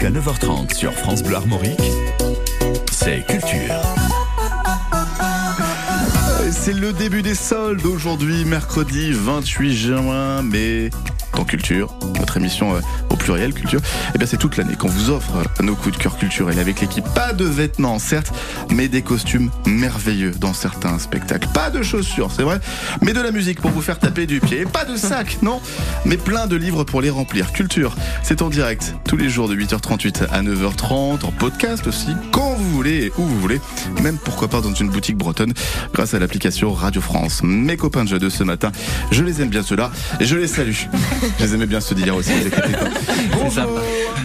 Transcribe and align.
Jusqu'à 0.00 0.18
9h30 0.18 0.74
sur 0.74 0.94
France 0.94 1.22
Bleu 1.22 1.36
Armorique, 1.36 1.78
c'est 2.90 3.22
Culture. 3.26 3.82
C'est 6.50 6.72
le 6.72 6.94
début 6.94 7.20
des 7.20 7.34
soldes 7.34 7.84
aujourd'hui, 7.84 8.46
mercredi 8.46 9.12
28 9.12 9.76
juin, 9.76 10.42
mais 10.42 10.88
dans 11.36 11.44
Culture, 11.44 11.94
notre 12.18 12.38
émission 12.38 12.74
euh, 12.74 12.80
Culture, 13.30 13.80
eh 14.12 14.18
bien 14.18 14.26
c'est 14.26 14.38
toute 14.38 14.56
l'année 14.56 14.74
qu'on 14.74 14.88
vous 14.88 15.08
offre 15.08 15.44
nos 15.60 15.76
coups 15.76 15.96
de 15.96 16.02
cœur 16.02 16.18
culturels 16.18 16.58
avec 16.58 16.80
l'équipe. 16.80 17.04
Pas 17.14 17.32
de 17.32 17.44
vêtements, 17.44 18.00
certes, 18.00 18.32
mais 18.70 18.88
des 18.88 19.02
costumes 19.02 19.50
merveilleux 19.66 20.32
dans 20.32 20.52
certains 20.52 20.98
spectacles. 20.98 21.46
Pas 21.54 21.70
de 21.70 21.80
chaussures, 21.80 22.30
c'est 22.34 22.42
vrai, 22.42 22.58
mais 23.02 23.12
de 23.12 23.20
la 23.20 23.30
musique 23.30 23.60
pour 23.60 23.70
vous 23.70 23.82
faire 23.82 24.00
taper 24.00 24.26
du 24.26 24.40
pied. 24.40 24.62
Et 24.62 24.64
pas 24.64 24.84
de 24.84 24.96
sac, 24.96 25.38
non, 25.42 25.60
mais 26.04 26.16
plein 26.16 26.48
de 26.48 26.56
livres 26.56 26.82
pour 26.82 27.00
les 27.00 27.10
remplir. 27.10 27.52
Culture, 27.52 27.94
c'est 28.24 28.42
en 28.42 28.50
direct 28.50 28.94
tous 29.06 29.16
les 29.16 29.28
jours 29.28 29.48
de 29.48 29.54
8h38 29.54 30.26
à 30.32 30.42
9h30, 30.42 31.24
en 31.24 31.30
podcast 31.30 31.86
aussi, 31.86 32.16
quand 32.32 32.54
vous 32.54 32.70
voulez 32.70 33.04
et 33.04 33.12
où 33.16 33.22
vous 33.22 33.40
voulez, 33.40 33.60
même 34.02 34.18
pourquoi 34.18 34.48
pas 34.48 34.60
dans 34.60 34.74
une 34.74 34.90
boutique 34.90 35.16
bretonne 35.16 35.54
grâce 35.94 36.14
à 36.14 36.18
l'application 36.18 36.72
Radio 36.72 37.00
France. 37.00 37.42
Mes 37.44 37.76
copains 37.76 38.02
de 38.02 38.08
jeu 38.08 38.18
de 38.18 38.28
ce 38.28 38.42
matin, 38.42 38.72
je 39.12 39.22
les 39.22 39.40
aime 39.40 39.50
bien 39.50 39.62
ceux-là 39.62 39.92
et 40.18 40.24
je 40.24 40.34
les 40.34 40.48
salue. 40.48 40.74
Je 41.38 41.44
les 41.44 41.54
aimais 41.54 41.66
bien 41.66 41.80
ceux 41.80 41.94
d'hier 41.94 42.16
aussi. 42.16 42.32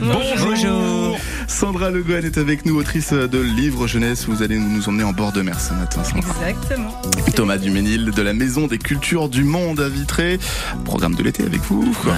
Bonjour. 0.02 1.18
Sandra 1.48 1.90
Le 1.90 2.02
Gouen 2.04 2.22
est 2.24 2.38
avec 2.38 2.66
nous, 2.66 2.76
autrice 2.78 3.14
de 3.14 3.40
livres 3.40 3.88
jeunesse. 3.88 4.26
Vous 4.28 4.42
allez 4.44 4.58
nous 4.58 4.88
emmener 4.90 5.04
en 5.04 5.14
bord 5.14 5.32
de 5.32 5.42
mer 5.42 5.60
ce 5.60 5.74
matin, 5.74 6.04
Sandra. 6.04 6.34
Exactement. 6.48 7.02
Thomas 7.36 7.58
Duménil 7.58 8.12
de 8.12 8.22
la 8.22 8.34
Maison 8.34 8.68
des 8.68 8.78
Cultures 8.78 9.30
du 9.30 9.44
Monde 9.44 9.80
à 9.80 9.90
Vitré. 9.90 10.40
Programme 10.84 11.16
de 11.16 11.24
l'été 11.24 11.44
avec 11.44 11.62
vous. 11.62 11.92
quoi. 12.02 12.14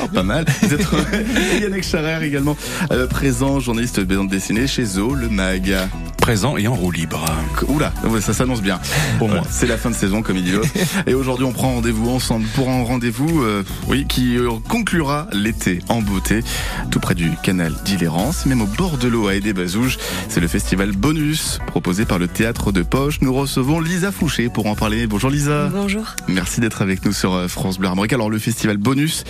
Wow, 0.00 0.08
pas 0.08 0.22
mal. 0.22 0.44
Vous 0.62 0.74
êtes 0.74 0.86
Yannick 1.60 1.84
Charrer 1.84 2.26
également 2.26 2.56
euh, 2.90 3.06
présent, 3.06 3.60
journaliste 3.60 4.00
de 4.00 4.16
bande 4.16 4.28
dessinée 4.28 4.66
chez 4.66 4.84
Zo, 4.84 5.14
le 5.14 5.28
mag. 5.28 5.74
Présent 6.18 6.56
et 6.56 6.68
en 6.68 6.74
roue 6.74 6.92
libre. 6.92 7.24
Oula, 7.68 7.92
ouais, 8.04 8.20
ça 8.20 8.32
s'annonce 8.32 8.62
bien. 8.62 8.78
Pour 9.18 9.28
moi, 9.28 9.42
c'est 9.50 9.66
la 9.66 9.76
fin 9.76 9.90
de 9.90 9.94
saison, 9.96 10.22
comme 10.22 10.36
il 10.36 10.44
dit 10.44 10.52
l'autre. 10.52 10.68
Et 11.08 11.14
aujourd'hui, 11.14 11.44
on 11.44 11.52
prend 11.52 11.74
rendez-vous 11.74 12.10
ensemble 12.10 12.46
pour 12.54 12.70
un 12.70 12.84
rendez-vous, 12.84 13.42
euh, 13.42 13.64
oui, 13.88 14.06
qui 14.08 14.36
euh, 14.36 14.50
conclura 14.68 15.26
l'été 15.32 15.80
en 15.88 16.00
beauté, 16.00 16.44
tout 16.92 17.00
près 17.00 17.16
du 17.16 17.32
canal 17.42 17.74
d'Illérance, 17.84 18.46
même 18.46 18.62
au 18.62 18.66
bord 18.66 18.98
de 18.98 19.08
l'eau 19.08 19.28
à 19.28 19.34
Aidé-Bazouge. 19.34 19.98
C'est 20.28 20.40
le 20.40 20.48
festival 20.48 20.92
Bonus, 20.92 21.58
proposé 21.66 22.04
par 22.04 22.18
le 22.18 22.28
théâtre 22.28 22.72
de 22.72 22.82
Poche. 22.82 23.20
Nous 23.20 23.32
recevons 23.32 23.80
Lisa 23.80 24.12
Fouché 24.12 24.48
pour 24.48 24.66
en 24.66 24.74
parler. 24.74 25.06
Bonjour 25.06 25.30
Lisa. 25.30 25.68
Bonjour. 25.72 26.04
Merci 26.28 26.60
d'être 26.60 26.82
avec 26.82 27.04
nous 27.04 27.12
sur 27.12 27.34
euh, 27.34 27.48
France 27.48 27.78
Bleu 27.78 27.88
Armorique. 27.88 28.12
Alors, 28.12 28.30
le 28.30 28.38
festival 28.38 28.76
Bonus, 28.76 29.24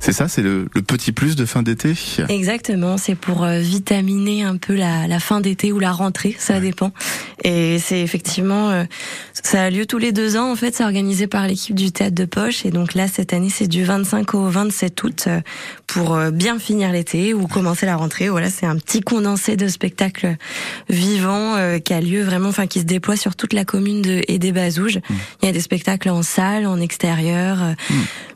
c'est 0.00 0.12
ça, 0.12 0.28
c'est 0.28 0.42
le, 0.42 0.68
le 0.74 0.82
petit 0.82 1.12
plus 1.12 1.36
de 1.36 1.44
fin 1.44 1.62
d'été? 1.62 1.94
Exactement, 2.28 2.96
c'est 2.96 3.14
pour 3.14 3.44
euh, 3.44 3.60
vitaminer 3.60 4.42
un 4.42 4.56
peu 4.56 4.74
la, 4.74 5.06
la 5.06 5.20
fin 5.20 5.40
d'été 5.40 5.72
ou 5.72 5.78
la 5.78 5.92
rentrée, 5.92 6.34
ça 6.38 6.60
dépend. 6.60 6.92
Et 7.44 7.78
c'est 7.78 8.00
effectivement, 8.00 8.70
euh, 8.70 8.84
ça 9.42 9.64
a 9.64 9.70
lieu 9.70 9.86
tous 9.86 9.98
les 9.98 10.12
deux 10.12 10.36
ans 10.36 10.50
en 10.50 10.56
fait, 10.56 10.74
c'est 10.74 10.84
organisé 10.84 11.26
par 11.26 11.46
l'équipe 11.46 11.74
du 11.74 11.92
théâtre 11.92 12.14
de 12.14 12.24
Poche. 12.24 12.64
Et 12.64 12.70
donc 12.70 12.94
là, 12.94 13.06
cette 13.08 13.32
année, 13.32 13.50
c'est 13.50 13.68
du 13.68 13.84
25 13.84 14.34
au 14.34 14.48
27 14.48 15.02
août 15.02 15.28
pour 15.86 16.18
bien 16.32 16.58
finir 16.58 16.90
l'été 16.92 17.34
ou 17.34 17.46
commencer 17.46 17.86
la 17.86 17.97
rentrée. 17.98 18.28
Voilà, 18.30 18.48
c'est 18.50 18.64
un 18.66 18.76
petit 18.76 19.00
condensé 19.00 19.56
de 19.56 19.68
spectacles 19.68 20.36
vivants 20.88 21.56
euh, 21.56 21.78
qui 21.78 21.92
a 21.92 22.00
lieu 22.00 22.22
vraiment, 22.22 22.48
enfin 22.48 22.66
qui 22.66 22.80
se 22.80 22.84
déploie 22.84 23.16
sur 23.16 23.36
toute 23.36 23.52
la 23.52 23.64
commune 23.64 24.00
de 24.00 24.22
et 24.28 24.38
des 24.38 24.52
Bazouges. 24.52 25.00
Il 25.42 25.46
y 25.46 25.48
a 25.48 25.52
des 25.52 25.60
spectacles 25.60 26.08
en 26.08 26.22
salle, 26.22 26.66
en 26.66 26.80
extérieur, 26.80 27.62
euh, 27.62 27.72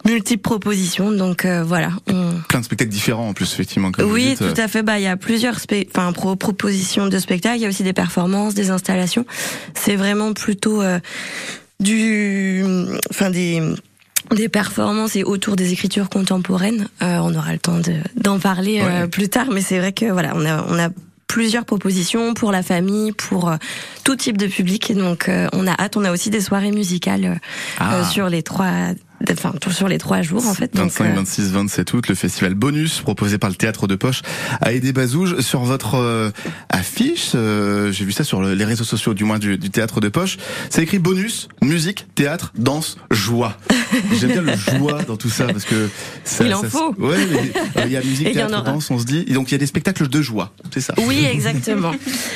multiples 0.05 0.43
propositions. 0.43 1.11
Donc 1.13 1.45
euh, 1.45 1.63
voilà, 1.65 1.91
on, 2.09 2.33
Plein 2.49 2.61
de 2.61 2.65
spectacles 2.65 2.91
différents 2.91 3.29
en 3.29 3.33
plus, 3.33 3.51
effectivement. 3.53 3.91
Comme 3.93 4.07
vous 4.07 4.15
oui, 4.15 4.37
dites. 4.37 4.39
tout 4.39 4.61
à 4.61 4.69
fait. 4.69 4.83
Bah, 4.83 4.99
il 4.99 5.05
y 5.05 5.07
a 5.09 5.17
plusieurs 5.17 5.57
enfin, 5.95 6.13
pro- 6.13 6.37
propositions 6.37 7.07
de 7.09 7.19
spectacles. 7.19 7.57
Il 7.59 7.63
y 7.63 7.67
a 7.67 7.69
aussi 7.69 7.83
des 7.85 7.93
performances, 7.95 8.55
des 8.55 8.71
installations. 8.71 9.25
C'est 9.75 9.97
vraiment 9.97 10.33
plutôt 10.35 10.83
du, 11.81 12.65
enfin 13.11 13.31
des 13.31 13.61
des 14.35 14.49
performances 14.49 15.17
et 15.17 15.25
autour 15.25 15.57
des 15.57 15.73
écritures 15.73 16.09
contemporaines. 16.09 16.89
Euh, 17.03 17.19
on 17.23 17.35
aura 17.35 17.53
le 17.53 17.59
temps 17.59 17.79
de- 17.79 18.01
d'en 18.17 18.39
parler 18.39 18.81
euh, 18.83 19.07
plus 19.07 19.29
tard, 19.29 19.47
mais 19.53 19.61
c'est 19.61 19.79
vrai 19.79 19.93
que 19.93 20.07
voilà, 20.07 20.33
on 20.35 20.45
a 20.47 20.65
on 20.69 20.79
a 20.79 20.89
plusieurs 21.29 21.65
propositions 21.65 22.35
pour 22.35 22.53
la 22.53 22.63
famille, 22.63 23.13
pour 23.13 23.49
euh, 23.49 23.57
tout 24.05 24.17
type 24.17 24.37
de 24.37 24.47
public. 24.47 24.91
Et 24.91 24.95
donc, 24.95 25.29
euh, 25.31 25.49
on 25.55 25.67
a 25.67 25.73
hâte. 25.73 25.97
On 25.97 26.05
a 26.05 26.13
aussi 26.13 26.29
des 26.29 26.43
soirées 26.43 26.73
musicales 26.73 27.25
euh, 27.25 27.35
Ah. 27.79 27.95
euh, 27.97 28.05
sur 28.05 28.29
les 28.29 28.43
trois, 28.43 28.71
enfin 29.31 29.53
tout 29.61 29.71
sur 29.71 29.89
les 29.89 29.99
trois 29.99 30.23
jours 30.23 30.47
en 30.47 30.55
fait. 30.55 30.75
Donc, 30.75 30.85
25, 30.91 31.05
euh, 31.05 31.15
26, 31.17 31.51
27 31.53 31.93
août, 31.95 32.09
le 32.09 32.15
festival 32.15 32.55
Bonus 32.55 33.01
proposé 33.01 33.39
par 33.39 33.51
le 33.51 33.57
théâtre 33.57 33.87
de 33.87 33.95
Poche 33.95 34.23
à 34.61 34.73
aider 34.73 34.93
Bazouge 34.93 35.41
sur 35.41 35.61
votre 35.61 35.97
euh, 35.97 36.31
affiche. 36.69 37.33
euh, 37.35 37.93
J'ai 37.93 38.05
vu 38.05 38.13
ça 38.13 38.25
sur 38.25 38.41
le- 38.41 38.55
les 38.55 38.65
réseaux 38.65 38.85
sociaux, 38.85 39.15
du 39.15 39.25
moins 39.25 39.39
du, 39.39 39.59
du 39.59 39.71
théâtre 39.71 40.01
de 40.01 40.09
Poche. 40.09 40.37
C'est 40.71 40.83
écrit 40.83 40.99
Bonus, 40.99 41.49
musique, 41.63 42.07
théâtre, 42.15 42.53
danse, 42.57 42.97
joie. 43.11 43.57
J'aime 44.21 44.33
bien 44.33 44.43
le 44.43 44.57
joie 44.57 45.03
dans 45.03 45.17
tout 45.17 45.29
ça 45.31 45.47
parce 45.47 45.65
que 45.65 45.89
ça, 46.25 46.45
Il 46.45 46.55
en 46.55 46.63
ça- 46.63 46.71
faut. 46.71 46.95
Ouais, 46.99 47.17
mais, 47.31 47.53
euh, 47.83 47.85
il 47.87 47.93
y 47.93 47.97
a 47.97 48.03
musique, 48.03 48.27
Et 48.29 48.33
théâtre, 48.33 48.63
danse, 48.65 48.91
on 48.91 48.99
se 48.99 49.05
dit. 49.05 49.25
Et 49.27 49.35
donc 49.35 49.51
il 49.51 49.53
y 49.53 49.55
a 49.55 49.59
des 49.59 49.67
spectacles 49.67 50.09
de 50.09 50.23
joie, 50.23 50.53
c'est 50.73 50.81
ça. 50.81 50.95
Oui, 51.07 51.25
exactement. 51.31 51.93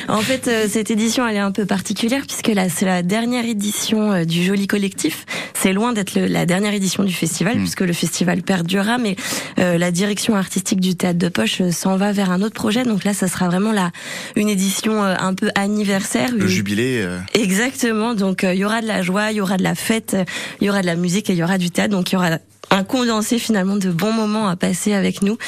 En 0.08 0.20
fait, 0.20 0.50
cette 0.68 0.90
édition, 0.90 1.26
elle 1.26 1.36
est 1.36 1.40
un 1.40 1.52
peu 1.52 1.64
particulière 1.66 2.22
puisque 2.26 2.48
là, 2.48 2.68
c'est 2.68 2.84
la 2.86 3.02
dernière 3.02 3.44
édition 3.46 4.24
du 4.24 4.44
Joli 4.44 4.66
Collectif. 4.66 5.24
C'est 5.54 5.72
loin 5.72 5.92
d'être 5.92 6.14
la 6.18 6.46
dernière 6.46 6.74
édition 6.76 7.02
du 7.04 7.12
festival 7.12 7.56
puisque 7.58 7.80
le 7.80 7.92
festival 7.92 8.42
perdurera, 8.42 8.98
mais 8.98 9.16
euh, 9.58 9.76
la 9.78 9.90
direction 9.90 10.36
artistique 10.36 10.80
du 10.80 10.94
théâtre 10.94 11.18
de 11.18 11.28
poche 11.28 11.60
euh, 11.60 11.72
s'en 11.72 11.96
va 11.96 12.12
vers 12.12 12.30
un 12.30 12.42
autre 12.42 12.54
projet. 12.54 12.84
Donc 12.84 13.02
là, 13.04 13.12
ça 13.14 13.26
sera 13.28 13.48
vraiment 13.48 13.72
la 13.72 13.90
une 14.36 14.48
édition 14.48 15.02
euh, 15.02 15.14
un 15.18 15.34
peu 15.34 15.50
anniversaire. 15.54 16.30
Le 16.32 16.42
une- 16.42 16.46
jubilé. 16.48 17.06
Exactement. 17.34 18.14
Donc 18.14 18.44
il 18.44 18.58
y 18.58 18.64
aura 18.64 18.80
de 18.82 18.86
la 18.86 19.02
joie, 19.02 19.32
il 19.32 19.36
y 19.36 19.40
aura 19.40 19.56
de 19.56 19.62
la 19.62 19.74
fête, 19.74 20.16
il 20.60 20.66
y 20.66 20.70
aura 20.70 20.82
de 20.82 20.86
la 20.86 20.96
musique 20.96 21.28
et 21.30 21.32
il 21.32 21.38
y 21.38 21.42
aura 21.42 21.58
du 21.58 21.70
théâtre. 21.70 21.90
Donc 21.90 22.12
il 22.12 22.14
y 22.14 22.16
aura 22.16 22.38
un 22.70 22.84
condensé 22.84 23.38
finalement 23.38 23.76
de 23.76 23.90
bons 23.90 24.12
moments 24.12 24.48
à 24.48 24.56
passer 24.56 24.92
avec 24.92 25.22
nous. 25.22 25.38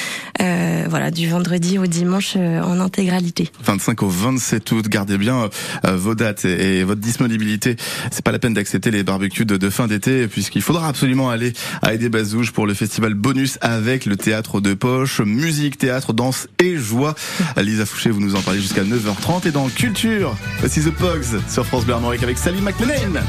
Euh, 0.40 0.86
voilà, 0.88 1.10
du 1.10 1.28
vendredi 1.28 1.78
au 1.78 1.86
dimanche 1.86 2.34
euh, 2.36 2.60
en 2.62 2.80
intégralité. 2.80 3.50
25 3.64 4.02
au 4.02 4.08
27 4.08 4.72
août. 4.72 4.88
Gardez 4.88 5.18
bien 5.18 5.48
euh, 5.86 5.96
vos 5.96 6.14
dates 6.14 6.44
et, 6.44 6.84
votre 6.84 7.00
disponibilité. 7.00 7.76
C'est 8.10 8.24
pas 8.24 8.32
la 8.32 8.38
peine 8.38 8.54
d'accepter 8.54 8.90
les 8.90 9.02
barbecues 9.02 9.44
de, 9.44 9.70
fin 9.70 9.86
d'été 9.86 10.28
puisqu'il 10.28 10.62
faudra 10.62 10.88
absolument 10.88 11.30
aller 11.30 11.52
à 11.82 11.94
Aidé 11.94 12.08
Bazouge 12.08 12.52
pour 12.52 12.66
le 12.66 12.74
festival 12.74 13.14
bonus 13.14 13.58
avec 13.60 14.06
le 14.06 14.16
théâtre 14.16 14.60
de 14.60 14.74
poche, 14.74 15.20
musique, 15.20 15.78
théâtre, 15.78 16.12
danse 16.12 16.48
et 16.58 16.76
joie. 16.76 17.14
Lisa 17.56 17.84
Fouché, 17.84 18.10
vous 18.10 18.20
nous 18.20 18.34
en 18.34 18.40
parlez 18.40 18.60
jusqu'à 18.60 18.84
9h30 18.84 19.48
et 19.48 19.50
dans 19.50 19.68
Culture, 19.68 20.34
voici 20.60 20.80
The 20.80 20.90
Pogs 20.90 21.40
sur 21.48 21.66
France 21.66 21.84
Bleu 21.84 21.94
avec 21.94 22.38
Sally 22.38 22.60
McLean. 22.60 23.20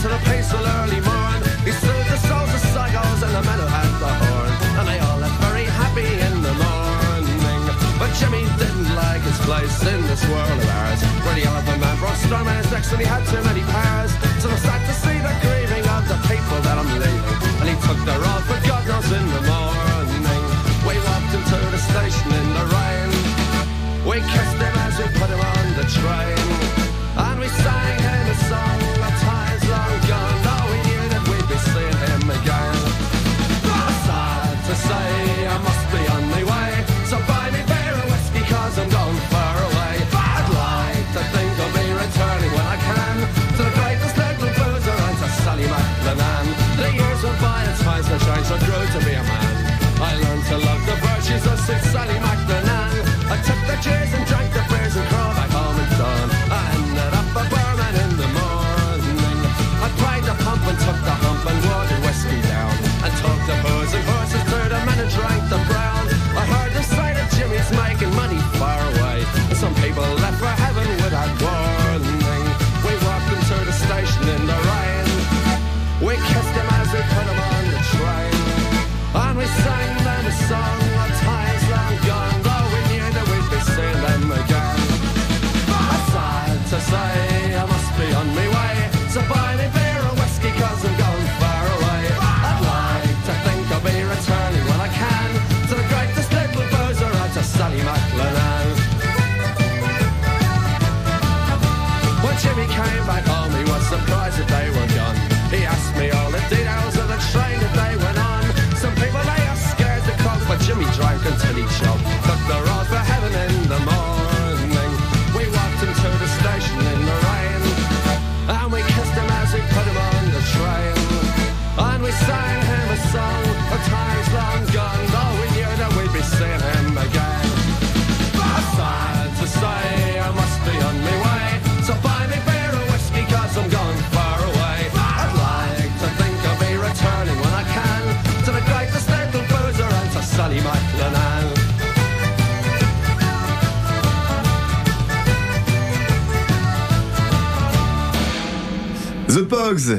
To 0.00 0.08
the 0.08 0.22
peaceful 0.32 0.64
early 0.80 1.00
morn. 1.04 1.40
He 1.60 1.72
soothed 1.76 2.08
the 2.08 2.16
souls 2.24 2.48
of 2.56 2.62
psychos 2.72 3.20
and 3.20 3.32
the 3.36 3.44
men 3.44 3.58
who 3.60 3.68
had 3.68 3.90
the 4.00 4.08
horn. 4.08 4.52
And 4.80 4.88
they 4.88 4.98
all 4.98 5.18
left 5.20 5.36
very 5.44 5.68
happy 5.68 6.08
in 6.08 6.40
the 6.40 6.54
morning. 6.56 7.60
But 8.00 8.08
Jimmy 8.16 8.48
didn't 8.56 8.88
like 8.96 9.20
his 9.20 9.36
place 9.44 9.76
in 9.84 10.00
this 10.08 10.24
world 10.24 10.56
of 10.56 10.68
ours. 10.80 11.00
Where 11.20 11.36
the 11.36 11.44
elephant 11.44 11.80
man 11.84 11.96
brought 12.00 12.16
storm 12.16 12.48
in 12.48 12.56
his 12.56 12.70
necks 12.72 12.88
and 12.92 13.00
he 13.00 13.04
had 13.04 13.28
too 13.28 13.42
many 13.44 13.60
powers. 13.68 14.12
So 14.40 14.48
I'm 14.48 14.56
sad 14.64 14.80
to 14.88 14.94
see 15.04 15.18
the 15.20 15.34
grieving 15.44 15.84
of 15.92 16.08
the 16.08 16.18
people 16.32 16.58
that 16.64 16.76
I'm 16.80 16.88
leaving. 16.96 17.20
And 17.60 17.68
he 17.68 17.76
took 17.84 18.00
their 18.08 18.22
all 18.24 18.40
for 18.48 18.59
Sally 51.78 52.18
McDonald. 52.18 53.06
I 53.30 53.36
took 53.46 53.60
the 53.66 53.76
chairs 53.82 54.12
and 54.12 54.29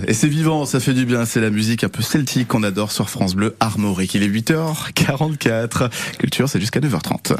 Et 0.07 0.13
c'est 0.13 0.27
vivant, 0.27 0.65
ça 0.65 0.79
fait 0.79 0.93
du 0.93 1.05
bien, 1.05 1.25
c'est 1.25 1.41
la 1.41 1.49
musique 1.49 1.83
un 1.83 1.89
peu 1.89 2.03
celtique 2.03 2.49
qu'on 2.49 2.61
adore 2.61 2.91
sur 2.91 3.09
France 3.09 3.33
Bleu 3.35 3.55
Armorique. 3.59 4.13
Il 4.13 4.21
est 4.23 4.27
8h44. 4.27 5.89
Culture, 6.19 6.47
c'est 6.47 6.59
jusqu'à 6.59 6.79
9h30. 6.79 7.35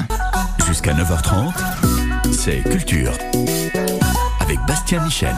Jusqu'à 0.67 0.93
9h30, 0.93 1.53
c'est 2.31 2.63
Culture. 2.63 3.13
Avec 4.39 4.57
Bastien 4.67 5.03
Michel. 5.03 5.35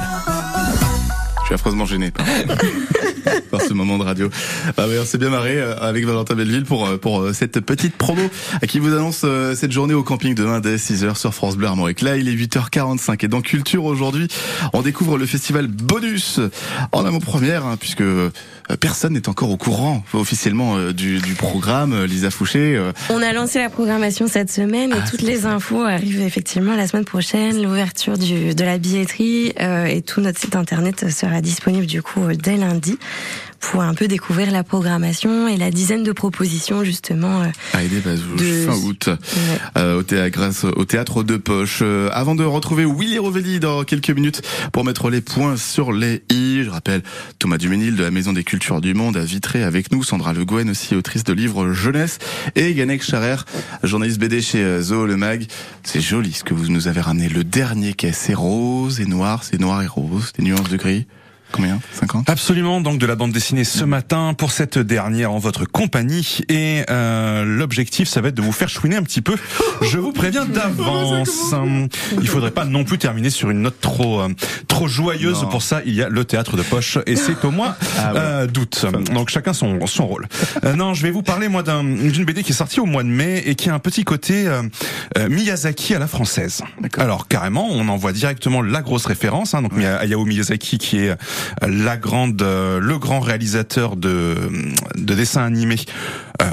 Je 1.42 1.46
suis 1.46 1.56
affreusement 1.56 1.86
gêné 1.86 2.14
par, 3.52 3.62
ce 3.62 3.74
moment 3.74 3.98
de 3.98 4.04
radio. 4.04 4.30
Ah 4.78 4.88
ouais, 4.88 5.00
on 5.00 5.06
s'est 5.06 5.18
bien 5.18 5.30
marré 5.30 5.58
euh, 5.58 5.76
avec 5.80 6.06
Valentin 6.06 6.36
Belleville 6.36 6.66
pour 6.66 6.88
euh, 6.88 6.98
pour 6.98 7.22
euh, 7.22 7.34
cette 7.34 7.60
petite 7.62 7.96
promo 7.96 8.22
qui 8.68 8.80
vous 8.80 8.94
annonce 8.94 9.26
cette 9.56 9.72
journée 9.72 9.94
au 9.94 10.04
camping 10.04 10.36
demain 10.36 10.60
dès 10.60 10.76
6h 10.76 11.16
sur 11.16 11.34
France 11.34 11.56
Bleu 11.56 11.68
Armorique. 11.68 12.02
Là, 12.02 12.18
il 12.18 12.28
est 12.28 12.36
8h45 12.36 13.26
et 13.26 13.28
dans 13.28 13.42
Culture 13.42 13.86
aujourd'hui, 13.86 14.28
on 14.74 14.82
découvre 14.82 15.18
le 15.18 15.26
festival 15.26 15.68
Bonus 15.68 16.40
en 16.92 17.06
avant-première 17.06 17.66
hein, 17.66 17.78
puisque 17.80 18.04
personne 18.80 19.14
n'est 19.14 19.30
encore 19.30 19.50
au 19.50 19.58
courant 19.58 20.04
officiellement 20.14 20.92
du, 20.92 21.20
du 21.20 21.34
programme. 21.34 22.06
Lisa 22.06 22.32
Fouché, 22.32 22.82
On 23.10 23.22
a 23.22 23.34
lancé 23.34 23.60
la 23.60 23.70
programmation 23.70 24.28
cette 24.28 24.52
semaine 24.52 24.92
et 24.92 24.98
Ah, 25.00 25.10
toutes 25.10 25.22
les 25.22 25.46
infos 25.46 25.84
arrivent 25.84 26.22
effectivement 26.22 26.76
la 26.76 26.88
semaine 26.88 27.06
prochaine. 27.06 27.62
L'ouverture 27.62 28.18
de 28.18 28.64
la 28.64 28.78
billetterie 28.78 29.54
euh, 29.60 29.86
et 29.86 30.02
tout 30.02 30.22
notre 30.22 30.40
site 30.40 30.56
internet 30.56 31.10
sera 31.12 31.42
disponible 31.42 31.86
du 31.86 32.02
coup 32.02 32.22
dès 32.34 32.58
lundi 32.58 32.98
pour 33.60 33.82
un 33.82 33.94
peu 33.94 34.10
découvrir 34.10 34.52
la 34.52 34.64
programmation 34.64 35.48
et 35.48 35.56
la 35.56 35.72
dizaine 35.72 36.04
de 36.04 36.12
propositions 36.12 36.84
justement. 36.84 37.44
euh, 37.44 37.48
à 37.74 37.82
aider 37.84 38.02
Bazou, 38.02 38.36
De- 38.36 38.66
fin 38.68 38.76
août. 38.76 39.08
ouais. 39.08 39.58
euh, 39.78 39.98
au 40.00 40.04
théâtre, 40.04 40.32
grâce 40.34 40.64
au 40.66 40.84
théâtre 40.84 41.24
de 41.24 41.38
poche. 41.38 41.80
Euh, 41.82 42.10
avant 42.12 42.36
de 42.36 42.44
retrouver 42.44 42.84
Willy 42.86 43.18
Rovelli 43.20 43.60
dans 43.62 43.84
quelques 43.86 44.10
minutes 44.10 44.42
pour 44.74 44.84
mettre 44.84 45.10
les 45.10 45.22
points 45.22 45.56
sur 45.56 45.94
les 45.94 46.24
i, 46.30 46.64
je 46.64 46.70
rappelle 46.70 47.04
Thomas 47.40 47.58
Duménil 47.58 47.96
de 47.96 48.04
la 48.04 48.12
Maison 48.12 48.34
des 48.34 48.44
Cultures 48.44 48.82
du 48.82 48.94
Monde 48.94 49.16
à 49.16 49.24
Vitré 49.24 49.64
avec 49.64 49.92
nous, 49.94 50.04
Sandra 50.04 50.34
Le 50.34 50.44
Gouen 50.44 50.68
aussi 50.70 50.94
autrice 50.96 51.24
de 51.24 51.32
livres 51.34 51.72
jeunesse 51.72 52.20
et 52.56 52.72
Yannick 52.72 53.02
Charer, 53.02 53.38
journaliste 53.84 54.20
BD 54.20 54.42
chez 54.42 54.62
euh, 54.62 54.82
Zo 54.82 55.06
Le 55.06 55.16
Mag. 55.16 55.46
C'est 55.84 56.02
joli 56.02 56.34
ce 56.34 56.44
que 56.44 56.54
vous 56.54 56.68
nous 56.68 56.90
avez 56.90 57.00
ramené. 57.02 57.30
Le 57.30 57.46
dernier 57.46 57.94
quai, 57.94 58.12
c'est 58.12 58.34
rose 58.34 59.00
et 59.00 59.06
noir, 59.06 59.44
c'est 59.46 59.60
noir 59.60 59.82
et 59.82 59.88
rose, 59.88 60.34
des 60.38 60.44
nuances 60.44 60.70
de 60.70 60.76
gris. 60.78 61.08
Combien? 61.54 61.80
50 61.94 62.30
Absolument, 62.30 62.82
donc 62.82 62.98
de 63.00 63.06
la 63.06 63.16
bande 63.16 63.32
dessinée 63.32 63.64
ce 63.64 63.84
matin 63.86 64.34
pour 64.38 64.52
cette 64.52 64.78
dernière 64.80 65.32
en 65.32 65.38
votre 65.38 65.66
compagnie. 65.66 66.40
Et 66.50 66.82
euh, 66.90 67.46
l'objectif, 67.46 68.10
ça 68.10 68.20
va 68.22 68.30
être 68.30 68.36
de 68.36 68.42
vous 68.42 68.52
faire 68.52 68.68
chouiner 68.70 68.96
un 68.96 69.04
petit 69.04 69.22
peu. 69.22 69.36
Je 69.82 69.98
vous 70.00 70.12
préviens 70.12 70.46
d'avance. 70.88 71.54
Hum, 71.54 71.88
Il 72.20 72.28
faudrait 72.28 72.52
pas 72.52 72.66
non 72.66 72.84
plus 72.84 72.98
terminer 72.98 73.30
sur 73.30 73.50
une 73.52 73.62
note 73.62 73.80
trop 73.80 74.22
euh, 74.22 74.30
trop 74.68 74.88
joyeuse. 74.88 75.44
Non. 75.44 75.50
Pour 75.50 75.62
ça, 75.62 75.82
il 75.86 75.94
y 75.94 76.02
a 76.02 76.10
le 76.10 76.26
théâtre 76.26 76.58
de 76.58 76.64
poche 76.64 76.98
et 77.06 77.16
c'est 77.16 77.46
au 77.46 77.52
mois 77.52 77.76
Ah 78.00 78.14
ouais. 78.14 78.20
euh, 78.20 78.48
d'août. 78.48 78.86
Donc 79.14 79.30
chacun 79.30 79.54
son 79.54 79.86
son 79.86 80.08
rôle. 80.08 80.28
Euh, 80.66 80.74
non, 80.74 80.94
je 80.96 81.04
vais 81.04 81.12
vous 81.12 81.22
parler 81.24 81.48
moi 81.50 81.62
d'un- 81.64 81.84
d'une 81.84 82.26
BD 82.26 82.42
qui 82.44 82.52
est 82.52 82.56
sortie 82.56 82.80
au 82.80 82.86
mois 82.86 83.04
de 83.04 83.10
mai 83.10 83.44
et 83.46 83.54
qui 83.56 83.70
a 83.70 83.74
un 83.76 83.80
petit 83.80 84.04
côté 84.04 84.48
euh, 84.48 84.64
euh, 85.20 85.30
Miyazaki 85.30 85.94
à 85.94 86.00
la 86.00 86.08
française. 86.08 86.64
D'accord. 86.82 87.04
Alors 87.04 87.28
carrément, 87.28 87.68
on 87.70 87.88
en 87.90 87.96
voit 87.98 88.12
directement 88.12 88.62
la 88.64 88.82
grosse 88.82 89.06
référence. 89.06 89.54
Hein, 89.54 89.62
donc 89.62 89.74
Hayao 89.78 90.26
Miyazaki 90.26 90.78
qui 90.80 90.98
est 90.98 91.10
euh, 91.10 91.16
la 91.62 91.98
grande, 91.98 92.42
euh, 92.42 92.80
le 92.80 92.98
grand 92.98 93.20
réalisateur 93.20 93.96
de 93.96 94.36
de 94.96 95.14
dessins 95.14 95.44
animés 95.44 95.80
euh, 96.42 96.46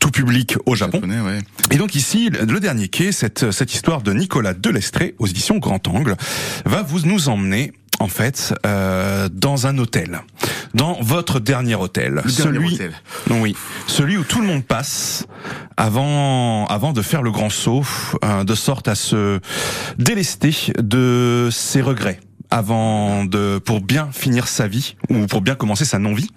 tout 0.00 0.10
public 0.10 0.56
au 0.66 0.74
Japon. 0.74 0.98
Japonais, 1.00 1.20
ouais. 1.20 1.40
Et 1.70 1.76
donc 1.76 1.94
ici, 1.94 2.30
le 2.30 2.60
dernier 2.60 2.88
quai, 2.88 3.12
cette 3.12 3.50
cette 3.50 3.72
histoire 3.72 4.02
de 4.02 4.12
Nicolas 4.12 4.54
Delestré 4.54 5.14
aux 5.18 5.26
éditions 5.26 5.58
Grand 5.58 5.86
Angle, 5.88 6.16
va 6.64 6.82
vous 6.82 7.00
nous 7.00 7.28
emmener 7.28 7.72
en 8.00 8.08
fait 8.08 8.54
euh, 8.66 9.28
dans 9.32 9.66
un 9.66 9.78
hôtel, 9.78 10.20
dans 10.74 10.98
votre 11.00 11.40
dernier 11.40 11.74
hôtel, 11.74 12.14
Le 12.14 12.20
dernier 12.22 12.32
celui 12.32 12.74
hôtel. 12.74 12.92
non, 13.28 13.40
oui, 13.40 13.56
celui 13.86 14.16
où 14.16 14.24
tout 14.24 14.40
le 14.40 14.46
monde 14.46 14.64
passe 14.64 15.26
avant 15.76 16.66
avant 16.66 16.92
de 16.92 17.02
faire 17.02 17.22
le 17.22 17.30
grand 17.30 17.50
saut, 17.50 17.84
euh, 18.24 18.44
de 18.44 18.54
sorte 18.54 18.88
à 18.88 18.94
se 18.94 19.40
délester 19.98 20.54
de 20.78 21.48
ses 21.50 21.80
regrets 21.80 22.20
avant 22.50 23.24
de 23.24 23.58
pour 23.58 23.80
bien 23.80 24.08
finir 24.12 24.48
sa 24.48 24.66
vie 24.68 24.96
ou 25.10 25.26
pour 25.26 25.40
bien 25.40 25.54
commencer 25.54 25.84
sa 25.84 25.98
non-vie. 25.98 26.28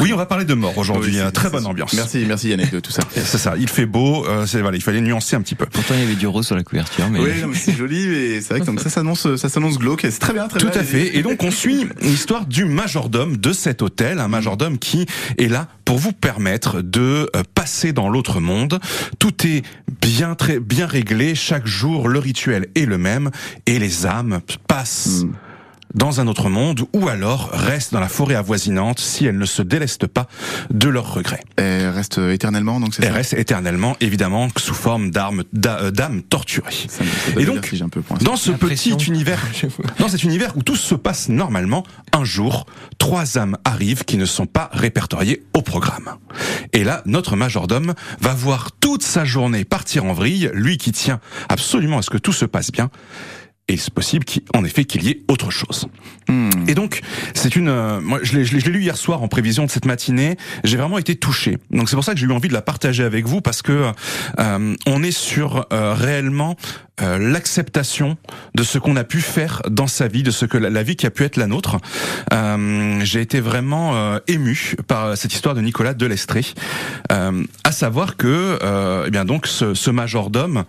Oui, 0.00 0.12
on 0.12 0.16
va 0.16 0.26
parler 0.26 0.44
de 0.44 0.54
mort 0.54 0.78
aujourd'hui. 0.78 1.12
Oui, 1.16 1.20
c'est- 1.22 1.32
très 1.32 1.50
bonne 1.50 1.66
ambiance. 1.66 1.92
Merci, 1.94 2.24
merci 2.26 2.48
Yannick 2.50 2.70
de 2.72 2.80
tout 2.80 2.92
ça. 2.92 3.02
C'est 3.14 3.38
ça. 3.38 3.54
Il 3.58 3.68
fait 3.68 3.84
beau. 3.86 4.24
euh, 4.26 4.46
c'est 4.46 4.60
voilà. 4.62 4.76
Il 4.76 4.82
fallait 4.82 5.00
nuancer 5.00 5.34
un 5.36 5.42
petit 5.42 5.54
peu. 5.56 5.66
Pourtant, 5.66 5.94
il 5.94 6.00
y 6.00 6.04
avait 6.04 6.14
du 6.14 6.26
rose 6.26 6.46
sur 6.46 6.54
la 6.56 6.62
couverture, 6.62 7.08
mais. 7.10 7.18
Oui, 7.18 7.30
non, 7.42 7.48
mais 7.48 7.56
c'est 7.56 7.74
joli, 7.74 8.06
mais 8.06 8.40
c'est 8.40 8.50
vrai 8.54 8.60
que 8.60 8.66
donc 8.66 8.80
ça 8.80 8.88
s'annonce, 8.90 9.36
ça 9.36 9.48
s'annonce 9.48 9.78
glauque. 9.78 10.02
C'est 10.02 10.18
très 10.18 10.32
bien, 10.32 10.46
très 10.48 10.58
Tout 10.60 10.68
bien. 10.68 10.80
à 10.80 10.84
fait. 10.84 11.16
Et 11.16 11.22
donc 11.22 11.42
on 11.42 11.50
suit 11.50 11.86
l'histoire 12.00 12.46
du 12.46 12.64
majordome 12.64 13.36
de 13.36 13.52
cet 13.52 13.82
hôtel, 13.82 14.20
un 14.20 14.28
majordome 14.28 14.78
qui 14.78 15.06
est 15.36 15.48
là 15.48 15.68
pour 15.84 15.98
vous 15.98 16.12
permettre 16.12 16.80
de 16.80 17.28
euh, 17.36 17.42
passer 17.54 17.92
dans 17.92 18.08
l'autre 18.08 18.40
monde. 18.40 18.80
Tout 19.18 19.46
est 19.46 19.62
bien 20.00 20.34
très 20.34 20.60
bien 20.60 20.86
réglé. 20.86 21.34
Chaque 21.34 21.66
jour, 21.66 22.08
le 22.08 22.18
rituel 22.20 22.68
est 22.76 22.86
le 22.86 22.98
même 22.98 23.30
et 23.66 23.78
les 23.78 24.06
âmes 24.06 24.40
passent. 24.68 25.23
Dans 25.94 26.20
un 26.20 26.26
autre 26.26 26.48
monde 26.48 26.86
ou 26.92 27.08
alors 27.08 27.50
restent 27.52 27.92
dans 27.92 28.00
la 28.00 28.08
forêt 28.08 28.34
avoisinante 28.34 28.98
si 28.98 29.26
elles 29.26 29.38
ne 29.38 29.44
se 29.44 29.62
délestent 29.62 30.06
pas 30.08 30.26
de 30.70 30.88
leurs 30.88 31.14
regrets. 31.14 31.42
Elle 31.56 31.88
reste 31.90 32.18
éternellement, 32.18 32.80
donc 32.80 32.94
c'est 32.94 33.04
Elles 33.04 33.12
restent 33.12 33.34
éternellement, 33.34 33.96
évidemment, 34.00 34.48
sous 34.56 34.74
forme 34.74 35.10
d'armes, 35.10 35.44
d'a- 35.52 35.78
euh, 35.80 35.90
d'âmes 35.92 36.22
torturées. 36.22 36.72
Ça 36.88 37.04
me- 37.04 37.08
ça 37.08 37.30
donne 37.32 37.42
Et 37.42 37.46
donc, 37.46 37.70
un 37.80 37.88
peu. 37.88 38.02
Dans 38.22 38.36
ce 38.36 38.50
petit 38.50 38.90
univers, 39.06 39.40
dans 40.00 40.08
cet 40.08 40.24
univers 40.24 40.56
où 40.56 40.62
tout 40.62 40.76
se 40.76 40.94
passe 40.96 41.28
normalement, 41.28 41.84
un 42.12 42.24
jour, 42.24 42.66
trois 42.98 43.38
âmes 43.38 43.56
arrivent 43.64 44.04
qui 44.04 44.16
ne 44.16 44.26
sont 44.26 44.46
pas 44.46 44.70
répertoriées 44.72 45.44
au 45.54 45.62
programme. 45.62 46.16
Et 46.72 46.82
là, 46.82 47.02
notre 47.06 47.36
majordome 47.36 47.94
va 48.20 48.34
voir 48.34 48.70
toute 48.80 49.02
sa 49.04 49.24
journée 49.24 49.64
partir 49.64 50.04
en 50.04 50.12
vrille, 50.12 50.50
lui 50.54 50.76
qui 50.76 50.90
tient 50.92 51.20
absolument 51.48 51.98
à 51.98 52.02
ce 52.02 52.10
que 52.10 52.18
tout 52.18 52.32
se 52.32 52.44
passe 52.46 52.72
bien. 52.72 52.90
Et 53.66 53.78
c'est 53.78 53.94
possible 53.94 54.26
qu'en 54.26 54.62
effet 54.62 54.84
qu'il 54.84 55.04
y 55.04 55.08
ait 55.08 55.22
autre 55.28 55.50
chose. 55.50 55.86
Hmm. 56.28 56.50
Et 56.68 56.74
donc, 56.74 57.00
c'est 57.32 57.56
une. 57.56 57.68
euh, 57.68 57.98
moi, 58.00 58.18
je 58.22 58.36
l'ai 58.36 58.44
je 58.44 58.52
l'ai- 58.54 58.60
je 58.60 58.66
l'ai 58.66 58.72
lu 58.72 58.82
hier 58.82 58.96
soir 58.96 59.22
en 59.22 59.28
prévision 59.28 59.64
de 59.64 59.70
cette 59.70 59.86
matinée. 59.86 60.36
J'ai 60.64 60.76
vraiment 60.76 60.98
été 60.98 61.16
touché. 61.16 61.56
Donc 61.70 61.88
c'est 61.88 61.96
pour 61.96 62.04
ça 62.04 62.12
que 62.12 62.20
j'ai 62.20 62.26
eu 62.26 62.32
envie 62.32 62.48
de 62.48 62.52
la 62.54 62.60
partager 62.60 63.04
avec 63.04 63.24
vous 63.26 63.40
parce 63.40 63.62
que 63.62 63.90
euh, 64.38 64.74
on 64.86 65.02
est 65.02 65.10
sur 65.16 65.66
euh, 65.72 65.94
réellement 65.94 66.56
euh, 67.00 67.18
l'acceptation 67.18 68.18
de 68.54 68.62
ce 68.62 68.78
qu'on 68.78 68.96
a 68.96 69.04
pu 69.04 69.20
faire 69.22 69.62
dans 69.70 69.86
sa 69.86 70.08
vie, 70.08 70.22
de 70.22 70.30
ce 70.30 70.44
que 70.44 70.58
la, 70.58 70.68
la 70.68 70.82
vie 70.82 70.96
qui 70.96 71.06
a 71.06 71.10
pu 71.10 71.24
être 71.24 71.36
la 71.38 71.46
nôtre. 71.46 71.78
Euh, 72.34 73.00
j'ai 73.02 73.22
été 73.22 73.40
vraiment 73.40 73.96
euh, 73.96 74.18
ému 74.28 74.74
par 74.86 75.16
cette 75.16 75.32
histoire 75.32 75.54
de 75.54 75.62
Nicolas 75.62 75.94
Delestré, 75.94 76.42
euh, 77.12 77.42
à 77.64 77.72
savoir 77.72 78.16
que, 78.18 78.58
euh, 78.62 79.04
eh 79.06 79.10
bien 79.10 79.24
donc, 79.24 79.46
ce, 79.46 79.72
ce 79.72 79.90
majordome. 79.90 80.64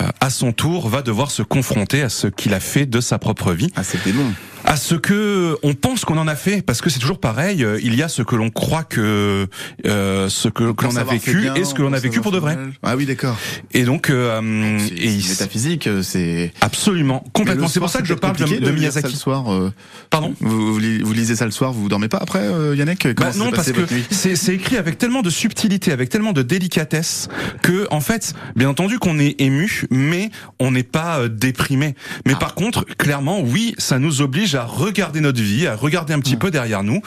Euh, 0.00 0.08
à 0.20 0.30
son 0.30 0.52
tour, 0.52 0.88
va 0.88 1.02
devoir 1.02 1.30
se 1.30 1.42
confronter 1.42 2.02
à 2.02 2.08
ce 2.08 2.26
qu'il 2.26 2.54
a 2.54 2.60
fait 2.60 2.86
de 2.86 3.00
sa 3.00 3.18
propre 3.18 3.52
vie 3.52 3.70
Ah, 3.76 3.84
c'était 3.84 4.12
long. 4.12 4.32
À 4.64 4.76
ce 4.76 4.94
que 4.94 5.56
on 5.62 5.74
pense 5.74 6.04
qu'on 6.04 6.18
en 6.18 6.28
a 6.28 6.36
fait, 6.36 6.62
parce 6.62 6.80
que 6.80 6.88
c'est 6.90 6.98
toujours 6.98 7.20
pareil. 7.20 7.64
euh, 7.64 7.78
Il 7.82 7.94
y 7.94 8.02
a 8.02 8.08
ce 8.08 8.22
que 8.22 8.36
l'on 8.36 8.50
croit 8.50 8.84
que 8.84 9.46
euh, 9.86 10.28
ce 10.28 10.48
que, 10.48 10.72
que 10.72 10.84
l'on 10.84 10.96
a 10.96 11.04
vécu 11.04 11.36
bien, 11.40 11.54
et 11.54 11.64
ce 11.64 11.74
que 11.74 11.82
l'on 11.82 11.92
a 11.92 11.98
vécu 11.98 12.20
pour 12.20 12.32
de 12.32 12.38
vrai. 12.38 12.56
mal. 12.56 12.72
Ah 12.82 12.96
oui, 12.96 13.04
d'accord. 13.06 13.36
Et 13.72 13.82
donc, 13.84 14.10
euh, 14.10 14.78
C'est 14.88 14.94
et 14.94 15.16
métaphysique, 15.28 15.86
euh, 15.86 16.02
c'est. 16.02 16.52
absolument, 16.60 17.24
complètement. 17.32 17.68
C'est 17.68 17.80
pour 17.80 17.90
ça 17.90 18.00
que 18.00 18.06
je 18.06 18.14
parle 18.14 18.36
de, 18.36 18.44
de 18.44 18.64
ça 18.66 18.72
Miyazaki. 18.72 19.12
le 19.12 19.18
soir. 19.18 19.52
euh, 19.52 19.72
Pardon. 20.10 20.34
Vous, 20.40 20.74
vous, 20.74 20.78
li- 20.78 21.02
vous 21.02 21.12
lisez 21.12 21.36
ça 21.36 21.44
le 21.44 21.50
soir, 21.50 21.72
vous 21.72 21.88
dormez 21.88 22.08
pas 22.08 22.18
après, 22.18 22.40
euh, 22.42 22.74
Yannick? 22.76 23.08
Bah 23.16 23.30
non, 23.36 23.50
parce 23.50 23.72
que 23.72 23.80
c'est 24.10 24.36
c'est 24.36 24.54
écrit 24.54 24.76
avec 24.76 24.98
tellement 24.98 25.22
de 25.22 25.30
subtilité, 25.30 25.92
avec 25.92 26.08
tellement 26.08 26.32
de 26.32 26.42
délicatesse, 26.42 27.28
que 27.62 27.86
en 27.90 28.00
fait, 28.00 28.34
bien 28.56 28.68
entendu 28.68 28.98
qu'on 28.98 29.18
est 29.18 29.40
ému, 29.40 29.82
mais 29.90 30.30
on 30.58 30.70
n'est 30.70 30.82
pas 30.82 31.28
déprimé. 31.28 31.94
Mais 32.26 32.32
Ah. 32.36 32.38
par 32.38 32.54
contre, 32.54 32.84
clairement, 32.96 33.40
oui, 33.40 33.74
ça 33.78 33.98
nous 33.98 34.20
oblige 34.22 34.51
à 34.56 34.64
regarder 34.64 35.20
notre 35.20 35.40
vie, 35.40 35.66
à 35.66 35.74
regarder 35.76 36.14
un 36.14 36.20
petit 36.20 36.36
peu 36.36 36.50
derrière 36.50 36.82
nous, 36.82 37.00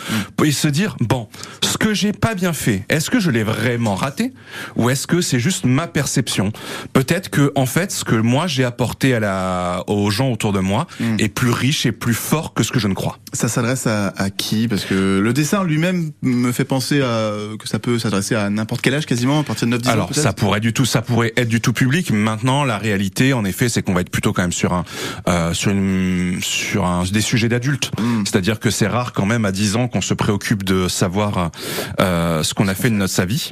et 0.43 0.51
se 0.51 0.67
dire 0.67 0.95
bon, 0.99 1.27
ce 1.63 1.77
que 1.77 1.93
j'ai 1.93 2.13
pas 2.13 2.35
bien 2.35 2.53
fait, 2.53 2.83
est-ce 2.89 3.09
que 3.09 3.19
je 3.19 3.31
l'ai 3.31 3.43
vraiment 3.43 3.95
raté, 3.95 4.31
ou 4.75 4.89
est-ce 4.89 5.07
que 5.07 5.21
c'est 5.21 5.39
juste 5.39 5.65
ma 5.65 5.87
perception? 5.87 6.51
Peut-être 6.93 7.29
que 7.29 7.51
en 7.55 7.65
fait, 7.65 7.91
ce 7.91 8.03
que 8.03 8.15
moi 8.15 8.47
j'ai 8.47 8.63
apporté 8.63 9.13
à 9.15 9.19
la 9.19 9.83
aux 9.87 10.09
gens 10.09 10.29
autour 10.31 10.53
de 10.53 10.59
moi 10.59 10.87
Mm. 10.99 11.15
est 11.19 11.27
plus 11.29 11.49
riche 11.51 11.85
et 11.85 11.91
plus 11.91 12.13
fort 12.13 12.53
que 12.53 12.63
ce 12.63 12.71
que 12.71 12.79
je 12.79 12.87
ne 12.87 12.93
crois. 12.93 13.17
Ça 13.33 13.47
s'adresse 13.49 13.85
à, 13.87 14.13
à 14.15 14.29
qui? 14.29 14.67
Parce 14.67 14.85
que 14.85 15.19
le 15.19 15.33
dessin 15.33 15.63
lui-même 15.63 16.11
me 16.21 16.51
fait 16.51 16.63
penser 16.63 17.01
à, 17.01 17.31
que 17.59 17.67
ça 17.67 17.79
peut 17.79 17.99
s'adresser 17.99 18.35
à 18.35 18.49
n'importe 18.49 18.81
quel 18.81 18.93
âge 18.93 19.05
quasiment, 19.05 19.39
à 19.39 19.43
partir 19.43 19.67
de 19.67 19.77
9-10 19.77 19.87
ans 19.87 19.91
Alors 19.91 20.07
peut-être? 20.07 20.23
ça 20.23 20.31
pourrait 20.33 20.59
du 20.61 20.71
tout, 20.73 20.85
ça 20.85 21.01
pourrait 21.01 21.33
être 21.35 21.49
du 21.49 21.59
tout 21.61 21.73
public. 21.73 22.11
Maintenant, 22.11 22.63
la 22.63 22.77
réalité, 22.77 23.33
en 23.33 23.43
effet, 23.45 23.67
c'est 23.67 23.81
qu'on 23.81 23.93
va 23.93 24.01
être 24.01 24.09
plutôt 24.09 24.31
quand 24.31 24.41
même 24.43 24.53
sur 24.53 24.73
un, 24.73 24.85
euh, 25.27 25.53
sur 25.53 25.71
une, 25.71 26.39
sur 26.41 26.85
un, 26.85 27.03
des 27.03 27.21
sujets 27.21 27.34
sujet 27.35 27.49
d'adulte. 27.49 27.91
Mm. 27.99 28.23
C'est-à-dire 28.25 28.59
que 28.59 28.69
c'est 28.69 28.87
rare 28.87 29.11
quand 29.13 29.25
même 29.25 29.43
à 29.45 29.51
10 29.51 29.75
ans 29.75 29.87
qu'on 29.87 30.01
se 30.01 30.13
préoccupe 30.13 30.63
de 30.63 30.87
savoir 30.87 31.51
euh, 31.99 32.43
ce 32.43 32.53
qu'on 32.53 32.67
a 32.67 32.73
fait 32.75 32.89
de 32.89 32.95
notre 32.95 33.13
sa 33.13 33.25
vie. 33.25 33.51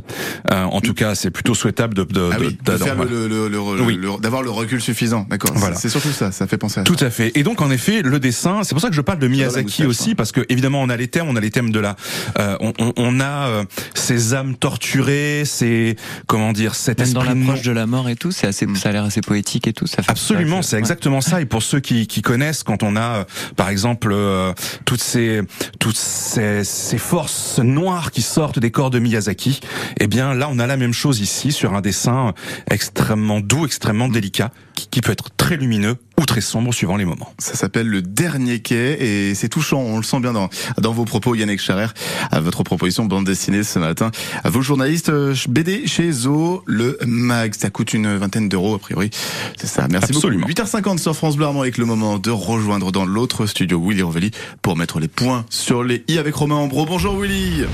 Euh, 0.52 0.64
en 0.64 0.80
tout 0.82 0.94
cas, 0.94 1.16
c'est 1.16 1.32
plutôt 1.32 1.54
souhaitable 1.54 1.94
de, 1.94 2.04
de, 2.04 2.30
Ah 2.34 2.38
de- 2.40 2.46
oui, 2.46 2.54
de 2.60 2.64
d'avoir- 2.72 2.88
faire 2.96 3.04
le, 3.06 3.28
le, 3.28 3.48
le- 3.48 3.60
le- 3.78 3.82
Oui. 3.84 3.96
le- 4.02 4.20
d'avoir 4.22 4.42
le 4.42 4.50
recul 4.50 4.82
suffisant. 4.82 5.26
D'accord. 5.30 5.52
Voilà. 5.56 5.76
C'est- 5.76 5.90
surtout 5.90 6.12
ça. 6.12 6.32
Ça 6.32 6.48
fait 6.48 6.58
penser 6.58 6.80
à 6.80 6.86
ça. 6.86 6.92
Tout 6.96 7.04
à 7.04 7.10
fait. 7.10 7.32
Et 7.36 7.44
donc 7.44 7.62
en 7.62 7.70
effet, 7.72 8.02
le 8.02 8.20
dessin, 8.20 8.62
c'est 8.64 8.74
pour 8.74 8.82
ça 8.82 8.90
que 8.90 8.96
je 8.96 9.02
parle 9.02 9.20
de 9.20 9.28
Miyazaki 9.28 9.86
aussi, 9.86 10.12
hein. 10.12 10.14
parce 10.16 10.32
que 10.32 10.42
évidemment 10.50 10.82
on 10.82 10.90
a 10.90 10.96
les 10.98 11.08
thèmes, 11.10 11.28
on 11.28 11.36
a 11.36 11.40
les 11.42 11.52
thèmes 11.52 11.72
de 11.72 11.80
la, 11.80 11.96
euh, 12.40 12.56
on, 12.62 12.72
on- 12.80 12.94
on 12.96 13.20
a 13.20 13.48
euh, 13.48 13.64
ces 13.94 14.34
âmes 14.34 14.56
torturées, 14.56 15.44
ces 15.46 15.96
comment 16.28 16.54
dire, 16.54 16.76
cet 16.76 17.00
Même 17.00 17.14
dans 17.14 17.24
l'approche 17.24 17.62
de 17.64 17.72
la 17.72 17.86
mort 17.86 18.08
et 18.10 18.16
tout, 18.16 18.32
c'est 18.32 18.48
assez, 18.48 18.66
ça 18.76 18.90
a 18.90 18.92
l'air 18.92 19.04
assez 19.04 19.22
poétique 19.22 19.68
et 19.68 19.74
tout. 19.74 19.88
Ça 19.88 20.02
fait 20.04 20.12
Absolument, 20.12 20.62
ça, 20.62 20.72
c'est 20.72 20.78
exactement 20.80 21.22
ça. 21.22 21.42
Et 21.42 21.46
pour 21.46 21.64
ceux 21.64 21.80
qui, 21.80 22.08
qui 22.08 22.22
connaissent, 22.22 22.64
quand 22.64 22.84
on 22.84 22.96
a, 22.96 23.02
euh, 23.02 23.24
par 23.56 23.70
exemple, 23.74 24.12
euh, 24.14 24.54
toutes 24.86 25.02
ces 25.02 25.42
toutes 25.80 25.98
ces, 25.98 26.64
ces 26.64 26.98
forces 26.98 27.60
noires 27.60 28.12
qui 28.12 28.22
sortent 28.22 28.60
des 28.60 28.72
corps 28.72 28.92
de 28.92 29.00
Miyazaki, 29.00 29.60
eh 30.00 30.08
bien 30.08 30.34
là, 30.34 30.48
on 30.50 30.60
a 30.60 30.68
la 30.68 30.78
même 30.78 30.94
chose 30.94 31.20
ici 31.20 31.52
sur 31.52 31.74
un 31.74 31.82
dessin 31.82 32.34
extrêmement 32.70 33.42
doux, 33.42 33.66
extrêmement 33.66 34.08
délicat, 34.08 34.52
qui, 34.76 34.88
qui 34.88 35.02
peut 35.02 35.12
être 35.12 35.30
très 35.36 35.58
lumineux 35.58 35.98
ou 36.20 36.26
très 36.26 36.42
sombre 36.42 36.74
suivant 36.74 36.96
les 36.96 37.06
moments. 37.06 37.34
Ça 37.40 37.56
s'appelle 37.56 37.88
le 37.88 38.02
dernier 38.02 38.60
quai 38.60 38.98
et 39.00 39.36
c'est 39.36 39.50
touchant. 39.50 39.80
On 39.80 39.98
le 39.98 40.04
sent 40.04 40.20
bien 40.20 40.34
dans 40.34 40.50
dans 40.80 40.92
vos 40.92 41.06
propos, 41.06 41.36
Yannick 41.36 41.60
Charer, 41.60 41.88
à 42.32 42.40
votre 42.40 42.64
proposition 42.64 43.04
de 43.06 43.10
bande 43.10 43.26
dessinée 43.26 43.64
ce 43.64 43.80
matin. 43.80 44.12
À 44.44 44.50
vos 44.50 44.62
journalistes 44.62 45.10
euh, 45.10 45.36
BD 45.48 45.88
chez 45.88 46.12
Zo, 46.12 46.64
le 46.66 46.98
mag. 47.06 47.54
Ça 47.56 47.70
coûte 47.70 47.94
une 47.94 48.16
vingtaine 48.16 48.50
d'euros 48.50 48.76
a 48.76 48.80
priori. 48.80 49.10
C'est 49.58 49.68
ça. 49.68 49.88
Merci 49.90 50.12
Absolument. 50.16 50.48
beaucoup. 50.48 50.62
8h50 50.62 50.98
sur 51.00 51.16
France 51.16 51.36
Bleu 51.36 51.44
avec 51.46 51.78
le 51.78 51.86
moment 51.86 52.20
de 52.20 52.32
rejoindre 52.32 52.92
dans 52.92 53.06
l'autre 53.06 53.46
studio 53.46 53.82
Willy 53.86 54.02
Rovelli 54.02 54.32
pour 54.62 54.78
mettre 54.78 55.00
les 55.00 55.10
points 55.10 55.46
sur 55.50 55.84
les 55.84 56.04
i 56.08 56.18
avec 56.18 56.36
Romain 56.36 56.56
Ambro. 56.56 56.86
Bonjour 56.86 57.20
Willy. 57.20 57.66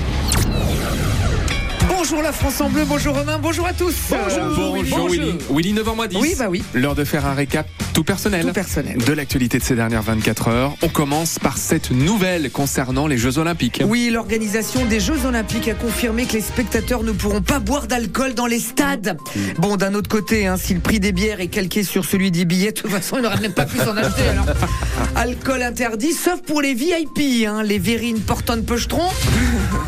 Bonjour 2.10 2.24
la 2.24 2.32
France 2.32 2.60
en 2.60 2.68
bleu, 2.68 2.82
bonjour 2.88 3.14
Romain, 3.16 3.38
bonjour 3.38 3.68
à 3.68 3.72
tous. 3.72 3.94
Bonjour, 4.10 4.72
Oui, 4.72 4.82
Willy. 5.16 5.38
Willy 5.48 5.74
9h10. 5.74 6.18
Oui, 6.20 6.34
bah 6.36 6.46
oui, 6.50 6.60
L'heure 6.74 6.96
de 6.96 7.04
faire 7.04 7.24
un 7.24 7.34
récap 7.34 7.68
tout 7.94 8.02
personnel. 8.02 8.46
tout 8.46 8.52
personnel. 8.52 8.98
De 8.98 9.12
l'actualité 9.12 9.58
de 9.58 9.62
ces 9.62 9.76
dernières 9.76 10.02
24 10.02 10.48
heures. 10.48 10.74
On 10.82 10.88
commence 10.88 11.38
par 11.38 11.56
cette 11.56 11.92
nouvelle 11.92 12.50
concernant 12.50 13.06
les 13.06 13.16
Jeux 13.16 13.38
Olympiques. 13.38 13.84
Oui, 13.86 14.10
l'organisation 14.12 14.84
des 14.86 14.98
Jeux 14.98 15.24
Olympiques 15.24 15.68
a 15.68 15.74
confirmé 15.74 16.26
que 16.26 16.32
les 16.32 16.40
spectateurs 16.40 17.04
ne 17.04 17.12
pourront 17.12 17.42
pas 17.42 17.60
boire 17.60 17.86
d'alcool 17.86 18.34
dans 18.34 18.46
les 18.46 18.58
stades. 18.58 19.16
Bon, 19.58 19.76
d'un 19.76 19.94
autre 19.94 20.08
côté, 20.08 20.48
hein, 20.48 20.56
si 20.56 20.74
le 20.74 20.80
prix 20.80 20.98
des 20.98 21.12
bières 21.12 21.40
est 21.40 21.46
calqué 21.46 21.84
sur 21.84 22.04
celui 22.04 22.32
des 22.32 22.44
billets, 22.44 22.72
de 22.72 22.80
toute 22.80 22.90
façon, 22.90 23.18
il 23.18 23.22
n'aura 23.22 23.36
même 23.36 23.54
pas 23.54 23.66
pu 23.66 23.78
s'en 23.78 23.96
acheter. 23.96 24.26
Alors. 24.26 24.46
Alcool 25.14 25.62
interdit, 25.62 26.12
sauf 26.12 26.42
pour 26.42 26.60
les 26.60 26.74
VIP, 26.74 27.46
hein, 27.46 27.62
les 27.62 27.78
verrines 27.78 28.20
portant 28.20 28.60
pechetron. 28.62 29.08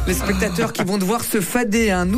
Les 0.06 0.14
spectateurs 0.14 0.72
qui 0.72 0.84
vont 0.84 0.98
devoir 0.98 1.24
se 1.24 1.40
fader 1.40 1.90
à 1.90 2.00
un 2.00 2.11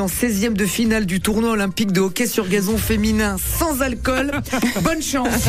en 0.00 0.08
16e 0.08 0.54
de 0.54 0.66
finale 0.66 1.06
du 1.06 1.20
tournoi 1.20 1.50
olympique 1.50 1.92
de 1.92 2.00
hockey 2.00 2.26
sur 2.26 2.48
gazon 2.48 2.76
féminin 2.76 3.36
sans 3.38 3.80
alcool. 3.80 4.32
Bonne 4.82 5.02
chance. 5.02 5.48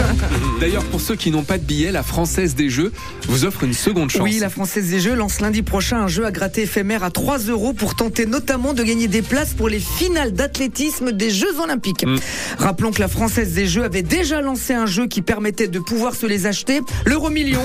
D'ailleurs, 0.60 0.84
pour 0.86 1.02
ceux 1.02 1.16
qui 1.16 1.32
n'ont 1.32 1.44
pas 1.44 1.58
de 1.58 1.64
billets, 1.64 1.92
la 1.92 2.04
Française 2.04 2.56
des 2.56 2.70
Jeux 2.70 2.92
vous 3.28 3.46
offre 3.46 3.64
une 3.64 3.74
seconde 3.74 4.10
chance. 4.10 4.22
Oui, 4.22 4.38
la 4.40 4.50
Française 4.50 4.90
des 4.90 5.00
Jeux 5.00 5.16
lance 5.16 5.42
lundi 5.42 5.64
prochain 5.64 6.02
un 6.02 6.08
jeu 6.08 6.26
à 6.26 6.32
gratter 6.32 6.64
éphémère 6.64 7.04
à 7.04 7.10
3 7.10 7.40
euros 7.40 7.74
pour 7.74 7.96
tenter 7.96 8.26
notamment 8.26 8.74
de 8.74 8.84
gagner 8.84 9.08
des 9.08 9.22
places 9.22 9.54
pour 9.54 9.70
les 9.70 9.80
finales 9.80 10.34
d'athlétisme 10.34 11.12
des 11.12 11.30
Jeux 11.30 11.60
Olympiques. 11.60 12.06
Mm. 12.06 12.18
Rappelons 12.60 12.92
que 12.92 13.02
la 13.02 13.08
Française 13.08 13.54
des 13.54 13.66
Jeux 13.66 13.84
avait 13.84 14.04
déjà 14.04 14.42
lancé 14.42 14.74
un 14.74 14.86
jeu 14.86 15.08
qui 15.08 15.22
permettait 15.22 15.68
de 15.68 15.80
pouvoir 15.80 16.16
se 16.16 16.26
les 16.26 16.46
acheter, 16.46 16.82
l'euro 17.06 17.30
million. 17.30 17.62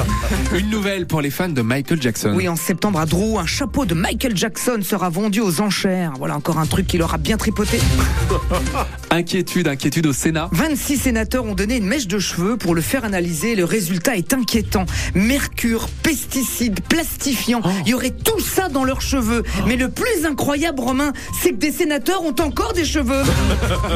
Une 0.58 0.70
nouvelle 0.70 1.06
pour 1.06 1.20
les 1.20 1.30
fans 1.30 1.48
de 1.48 1.62
Michael 1.62 2.02
Jackson. 2.02 2.32
Oui, 2.34 2.48
en 2.48 2.56
septembre 2.56 2.98
à 2.98 3.06
Drou, 3.06 3.38
un 3.38 3.46
chapeau 3.46 3.84
de 3.84 3.94
Michael 3.94 4.36
Jackson 4.36 4.80
sera 4.82 4.95
vendu 4.96 5.40
aux 5.40 5.60
enchères. 5.60 6.12
Voilà 6.18 6.36
encore 6.36 6.58
un 6.58 6.66
truc 6.66 6.86
qui 6.86 6.98
leur 6.98 7.14
a 7.14 7.18
bien 7.18 7.36
tripoté. 7.36 7.78
Inquiétude, 9.10 9.68
inquiétude 9.68 10.06
au 10.06 10.12
Sénat. 10.12 10.48
26 10.52 10.98
sénateurs 10.98 11.44
ont 11.44 11.54
donné 11.54 11.76
une 11.76 11.86
mèche 11.86 12.06
de 12.06 12.18
cheveux 12.18 12.56
pour 12.56 12.74
le 12.74 12.82
faire 12.82 13.04
analyser. 13.04 13.54
Le 13.54 13.64
résultat 13.64 14.16
est 14.16 14.34
inquiétant. 14.34 14.84
Mercure, 15.14 15.88
pesticides, 16.02 16.80
plastifiants. 16.82 17.62
Il 17.86 17.90
y 17.90 17.94
aurait 17.94 18.10
tout 18.10 18.40
ça 18.40 18.68
dans 18.68 18.84
leurs 18.84 19.00
cheveux. 19.00 19.42
Mais 19.66 19.76
le 19.76 19.90
plus 19.90 20.26
incroyable, 20.26 20.80
Romain, 20.80 21.12
c'est 21.40 21.50
que 21.50 21.56
des 21.56 21.72
sénateurs 21.72 22.22
ont 22.24 22.34
encore 22.40 22.74
des 22.74 22.84
cheveux. 22.84 23.22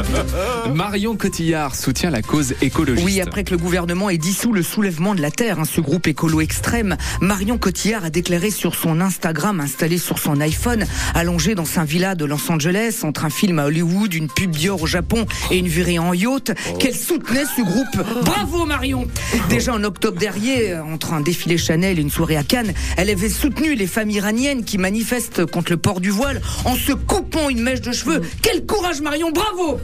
Marion 0.75 1.17
Cotillard 1.17 1.75
soutient 1.75 2.11
la 2.11 2.23
cause 2.23 2.55
écologiste. 2.63 3.05
Oui, 3.05 3.21
après 3.21 3.45
que 3.45 3.51
le 3.51 3.59
gouvernement 3.59 4.09
ait 4.09 4.19
dissous 4.19 4.53
le 4.53 4.63
soulèvement 4.63 5.15
de 5.15 5.21
la 5.21 5.31
Terre, 5.31 5.61
hein, 5.61 5.65
ce 5.65 5.81
groupe 5.81 6.07
écolo 6.07 6.41
extrême, 6.41 6.97
Marion 7.21 7.59
Cotillard 7.59 8.05
a 8.05 8.11
déclaré 8.11 8.51
sur 8.51 8.75
son 8.75 9.01
Instagram, 9.01 9.61
installé 9.61 9.99
sur 9.99 10.19
son 10.19 10.41
iPhone, 10.41 10.87
allongé 11.15 11.55
dans 11.55 11.65
sa 11.65 11.85
villa 11.85 12.15
de 12.15 12.25
Los 12.25 12.51
Angeles, 12.51 13.01
entre 13.03 13.25
un 13.25 13.31
film 13.31 13.59
à 13.59 13.67
Hollywood, 13.67 14.13
une 14.15 14.29
pub 14.29 14.51
Dior 14.51 14.83
au 14.83 14.87
Japon 14.87 15.27
et 15.51 15.59
une 15.59 15.69
virée 15.69 15.99
en 15.99 16.13
yacht, 16.13 16.53
qu'elle 16.79 16.95
soutenait 16.95 17.45
ce 17.57 17.63
groupe? 17.63 18.25
Bravo 18.25 18.67
Marion 18.67 19.07
Déjà 19.49 19.75
en 19.75 19.85
octobre 19.85 20.19
dernier, 20.19 20.73
euh, 20.73 20.85
entre 20.85 21.13
un 21.13 21.21
défilé 21.21 21.59
Chanel 21.59 21.99
et 21.99 22.03
une 22.03 22.11
soirée 22.11 22.37
à 22.37 22.43
Cannes, 22.43 22.73
elle 22.97 23.11
avait 23.11 23.29
soutenu 23.29 23.75
les 23.75 23.87
femmes 23.87 24.11
iraniennes 24.11 24.65
qui 24.65 24.79
manifestent 24.79 25.47
contre 25.47 25.73
le 25.73 25.77
port 25.77 26.01
du 26.01 26.11
voile 26.11 26.41
en 26.65 26.75
se 26.75 26.93
coupant 26.93 27.49
une 27.49 27.63
mèche 27.63 27.81
de 27.81 27.93
cheveux. 27.93 28.23
Quel 28.43 28.67
courage 28.67 29.01
Marion, 29.01 29.31
bravo 29.31 29.79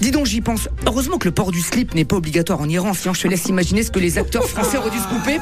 Dis 0.00 0.10
donc, 0.10 0.26
j'y 0.26 0.40
pense. 0.40 0.68
Heureusement 0.86 1.18
que 1.18 1.26
le 1.28 1.34
port 1.34 1.52
du 1.52 1.60
slip 1.60 1.94
n'est 1.94 2.04
pas 2.04 2.16
obligatoire 2.16 2.60
en 2.60 2.68
Iran, 2.68 2.94
sinon 2.94 3.14
je 3.14 3.22
te 3.22 3.28
laisse 3.28 3.46
imaginer 3.46 3.82
ce 3.82 3.90
que 3.90 3.98
les 3.98 4.18
acteurs 4.18 4.46
français 4.46 4.76
auraient 4.78 4.90
dû 4.90 4.98
se 4.98 5.08
couper. 5.08 5.38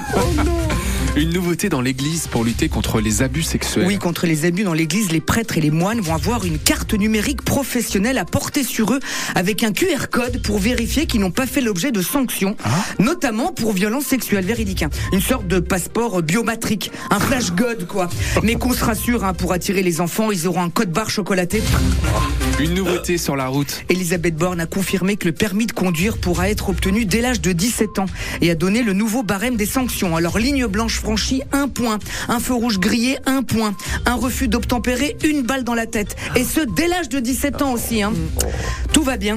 Une 1.17 1.31
nouveauté 1.31 1.69
dans 1.69 1.81
l'église 1.81 2.29
pour 2.29 2.45
lutter 2.45 2.69
contre 2.69 3.00
les 3.00 3.21
abus 3.23 3.43
sexuels. 3.43 3.85
Oui, 3.85 3.99
contre 3.99 4.26
les 4.26 4.45
abus 4.45 4.62
dans 4.62 4.73
l'église, 4.73 5.11
les 5.11 5.21
prêtres 5.21 5.59
et 5.59 5.61
les 5.61 5.73
moines 5.73 6.00
vont 6.00 6.14
avoir 6.14 6.45
une 6.45 6.57
carte 6.59 6.95
numérique 6.95 7.43
professionnelle 7.43 8.17
à 8.17 8.25
porter 8.25 8.62
sur 8.62 8.93
eux 8.95 9.00
avec 9.35 9.64
un 9.64 9.73
QR 9.73 10.07
code 10.11 10.40
pour 10.40 10.59
vérifier 10.61 11.07
qu'ils 11.07 11.21
n'ont 11.21 11.33
pas 11.33 11.47
fait 11.47 11.61
l'objet 11.61 11.90
de 11.90 12.00
sanctions, 12.00 12.57
notamment 13.00 13.52
pour 13.52 13.73
violences 13.73 14.07
sexuelles 14.07 14.45
véridiques. 14.45 14.85
hein. 14.85 14.90
Une 15.12 15.21
sorte 15.21 15.49
de 15.49 15.59
passeport 15.59 16.23
biométrique, 16.23 16.93
un 17.11 17.19
flash 17.19 17.50
god 17.52 17.88
quoi. 17.88 18.09
Mais 18.45 18.55
qu'on 18.55 18.73
se 18.73 18.85
rassure, 18.85 19.25
hein, 19.25 19.35
pour 19.35 19.52
attirer 19.52 19.83
les 19.83 20.00
enfants, 20.00 20.31
ils 20.31 20.47
auront 20.47 20.62
un 20.62 20.71
code 20.71 20.93
barre 20.93 21.11
chocolaté. 21.11 21.61
Une 22.61 22.75
nouveauté 22.75 23.19
sur 23.19 23.37
la 23.37 23.49
route. 23.49 23.85
Elisabeth 23.88 24.37
Borne 24.37 24.61
a 24.61 24.67
confirmé 24.67 25.17
que 25.17 25.26
le 25.26 25.33
permis 25.33 25.67
de 25.67 25.73
conduire 25.73 26.19
pourra 26.19 26.50
être 26.50 26.69
obtenu 26.69 27.05
dès 27.05 27.21
l'âge 27.21 27.40
de 27.40 27.52
17 27.52 27.99
ans 27.99 28.07
et 28.43 28.50
a 28.50 28.55
donné 28.55 28.83
le 28.83 28.93
nouveau 28.93 29.23
barème 29.23 29.57
des 29.57 29.67
sanctions. 29.67 30.14
Alors 30.14 30.38
ligne 30.38 30.67
blanche 30.67 31.00
franchie, 31.00 31.42
un 31.52 31.69
point. 31.69 31.99
Un 32.28 32.38
feu 32.38 32.54
rouge 32.54 32.78
grillé, 32.78 33.19
un 33.26 33.42
point. 33.42 33.75
Un 34.07 34.14
refus 34.14 34.49
d'obtempérer, 34.49 35.16
une 35.25 35.42
balle 35.42 35.64
dans 35.64 35.75
la 35.75 35.87
tête. 35.87 36.14
Et 36.37 36.45
ce, 36.45 36.61
dès 36.61 36.87
l'âge 36.87 37.09
de 37.09 37.19
17 37.19 37.62
ans 37.62 37.73
aussi. 37.73 38.02
Hein. 38.02 38.12
Tout 38.92 39.02
va 39.02 39.16
bien. 39.16 39.37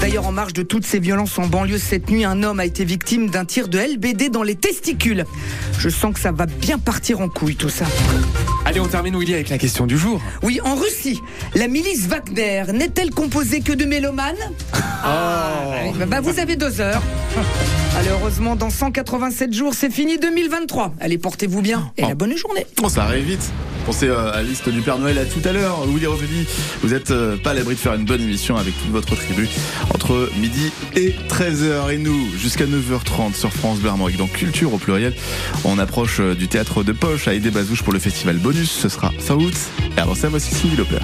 D'ailleurs, 0.00 0.26
en 0.26 0.32
marge 0.32 0.52
de 0.52 0.62
toutes 0.62 0.84
ces 0.84 0.98
violences 0.98 1.38
en 1.38 1.46
banlieue 1.46 1.78
cette 1.78 2.10
nuit, 2.10 2.24
un 2.24 2.42
homme 2.42 2.58
a 2.58 2.64
été 2.64 2.84
victime 2.84 3.30
d'un 3.30 3.44
tir 3.44 3.68
de 3.68 3.78
LBD 3.78 4.30
dans 4.30 4.42
les 4.42 4.56
testicules. 4.56 5.24
Je 5.78 5.88
sens 5.88 6.14
que 6.14 6.20
ça 6.20 6.32
va 6.32 6.46
bien 6.46 6.78
partir 6.78 7.20
en 7.20 7.28
couille 7.28 7.54
tout 7.54 7.68
ça. 7.68 7.84
Allez, 8.72 8.80
on 8.80 8.88
termine, 8.88 9.18
Willy, 9.18 9.34
avec 9.34 9.50
la 9.50 9.58
question 9.58 9.86
du 9.86 9.98
jour. 9.98 10.18
Oui, 10.42 10.58
en 10.64 10.76
Russie, 10.76 11.20
la 11.54 11.68
milice 11.68 12.06
Wagner 12.06 12.64
n'est-elle 12.72 13.10
composée 13.10 13.60
que 13.60 13.74
de 13.74 13.84
mélomanes 13.84 14.34
Ah, 15.04 15.74
bah, 16.08 16.22
vous 16.22 16.38
avez 16.38 16.56
deux 16.56 16.80
heures. 16.80 17.02
Allez, 17.98 18.08
heureusement, 18.08 18.56
dans 18.56 18.70
187 18.70 19.52
jours, 19.52 19.74
c'est 19.74 19.92
fini 19.92 20.16
2023. 20.16 20.94
Allez, 21.02 21.18
portez-vous 21.18 21.60
bien 21.60 21.92
et 21.98 22.02
la 22.02 22.14
bonne 22.14 22.34
journée. 22.34 22.66
Bon, 22.78 22.88
ça 22.88 23.02
arrive 23.04 23.24
vite. 23.26 23.52
Pensez 23.84 24.08
euh, 24.08 24.32
à 24.32 24.36
la 24.36 24.42
liste 24.42 24.68
du 24.68 24.80
Père 24.80 24.98
Noël 24.98 25.18
à 25.18 25.24
tout 25.24 25.40
à 25.44 25.52
l'heure. 25.52 25.84
Willy 25.86 26.06
Rovelli, 26.06 26.46
vous 26.82 26.94
êtes 26.94 27.10
euh, 27.10 27.36
pas 27.36 27.50
à 27.50 27.54
l'abri 27.54 27.74
de 27.74 27.80
faire 27.80 27.94
une 27.94 28.04
bonne 28.04 28.20
émission 28.20 28.56
avec 28.56 28.78
toute 28.78 28.90
votre 28.90 29.16
tribu 29.16 29.48
entre 29.92 30.30
midi 30.38 30.70
et 30.94 31.14
13h. 31.28 31.92
Et 31.92 31.98
nous, 31.98 32.30
jusqu'à 32.36 32.64
9h30 32.66 33.34
sur 33.34 33.52
France 33.52 33.78
Bleu. 33.78 33.90
Dans 34.18 34.26
Culture 34.26 34.72
au 34.72 34.78
pluriel, 34.78 35.14
on 35.64 35.78
approche 35.78 36.20
euh, 36.20 36.34
du 36.34 36.48
théâtre 36.48 36.82
de 36.82 36.92
Poche 36.92 37.28
à 37.28 37.34
Aidé 37.34 37.50
Bazouche 37.50 37.82
pour 37.82 37.92
le 37.92 37.98
festival 37.98 38.36
bonus. 38.36 38.70
Ce 38.70 38.88
sera 38.88 39.12
fin 39.18 39.34
août. 39.34 39.54
Et 39.96 40.00
avant 40.00 40.14
ça, 40.14 40.28
voici 40.28 40.54
Cindy 40.54 40.76
Lauper. 40.76 40.98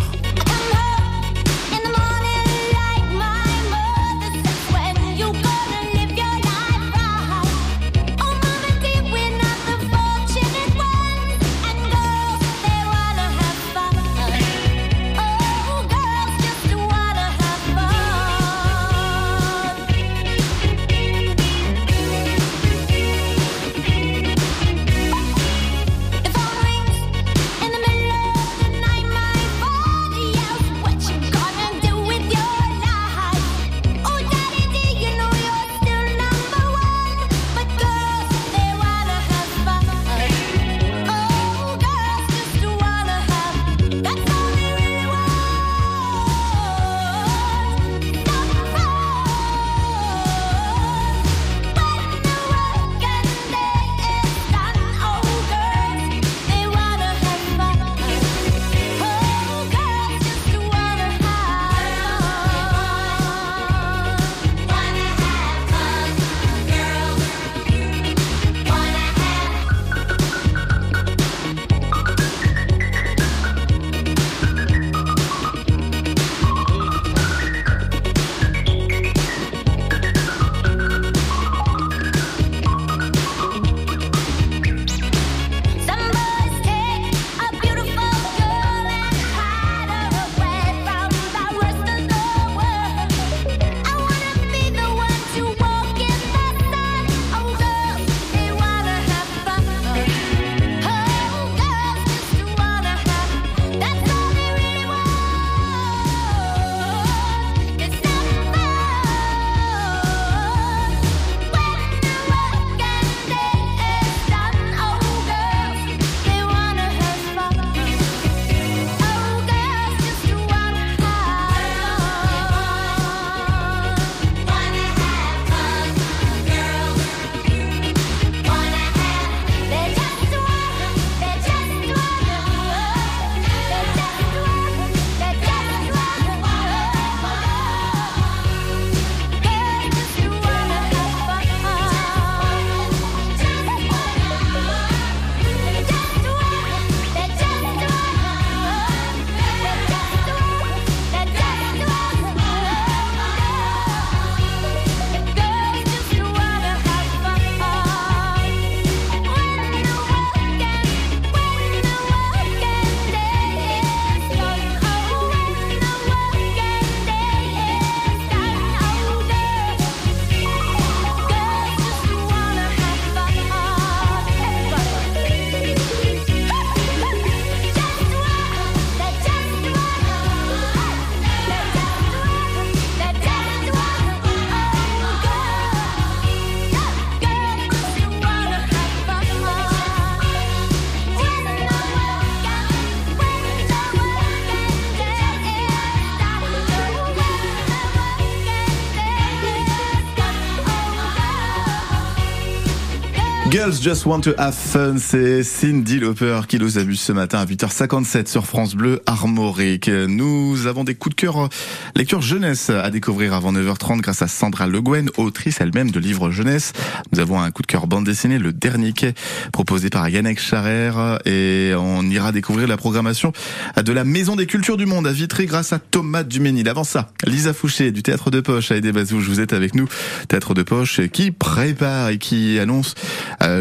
Girls 203.59 203.83
Just 203.83 204.07
Want 204.07 204.21
to 204.21 204.31
Have 204.39 204.55
Fun, 204.55 204.99
c'est 204.99 205.43
Cindy 205.43 205.99
Lauper 205.99 206.43
qui 206.47 206.61
nous 206.61 206.79
amuse 206.79 207.01
ce 207.01 207.11
matin 207.11 207.41
à 207.41 207.45
8h57 207.45 208.29
sur 208.29 208.47
France 208.47 208.77
Bleu 208.77 209.01
Armorique. 209.05 209.89
Nous 209.89 210.69
avons 210.69 210.85
des 210.85 210.95
coups 210.95 211.17
de 211.17 211.21
cœur 211.21 211.49
lecture 211.97 212.23
jeunesse 212.23 212.71
à 212.71 212.89
découvrir 212.91 213.35
avant 213.35 213.53
9h30 213.53 214.01
grâce 214.01 214.23
à 214.23 214.29
Sandra 214.29 214.69
Le 214.69 214.81
Guen, 214.81 215.11
autrice 215.17 215.61
elle-même 215.61 215.91
de 215.91 215.99
livres 215.99 216.31
jeunesse. 216.31 216.73
Nous 217.11 217.19
avons 217.19 217.41
un 217.41 217.51
coup 217.51 217.63
de 217.63 217.67
cœur 217.67 217.89
bande 217.89 218.05
dessinée, 218.05 218.39
Le 218.39 218.53
Dernier 218.53 218.93
Quai, 218.93 219.15
proposé 219.53 219.91
par 219.91 220.09
Yannick 220.09 220.39
Charer 220.39 221.19
et 221.25 221.73
on 221.77 222.05
ira 222.05 222.31
découvrir 222.31 222.69
la 222.69 222.77
programmation 222.77 223.33
de 223.77 223.93
la 223.93 224.05
Maison 224.05 224.37
des 224.37 224.47
Cultures 224.47 224.77
du 224.77 224.87
Monde 224.87 225.09
à 225.09 225.13
Vitré 225.13 225.47
grâce 225.47 225.73
à 225.73 225.81
Thomas 225.81 226.23
Duménil. 226.23 226.69
Avant 226.69 226.85
ça, 226.85 227.11
Lisa 227.27 227.53
Fouché 227.53 227.91
du 227.91 228.05
Théâtre 228.05 228.31
de 228.31 228.39
Poche 228.39 228.71
à 228.71 228.77
Aidé 228.77 228.93
Bazouge, 228.93 229.29
vous 229.29 229.41
êtes 229.41 229.53
avec 229.53 229.75
nous. 229.75 229.89
Théâtre 230.29 230.55
de 230.55 230.63
Poche 230.63 231.01
qui 231.09 231.33
prépare 231.33 232.11
et 232.11 232.19
qui 232.19 232.61
annonce 232.61 232.95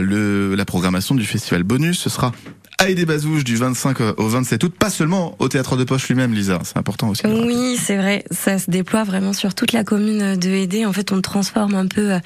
le, 0.01 0.55
la 0.55 0.65
programmation 0.65 1.15
du 1.15 1.25
festival 1.25 1.63
Bonus. 1.63 1.99
Ce 1.99 2.09
sera 2.09 2.31
à 2.79 2.91
Aidé 2.91 3.05
Bazouge 3.07 3.43
du 3.43 3.55
25 3.55 4.01
au 4.17 4.27
27 4.27 4.63
août, 4.63 4.73
pas 4.77 4.91
seulement 4.91 5.35
au 5.39 5.47
Théâtre 5.49 5.77
de 5.77 5.83
Poche 5.83 6.07
lui-même, 6.09 6.31
Lisa. 6.35 6.59
C'est 6.63 6.77
important 6.77 7.09
aussi. 7.09 7.23
Oui, 7.25 7.75
c'est 7.83 7.97
vrai. 7.97 8.23
Ça 8.29 8.59
se 8.59 8.69
déploie 8.69 9.03
vraiment 9.03 9.33
sur 9.33 9.55
toute 9.55 9.71
la 9.71 9.83
commune 9.83 10.35
de 10.35 10.49
Hédé. 10.49 10.85
En 10.85 10.93
fait, 10.93 11.11
on 11.11 11.19
transforme 11.21 11.73
un 11.73 11.87
peu 11.87 12.13
euh, 12.13 12.19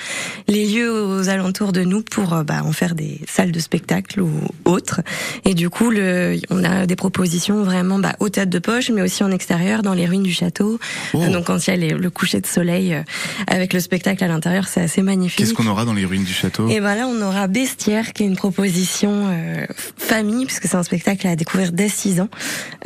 les 0.50 0.66
lieux 0.68 0.92
aux 0.92 1.30
alentours 1.30 1.72
de 1.72 1.86
nous 1.86 2.02
pour 2.02 2.34
euh, 2.34 2.44
bah, 2.44 2.64
en 2.66 2.74
faire 2.74 2.96
des 2.96 3.22
salles 3.30 3.54
de 3.54 3.60
spectacle 3.62 4.20
ou 4.20 4.30
autres. 4.66 5.00
Et 5.46 5.54
du 5.54 5.70
coup, 5.70 5.90
le, 5.90 6.38
on 6.50 6.66
a 6.66 6.86
des 6.86 6.98
propositions 6.98 7.64
vraiment 7.64 8.00
bah, 8.00 8.18
au 8.20 8.28
théâtre 8.28 8.52
de 8.52 8.60
poche, 8.60 8.90
mais 8.90 9.02
aussi 9.02 9.24
en 9.24 9.32
extérieur, 9.32 9.84
dans 9.84 9.94
les 9.94 10.06
ruines 10.06 10.24
du 10.24 10.34
château. 10.34 10.80
Oh. 11.14 11.26
Donc, 11.30 11.46
quand 11.46 11.66
il 11.66 11.70
y 11.70 11.74
a 11.74 11.78
les- 11.78 11.90
le 11.94 12.10
coucher 12.10 12.42
de 12.42 12.48
soleil 12.48 12.94
euh, 12.94 13.04
avec 13.48 13.72
le 13.72 13.80
spectacle 13.80 14.22
à 14.22 14.28
l'intérieur, 14.28 14.68
c'est 14.68 14.82
assez 14.82 15.02
magnifique. 15.02 15.38
Qu'est-ce 15.40 15.54
qu'on 15.54 15.68
aura 15.68 15.86
dans 15.86 15.94
les 15.94 16.04
ruines 16.06 16.26
du 16.26 16.34
château? 16.34 16.68
Et 16.68 16.82
ben 16.82 16.96
là, 16.96 17.08
on 17.08 17.22
aura 17.22 17.48
Bestiaire, 17.48 18.12
qui 18.12 18.24
est 18.24 18.28
une 18.28 18.36
proposition 18.36 19.28
euh, 19.32 19.66
famille, 19.98 20.41
puisque 20.46 20.68
c'est 20.68 20.76
un 20.76 20.84
spectacle 20.84 21.28
à 21.28 21.36
découvrir 21.36 21.72
dès 21.72 21.90
6 21.90 22.22
ans, 22.22 22.30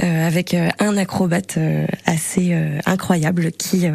euh, 0.04 0.28
avec 0.28 0.54
euh, 0.54 0.70
un 0.80 0.98
acrobate 0.98 1.58
euh, 1.58 1.86
assez 2.06 2.56
incroyable 2.86 3.52
qui 3.52 3.88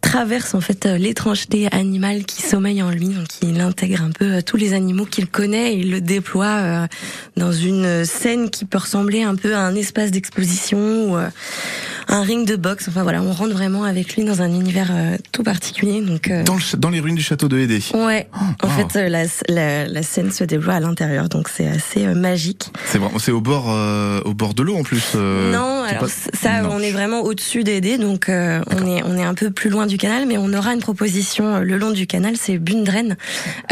traverse 0.00 0.54
en 0.54 0.60
fait 0.60 0.86
l'étrangeté 0.86 1.68
animale 1.72 2.24
qui 2.24 2.42
sommeille 2.42 2.82
en 2.82 2.90
lui. 2.90 3.08
Donc 3.08 3.26
il 3.42 3.60
intègre 3.60 4.02
un 4.02 4.10
peu 4.10 4.42
tous 4.42 4.56
les 4.56 4.72
animaux 4.72 5.04
qu'il 5.04 5.26
connaît 5.26 5.74
et 5.74 5.78
il 5.78 5.90
le 5.90 6.00
déploie 6.00 6.88
dans 7.36 7.52
une 7.52 8.04
scène 8.04 8.50
qui 8.50 8.64
peut 8.64 8.78
ressembler 8.78 9.22
un 9.22 9.34
peu 9.34 9.54
à 9.54 9.60
un 9.60 9.74
espace 9.74 10.10
d'exposition 10.10 11.18
un 12.08 12.22
ring 12.22 12.46
de 12.46 12.56
boxe. 12.56 12.86
Enfin 12.88 13.02
voilà, 13.02 13.22
on 13.22 13.32
rentre 13.32 13.52
vraiment 13.52 13.84
avec 13.84 14.16
lui 14.16 14.24
dans 14.24 14.42
un 14.42 14.48
univers 14.48 14.88
euh, 14.92 15.16
tout 15.32 15.42
particulier. 15.42 16.00
Donc 16.00 16.30
euh, 16.30 16.42
dans, 16.42 16.54
le 16.54 16.76
dans 16.76 16.90
les 16.90 17.00
ruines 17.00 17.14
du 17.16 17.22
château 17.22 17.48
de 17.48 17.58
Hédé. 17.58 17.80
Ouais, 17.94 18.28
en 18.62 18.66
wow. 18.68 18.72
fait, 18.88 18.98
euh, 18.98 19.08
la, 19.08 19.24
la, 19.48 19.86
la 19.86 20.02
scène 20.02 20.30
se 20.30 20.44
déploie 20.44 20.74
à 20.74 20.80
l'intérieur, 20.80 21.28
donc 21.28 21.48
c'est 21.48 21.68
assez 21.68 22.06
euh, 22.06 22.14
magique. 22.14 22.70
C'est 22.86 22.98
vraiment, 22.98 23.18
c'est 23.18 23.32
au 23.32 23.40
bord, 23.40 23.66
euh, 23.68 24.20
au 24.24 24.34
bord 24.34 24.54
de 24.54 24.62
l'eau 24.62 24.76
en 24.76 24.82
plus. 24.82 25.12
euh, 25.14 25.52
non, 25.52 25.82
alors 25.84 26.02
pas- 26.04 26.08
ça, 26.34 26.62
Non. 26.62 26.70
on 26.72 26.78
est 26.80 26.90
vraiment 26.92 27.20
au-dessus 27.20 27.62
d'Aidé, 27.64 27.98
donc 27.98 28.28
euh, 28.28 28.60
on 28.70 28.86
est 28.86 29.02
on 29.04 29.16
est 29.16 29.24
un 29.24 29.34
peu 29.34 29.50
plus 29.50 29.70
loin 29.70 29.86
du 29.86 29.98
canal, 29.98 30.24
mais 30.26 30.38
on 30.38 30.52
aura 30.52 30.72
une 30.74 30.80
proposition 30.80 31.56
euh, 31.56 31.60
le 31.60 31.76
long 31.78 31.90
du 31.90 32.06
canal, 32.06 32.34
c'est 32.40 32.58
Bundren, 32.58 33.16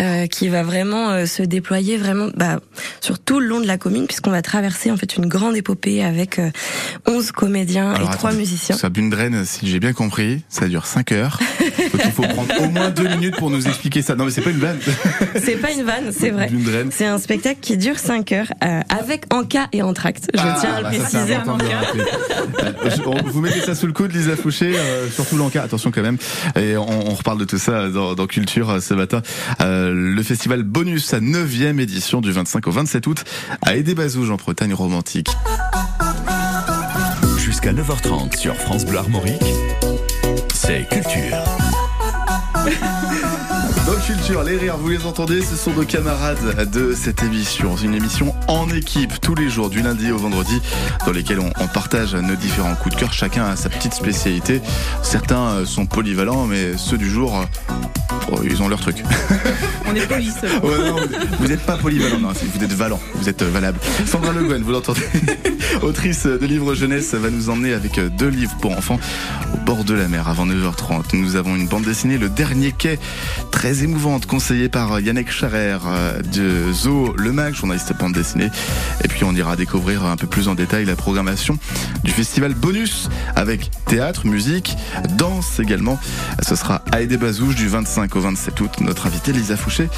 euh, 0.01 0.27
qui 0.27 0.49
va 0.49 0.63
vraiment 0.63 1.11
euh, 1.11 1.27
se 1.27 1.43
déployer 1.43 1.97
vraiment 1.97 2.29
bah, 2.37 2.61
sur 3.01 3.19
tout 3.19 3.41
le 3.41 3.47
long 3.47 3.61
de 3.61 3.67
la 3.67 3.79
commune, 3.79 4.07
puisqu'on 4.07 4.31
va 4.31 4.43
traverser 4.43 4.91
en 4.91 4.97
fait 4.97 5.17
une 5.17 5.27
grande 5.27 5.57
épopée 5.57 6.03
avec 6.05 6.39
euh, 6.39 6.51
11 7.07 7.33
comédiens 7.33 7.93
Alors, 7.93 8.13
et 8.13 8.17
trois 8.27 8.39
musiciens. 8.39 8.77
Ça, 8.77 8.89
Bundren, 8.89 9.45
si 9.45 9.67
j'ai 9.69 9.79
bien 9.81 9.93
compris, 9.93 10.43
ça 10.49 10.67
dure 10.69 10.87
5 10.87 11.13
heures. 11.13 11.39
Donc 11.93 12.03
il 12.05 12.11
faut 12.13 12.23
prendre 12.23 12.53
au 12.61 12.69
moins 12.71 12.91
2 12.91 13.09
minutes 13.09 13.37
pour 13.37 13.51
nous 13.51 13.67
expliquer 13.67 14.03
ça. 14.03 14.15
Non 14.17 14.25
mais 14.25 14.31
c'est 14.31 14.41
pas 14.41 14.51
une 14.51 14.59
blague. 14.59 14.79
C'est 15.43 15.57
pas 15.57 15.71
une 15.71 15.83
vanne, 15.85 16.13
c'est 16.13 16.31
vrai. 16.31 16.51
C'est 16.91 17.07
un 17.07 17.19
spectacle 17.19 17.61
qui 17.61 17.77
dure 17.77 17.99
5 17.99 18.33
heures 18.33 18.53
euh, 18.65 18.81
avec 18.89 19.25
Anka 19.33 19.69
et 19.73 19.83
Entracte. 19.83 20.29
Je 20.35 20.41
Ah, 20.43 20.57
tiens 20.61 20.75
à 20.75 20.79
le 20.79 20.83
bah, 20.85 20.93
ça, 20.93 20.99
préciser. 21.01 21.35
le 21.35 21.41
rappeler. 21.41 22.05
Euh, 23.07 23.21
Vous 23.27 23.41
mettez 23.41 23.61
ça 23.61 23.75
sous 23.75 23.87
le 23.87 23.93
coude, 23.93 24.13
Lisa 24.13 24.37
Fouché, 24.37 24.73
euh, 24.77 25.09
surtout 25.11 25.37
l'encas, 25.37 25.63
attention 25.63 25.91
quand 25.91 26.03
même. 26.03 26.19
Et 26.57 26.77
on, 26.77 27.11
on 27.11 27.15
reparle 27.15 27.39
de 27.39 27.45
tout 27.45 27.59
ça 27.59 27.89
dans, 27.89 28.15
dans 28.15 28.27
Culture 28.27 28.71
euh, 28.71 28.81
ce 28.81 28.95
matin. 28.95 29.23
Euh, 29.61 29.93
le 29.95 30.23
festival 30.23 30.63
Bonus, 30.63 31.05
sa 31.05 31.21
9 31.21 31.55
édition 31.79 32.21
du 32.21 32.33
25 32.33 32.67
au 32.67 32.71
27 32.71 33.07
août 33.07 33.25
à 33.63 33.77
Aidé-Bazouge 33.77 34.31
en 34.31 34.37
Bretagne 34.37 34.75
romantique. 34.75 35.29
Jusqu'à 37.67 37.83
9h30 37.83 38.37
sur 38.37 38.55
France 38.55 38.85
Bleu 38.85 38.99
Armorique, 38.99 39.43
c'est 40.55 40.87
Culture. 40.89 41.43
Dans 43.87 43.95
Culture, 44.01 44.43
les 44.43 44.57
rires, 44.57 44.77
vous 44.79 44.89
les 44.89 45.07
entendez, 45.07 45.41
ce 45.43 45.55
sont 45.55 45.73
nos 45.73 45.85
camarades 45.85 46.69
de 46.73 46.93
cette 46.93 47.23
émission. 47.23 47.77
C'est 47.77 47.85
une 47.85 47.95
émission 47.95 48.35
en 48.49 48.69
équipe 48.71 49.21
tous 49.21 49.37
les 49.37 49.49
jours, 49.49 49.71
du 49.71 49.81
lundi 49.81 50.11
au 50.11 50.19
vendredi, 50.19 50.61
dans 51.07 51.13
lesquels 51.13 51.39
on, 51.39 51.53
on 51.61 51.69
partage 51.69 52.17
nos 52.17 52.35
différents 52.35 52.75
coups 52.75 52.97
de 52.97 53.01
cœur. 53.01 53.13
Chacun 53.13 53.45
a 53.45 53.55
sa 53.55 53.69
petite 53.69 53.95
spécialité. 53.95 54.61
Certains 55.03 55.51
euh, 55.51 55.65
sont 55.65 55.87
polyvalents, 55.87 56.47
mais 56.47 56.77
ceux 56.77 56.99
du 56.99 57.09
jour, 57.09 57.39
euh, 57.39 57.45
oh, 58.33 58.41
ils 58.43 58.61
ont 58.61 58.69
leur 58.69 58.81
truc. 58.81 59.05
On 59.89 59.95
est 59.95 60.05
police. 60.09 60.35
Ouais, 60.43 61.07
vous 61.39 61.47
n'êtes 61.47 61.65
pas 61.65 61.77
polyvalent, 61.77 62.19
non, 62.19 62.33
vous 62.33 62.65
êtes 62.65 62.73
valant, 62.73 63.01
vous 63.15 63.29
êtes 63.29 63.43
euh, 63.43 63.51
valable. 63.51 63.79
Sandra 64.05 64.33
Le 64.33 64.43
Guen, 64.43 64.63
vous 64.63 64.73
l'entendez, 64.73 65.01
autrice 65.83 66.27
de 66.27 66.45
livres 66.45 66.75
jeunesse, 66.75 67.15
va 67.15 67.31
nous 67.31 67.51
emmener 67.51 67.73
avec 67.73 68.01
deux 68.17 68.29
livres 68.29 68.57
pour 68.61 68.77
enfants 68.77 68.99
bord 69.67 69.83
de 69.83 69.95
la 69.95 70.07
mer 70.07 70.29
avant 70.29 70.47
9h30. 70.47 71.17
Nous 71.17 71.35
avons 71.35 71.57
une 71.57 71.67
bande 71.67 71.83
dessinée, 71.83 72.19
Le 72.19 72.29
Dernier 72.29 72.71
Quai, 72.71 73.01
très 73.51 73.83
émouvante, 73.83 74.25
conseillée 74.25 74.69
par 74.69 74.93
euh, 74.93 75.01
Yannick 75.01 75.29
Charer 75.29 75.79
euh, 75.85 76.23
de 76.23 76.73
Zo 76.73 77.13
Le 77.19 77.33
Mag, 77.33 77.53
journaliste 77.53 77.93
bande 77.99 78.13
dessinée. 78.13 78.49
Et 79.03 79.09
puis 79.09 79.25
on 79.25 79.35
ira 79.35 79.57
découvrir 79.57 80.05
un 80.05 80.17
peu 80.17 80.29
plus 80.29 80.47
en 80.47 80.55
détail 80.55 80.85
la 80.85 80.95
programmation 80.95 81.59
du 82.05 82.13
festival 82.13 82.55
Bonus 82.55 83.09
avec 83.35 83.73
théâtre, 83.87 84.25
musique, 84.29 84.77
danse 85.19 85.59
également. 85.59 85.99
Ce 86.47 86.55
sera 86.55 86.83
à 86.93 87.03
Aidé 87.03 87.17
Bazouge 87.17 87.57
du 87.57 87.67
25 87.67 88.15
au 88.15 88.21
27 88.21 88.61
août. 88.61 88.71
Notre 88.83 89.09
invité 89.09 89.33
Lisa 89.33 89.57
Fouché 89.57 89.89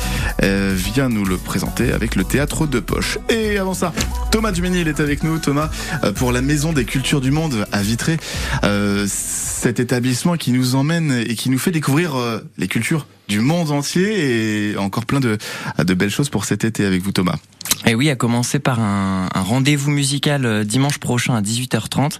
euh, 0.44 0.72
vient 0.74 1.10
nous 1.10 1.26
le 1.26 1.36
présenter 1.36 1.92
avec 1.92 2.16
le 2.16 2.24
théâtre 2.24 2.66
de 2.66 2.80
poche. 2.80 3.18
Et 3.28 3.58
avant 3.58 3.74
ça, 3.74 3.92
Thomas 4.30 4.52
Duménil 4.52 4.88
est 4.88 5.00
avec 5.00 5.22
nous. 5.22 5.38
Thomas, 5.38 5.68
pour 6.14 6.32
la 6.32 6.40
Maison 6.40 6.72
des 6.72 6.86
Cultures 6.86 7.20
du 7.20 7.30
Monde 7.30 7.66
à 7.70 7.82
Vitré, 7.82 8.16
cet 9.58 9.80
établissement 9.80 10.36
qui 10.36 10.52
nous 10.52 10.76
emmène 10.76 11.10
et 11.10 11.34
qui 11.34 11.50
nous 11.50 11.58
fait 11.58 11.72
découvrir 11.72 12.14
euh, 12.14 12.38
les 12.58 12.68
cultures 12.68 13.06
du 13.28 13.40
monde 13.40 13.70
entier 13.70 14.70
et 14.72 14.76
encore 14.76 15.06
plein 15.06 15.20
de, 15.20 15.38
de 15.78 15.94
belles 15.94 16.10
choses 16.10 16.28
pour 16.30 16.44
cet 16.44 16.64
été 16.64 16.84
avec 16.84 17.02
vous 17.02 17.12
Thomas. 17.12 17.36
Et 17.86 17.94
oui, 17.94 18.10
à 18.10 18.16
commencer 18.16 18.58
par 18.58 18.80
un, 18.80 19.28
un 19.32 19.40
rendez-vous 19.40 19.90
musical 19.90 20.44
euh, 20.46 20.64
dimanche 20.64 20.98
prochain 20.98 21.34
à 21.34 21.42
18h30 21.42 22.18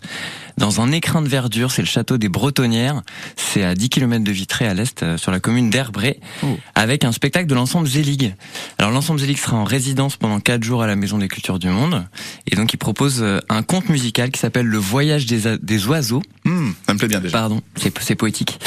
dans 0.59 0.81
un 0.81 0.91
écrin 0.91 1.23
de 1.23 1.29
verdure, 1.29 1.71
c'est 1.71 1.83
le 1.83 1.87
château 1.87 2.19
des 2.19 2.29
Bretonnières. 2.29 3.03
C'est 3.37 3.63
à 3.63 3.77
10 3.77 3.91
km 3.91 4.25
de 4.25 4.33
Vitré 4.33 4.67
à 4.67 4.75
l'est, 4.75 5.03
euh, 5.05 5.17
sur 5.17 5.31
la 5.31 5.39
commune 5.39 5.71
d'Herbray, 5.71 6.19
Oh. 6.43 6.59
avec 6.75 7.05
un 7.05 7.13
spectacle 7.13 7.47
de 7.47 7.55
l'ensemble 7.55 7.87
Zelig. 7.87 8.35
Alors 8.79 8.91
l'ensemble 8.91 9.21
Zelig 9.21 9.39
sera 9.39 9.57
en 9.57 9.63
résidence 9.65 10.17
pendant 10.17 10.41
4 10.41 10.65
jours 10.65 10.83
à 10.83 10.89
la 10.89 10.97
Maison 10.97 11.19
des 11.19 11.29
Cultures 11.29 11.61
du 11.61 11.69
Monde, 11.69 12.05
et 12.51 12.57
donc 12.57 12.73
il 12.73 12.77
propose 12.77 13.23
euh, 13.23 13.39
un 13.49 13.63
conte 13.63 13.89
musical 13.89 14.31
qui 14.33 14.41
s'appelle 14.41 14.67
Le 14.67 14.79
Voyage 14.79 15.27
des, 15.27 15.57
des 15.63 15.87
oiseaux. 15.87 16.23
Hmm, 16.45 16.71
ça 16.87 16.95
me 16.95 16.99
plaît 16.99 17.09
bien 17.09 17.21
déjà. 17.21 17.39
Pardon, 17.39 17.61
c'est 17.77 17.97
c'est 18.01 18.17
poétique. 18.17 18.59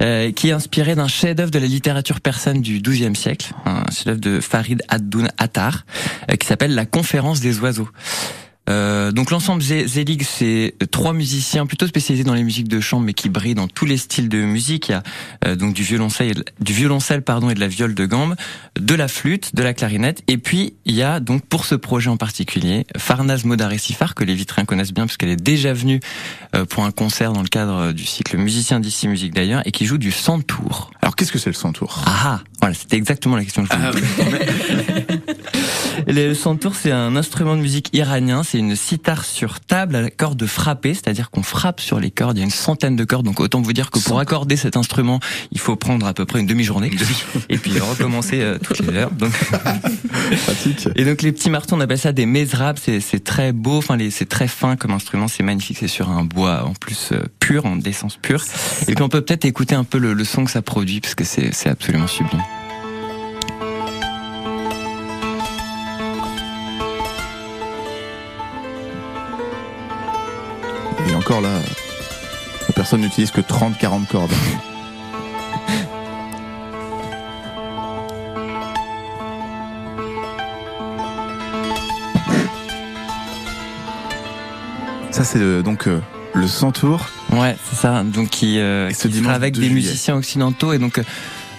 Euh, 0.00 0.30
qui 0.30 0.48
est 0.48 0.52
inspiré 0.52 0.94
d'un 0.94 1.08
chef-d'œuvre 1.08 1.50
de 1.50 1.58
la 1.58 1.66
littérature 1.66 1.81
persane 2.22 2.60
du 2.60 2.80
XIIe 2.80 3.14
siècle, 3.16 3.52
un 3.66 3.84
chef-d'œuvre 3.90 4.20
de 4.20 4.40
Farid 4.40 4.82
Ad-Doun 4.88 5.28
Attar, 5.38 5.84
euh, 6.30 6.36
qui 6.36 6.46
s'appelle 6.46 6.74
La 6.74 6.86
Conférence 6.86 7.40
des 7.40 7.58
oiseaux. 7.60 7.88
Euh, 8.70 9.10
donc 9.10 9.30
l'ensemble 9.30 9.62
Zelig, 9.62 10.22
c'est 10.24 10.74
trois 10.90 11.12
musiciens 11.12 11.66
plutôt 11.66 11.86
spécialisés 11.86 12.24
dans 12.24 12.34
les 12.34 12.44
musiques 12.44 12.68
de 12.68 12.80
chambre, 12.80 13.04
mais 13.04 13.12
qui 13.12 13.28
brillent 13.28 13.54
dans 13.54 13.68
tous 13.68 13.86
les 13.86 13.96
styles 13.96 14.28
de 14.28 14.42
musique. 14.42 14.88
Il 14.88 14.92
y 14.92 14.94
a 14.94 15.02
euh, 15.46 15.56
donc 15.56 15.74
du 15.74 15.82
violoncelle, 15.82 16.44
du 16.60 16.72
violoncelle 16.72 17.22
pardon 17.22 17.50
et 17.50 17.54
de 17.54 17.60
la 17.60 17.68
viole 17.68 17.94
de 17.94 18.06
gambe, 18.06 18.36
de 18.78 18.94
la 18.94 19.08
flûte, 19.08 19.54
de 19.54 19.62
la 19.62 19.74
clarinette, 19.74 20.22
et 20.28 20.38
puis 20.38 20.74
il 20.84 20.94
y 20.94 21.02
a 21.02 21.20
donc 21.20 21.44
pour 21.46 21.64
ce 21.64 21.74
projet 21.74 22.08
en 22.08 22.16
particulier 22.16 22.86
Farnaz 22.96 23.44
Modaré 23.44 23.78
Sifar 23.78 24.14
que 24.14 24.24
les 24.24 24.34
Vitriens 24.34 24.64
connaissent 24.64 24.92
bien 24.92 25.06
parce 25.06 25.16
qu'elle 25.16 25.30
est 25.30 25.42
déjà 25.42 25.72
venue 25.72 26.00
euh, 26.54 26.64
pour 26.64 26.84
un 26.84 26.92
concert 26.92 27.32
dans 27.32 27.42
le 27.42 27.48
cadre 27.48 27.74
euh, 27.74 27.92
du 27.92 28.04
cycle 28.04 28.36
Musicien 28.36 28.80
d'ici 28.80 29.08
musique 29.08 29.34
d'ailleurs 29.34 29.62
et 29.66 29.72
qui 29.72 29.86
joue 29.86 29.98
du 29.98 30.12
santour. 30.12 30.90
Alors 31.02 31.16
qu'est-ce 31.16 31.32
que 31.32 31.38
c'est 31.38 31.50
le 31.50 31.54
centaure? 31.54 32.02
Ah 32.06 32.22
ah, 32.24 32.40
voilà, 32.62 32.76
c'était 32.76 32.96
exactement 32.96 33.34
la 33.34 33.42
question 33.42 33.64
que 33.64 33.74
je 33.74 34.22
voulais 34.22 35.06
Le 36.06 36.34
santour, 36.34 36.74
c'est 36.74 36.90
un 36.90 37.16
instrument 37.16 37.56
de 37.56 37.60
musique 37.60 37.88
iranien. 37.92 38.42
C'est 38.42 38.58
une 38.58 38.76
sitar 38.76 39.24
sur 39.24 39.60
table 39.60 39.96
à 39.96 40.02
la 40.02 40.10
corde 40.10 40.46
frappée, 40.46 40.94
c'est-à-dire 40.94 41.30
qu'on 41.30 41.42
frappe 41.42 41.80
sur 41.80 41.98
les 41.98 42.10
cordes. 42.10 42.36
Il 42.36 42.40
y 42.40 42.42
a 42.42 42.44
une 42.44 42.50
centaine 42.50 42.96
de 42.96 43.04
cordes, 43.04 43.24
donc 43.24 43.40
autant 43.40 43.60
vous 43.60 43.72
dire 43.72 43.90
que 43.90 43.98
pour 43.98 44.20
accorder 44.20 44.56
cet 44.56 44.76
instrument, 44.76 45.20
il 45.50 45.58
faut 45.58 45.74
prendre 45.74 46.06
à 46.06 46.14
peu 46.14 46.24
près 46.24 46.40
une 46.40 46.46
demi-journée 46.46 46.90
et 47.48 47.58
puis 47.58 47.78
recommencer 47.80 48.40
euh, 48.40 48.58
toutes 48.62 48.80
les 48.80 48.96
heures. 48.96 49.10
Donc, 49.10 49.32
Pratique. 50.44 50.88
et 50.94 51.04
donc 51.04 51.22
les 51.22 51.32
petits 51.32 51.50
marteaux, 51.50 51.76
on 51.76 51.80
appelle 51.80 51.98
ça 51.98 52.12
des 52.12 52.26
mesrabs. 52.26 52.78
C'est 52.78 53.24
très 53.24 53.52
beau, 53.52 53.78
enfin 53.78 53.98
c'est 54.10 54.28
très 54.28 54.48
fin 54.48 54.76
comme 54.76 54.92
instrument, 54.92 55.28
c'est 55.28 55.42
magnifique. 55.42 55.78
C'est 55.80 55.88
sur 55.88 56.10
un 56.10 56.24
bois 56.24 56.64
en 56.64 56.74
plus 56.74 57.10
euh, 57.12 57.22
pur, 57.40 57.66
en 57.66 57.76
d'essence 57.76 58.16
pure. 58.16 58.44
Et 58.86 58.94
puis 58.94 59.02
on 59.02 59.08
peut 59.08 59.20
peut-être 59.20 59.44
écouter 59.44 59.74
un 59.74 59.84
peu 59.84 59.98
le, 59.98 60.12
le 60.14 60.24
son 60.24 60.44
que 60.44 60.50
ça 60.50 60.62
produit 60.62 61.00
parce 61.00 61.14
que 61.14 61.24
c'est 61.24 61.68
absolument 61.68 62.06
sublime. 62.06 62.42
Encore 71.32 71.40
là, 71.40 71.60
personne 72.74 73.00
n'utilise 73.00 73.30
que 73.30 73.40
30-40 73.40 74.06
cordes. 74.06 74.30
Ça 85.10 85.24
c'est 85.24 85.38
euh, 85.38 85.62
donc 85.62 85.86
euh, 85.86 86.00
le 86.34 86.46
Centaure. 86.46 87.08
Ouais, 87.32 87.56
c'est 87.68 87.76
ça. 87.76 88.02
Donc 88.02 88.28
qui, 88.30 88.58
euh, 88.58 88.90
qui 88.90 88.94
sera 88.94 89.32
avec 89.32 89.54
2 89.54 89.60
des 89.60 89.68
juillet. 89.68 89.88
musiciens 89.88 90.16
occidentaux 90.16 90.72
et 90.72 90.78
donc. 90.78 90.98
euh, 90.98 91.02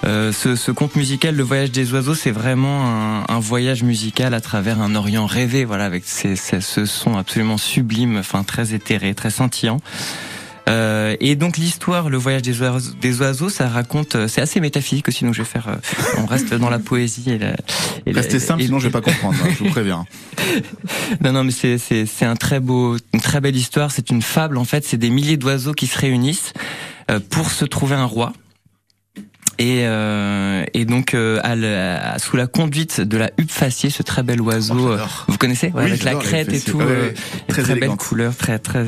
ce, 0.03 0.55
ce 0.55 0.71
conte 0.71 0.95
musical, 0.95 1.35
Le 1.35 1.43
Voyage 1.43 1.71
des 1.71 1.93
oiseaux, 1.93 2.15
c'est 2.15 2.31
vraiment 2.31 2.85
un, 2.85 3.25
un 3.29 3.39
voyage 3.39 3.83
musical 3.83 4.33
à 4.33 4.41
travers 4.41 4.81
un 4.81 4.95
Orient 4.95 5.25
rêvé, 5.25 5.63
voilà, 5.65 5.85
avec 5.85 6.03
ces, 6.05 6.35
ces- 6.35 6.61
ce 6.61 6.85
son 6.85 7.15
absolument 7.17 7.57
sublime, 7.57 8.17
enfin 8.17 8.43
très 8.43 8.73
éthéré, 8.73 9.13
très 9.15 9.29
scintillant. 9.29 9.79
Euh, 10.69 11.17
et 11.19 11.35
donc 11.35 11.57
l'histoire, 11.57 12.09
le 12.09 12.15
voyage 12.17 12.41
des 12.41 12.61
oiseaux, 12.61 12.93
des 13.01 13.19
oiseaux, 13.19 13.49
ça 13.49 13.67
raconte, 13.67 14.15
euh, 14.15 14.27
c'est 14.29 14.39
assez 14.39 14.61
métaphysique 14.61 15.09
aussi. 15.09 15.25
Donc 15.25 15.33
je 15.33 15.41
vais 15.41 15.47
faire, 15.47 15.67
euh, 15.67 15.75
on 16.17 16.25
reste 16.25 16.53
dans 16.53 16.69
la 16.69 16.79
poésie 16.79 17.31
et 17.31 17.37
la. 17.37 17.53
et 18.05 18.13
la- 18.13 18.21
Restez 18.21 18.39
simple, 18.39 18.61
et- 18.61 18.65
sinon 18.67 18.79
je 18.79 18.85
vais 18.87 18.91
pas 18.91 19.01
comprendre. 19.01 19.35
hein, 19.43 19.49
je 19.57 19.63
vous 19.65 19.69
préviens. 19.69 20.05
non, 21.21 21.33
non, 21.33 21.43
mais 21.43 21.51
c'est 21.51 21.77
c'est 21.77 22.05
c'est 22.05 22.23
un 22.25 22.37
très 22.37 22.61
beau, 22.61 22.95
une 23.13 23.19
très 23.19 23.41
belle 23.41 23.57
histoire. 23.57 23.91
C'est 23.91 24.09
une 24.09 24.21
fable 24.21 24.57
en 24.57 24.63
fait. 24.63 24.85
C'est 24.85 24.95
des 24.97 25.09
milliers 25.09 25.35
d'oiseaux 25.37 25.73
qui 25.73 25.85
se 25.87 25.99
réunissent 25.99 26.53
euh, 27.11 27.19
pour 27.29 27.51
se 27.51 27.65
trouver 27.65 27.95
un 27.95 28.05
roi. 28.05 28.31
Et, 29.59 29.81
euh, 29.85 30.65
et 30.73 30.85
donc 30.85 31.13
euh, 31.13 31.39
à 31.43 32.17
sous 32.17 32.37
la 32.37 32.47
conduite 32.47 33.01
de 33.01 33.17
la 33.17 33.29
huppe 33.37 33.51
faciée, 33.51 33.89
ce 33.89 34.01
très 34.01 34.23
bel 34.23 34.41
oiseau. 34.41 34.75
Oh, 34.77 34.91
euh, 34.93 35.05
vous 35.27 35.37
connaissez 35.37 35.67
Ouais, 35.67 35.83
Oui, 35.83 35.89
avec 35.91 36.03
la 36.03 36.15
crête 36.15 36.51
et 36.51 36.59
tout. 36.59 36.77
Ouais, 36.77 37.13
très 37.47 37.61
très 37.61 37.75
belle 37.75 37.95
couleur, 37.95 38.35
très 38.35 38.57
très 38.57 38.85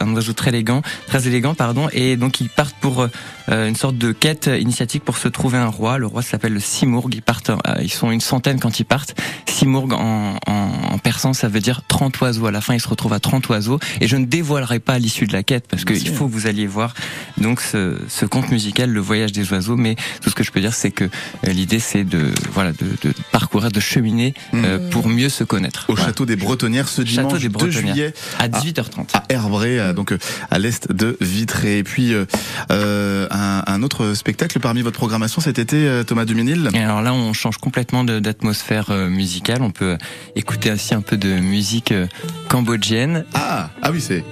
un 0.00 0.14
oiseau 0.14 0.32
très 0.34 0.50
élégant, 0.50 0.82
très 1.08 1.26
élégant 1.26 1.54
pardon. 1.54 1.88
Et 1.92 2.16
donc 2.16 2.40
ils 2.40 2.48
partent 2.48 2.76
pour 2.80 3.02
euh, 3.02 3.08
une 3.48 3.76
sorte 3.76 3.98
de 3.98 4.12
quête 4.12 4.48
initiatique 4.58 5.04
pour 5.04 5.16
se 5.16 5.28
trouver 5.28 5.58
un 5.58 5.66
roi. 5.66 5.98
Le 5.98 6.06
roi 6.06 6.22
s'appelle 6.22 6.52
le 6.54 6.60
Simurg. 6.60 7.08
Ils 7.12 7.22
partent, 7.22 7.50
euh, 7.50 7.56
ils 7.82 7.92
sont 7.92 8.10
une 8.10 8.20
centaine 8.20 8.60
quand 8.60 8.78
ils 8.80 8.84
partent. 8.84 9.14
Simurg 9.48 9.92
en, 9.92 10.36
en, 10.46 10.52
en 10.92 10.98
persan, 10.98 11.32
ça 11.32 11.48
veut 11.48 11.60
dire 11.60 11.82
30 11.88 12.18
oiseaux. 12.20 12.46
À 12.46 12.50
la 12.50 12.60
fin, 12.60 12.74
ils 12.74 12.80
se 12.80 12.88
retrouvent 12.88 13.12
à 13.12 13.20
30 13.20 13.48
oiseaux. 13.48 13.78
Et 14.00 14.08
je 14.08 14.16
ne 14.16 14.24
dévoilerai 14.24 14.78
pas 14.80 14.98
l'issue 14.98 15.26
de 15.26 15.32
la 15.32 15.42
quête 15.42 15.66
parce 15.68 15.84
qu'il 15.84 16.08
faut 16.14 16.26
que 16.26 16.32
vous 16.32 16.46
alliez 16.46 16.66
voir 16.66 16.94
donc 17.38 17.60
ce, 17.60 17.96
ce 18.08 18.24
conte 18.26 18.50
musical, 18.50 18.90
le 18.90 19.00
voyage 19.00 19.32
des 19.32 19.50
oiseaux. 19.52 19.76
Mais 19.76 19.96
tout 20.22 20.30
ce 20.30 20.34
que 20.34 20.44
je 20.44 20.50
peux 20.52 20.60
dire, 20.60 20.74
c'est 20.74 20.90
que 20.90 21.04
euh, 21.04 21.52
l'idée, 21.52 21.80
c'est 21.80 22.04
de 22.04 22.30
voilà 22.52 22.72
de, 22.72 22.86
de 23.02 23.12
parcourir, 23.32 23.70
de 23.70 23.80
cheminer 23.80 24.34
euh, 24.54 24.90
pour 24.90 25.08
mieux 25.08 25.28
se 25.28 25.44
connaître. 25.44 25.86
Au 25.88 25.94
Voilà. 25.94 26.06
château 26.08 26.26
des 26.26 26.36
Bretonnières 26.36 26.88
ce 26.88 27.04
Château 27.04 27.36
dimanche 27.38 27.40
des 27.42 27.48
2 27.48 27.52
Bretonnières. 27.52 27.94
juillet 27.94 28.14
à 28.38 28.48
18h30. 28.48 29.14
à 29.14 29.24
Herbré, 29.28 29.78
euh, 29.80 29.92
donc 29.92 30.12
euh, 30.12 30.18
à 30.50 30.58
l'est 30.58 30.90
de 30.92 31.16
Vitré. 31.20 31.78
Et 31.78 31.84
puis 31.84 32.12
euh, 32.14 33.26
euh, 33.32 33.60
un, 33.66 33.82
autre 33.82 34.14
spectacle 34.14 34.60
parmi 34.60 34.82
votre 34.82 34.98
programmation 34.98 35.40
cet 35.40 35.58
été, 35.58 35.88
euh, 35.88 36.04
Thomas 36.04 36.24
Duménil. 36.24 36.68
Et 36.74 36.78
alors 36.78 37.02
là, 37.02 37.14
on 37.14 37.32
change 37.32 37.58
complètement 37.58 38.04
d'atmosphère 38.04 38.90
euh, 38.90 39.08
musicale. 39.08 39.62
On 39.62 39.70
peut 39.70 39.96
écouter 40.36 40.70
aussi 40.70 40.94
un 40.94 41.00
peu 41.00 41.16
de 41.16 41.40
musique 41.40 41.92
euh, 41.92 42.06
cambodgienne. 42.48 43.24
Ah, 43.34 43.70
ah 43.82 43.90
oui, 43.90 44.00
c'est 44.00 44.24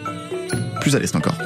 plus 0.81 0.95
à 0.97 0.99
l'est 0.99 1.15
encore. 1.17 1.37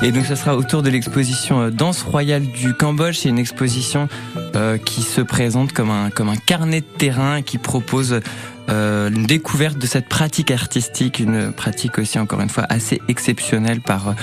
Et 0.00 0.12
donc, 0.12 0.26
ça 0.26 0.36
sera 0.36 0.56
autour 0.56 0.82
de 0.82 0.90
l'exposition 0.90 1.60
euh, 1.60 1.70
Danse 1.70 2.02
royale 2.02 2.46
du 2.46 2.72
Cambodge. 2.72 3.18
C'est 3.18 3.28
une 3.28 3.38
exposition 3.38 4.08
euh, 4.54 4.78
qui 4.78 5.02
se 5.02 5.20
présente 5.20 5.72
comme 5.72 5.90
un 5.90 6.10
comme 6.10 6.28
un 6.28 6.36
carnet 6.36 6.80
de 6.80 6.86
terrain 6.86 7.42
qui 7.42 7.58
propose 7.58 8.20
euh, 8.68 9.08
une 9.10 9.24
découverte 9.26 9.78
de 9.78 9.86
cette 9.86 10.08
pratique 10.08 10.50
artistique, 10.50 11.18
une 11.18 11.52
pratique 11.52 11.98
aussi 11.98 12.18
encore 12.18 12.40
une 12.40 12.48
fois 12.50 12.66
assez 12.68 13.00
exceptionnelle 13.08 13.80
par 13.80 14.14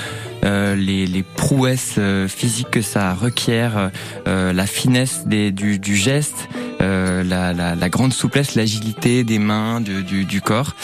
euh, 0.44 0.74
les, 0.76 1.06
les 1.06 1.22
prouesses 1.22 1.94
euh, 1.98 2.28
physiques 2.28 2.70
que 2.70 2.82
ça 2.82 3.14
requiert, 3.14 3.90
euh, 4.28 4.52
la 4.52 4.66
finesse 4.66 5.26
des, 5.26 5.50
du, 5.50 5.78
du 5.78 5.96
geste, 5.96 6.48
euh, 6.80 7.24
la, 7.24 7.52
la, 7.52 7.74
la 7.74 7.88
grande 7.88 8.12
souplesse, 8.12 8.54
l'agilité 8.54 9.24
des 9.24 9.38
mains, 9.38 9.80
du, 9.80 10.02
du, 10.02 10.24
du 10.24 10.40
corps, 10.40 10.74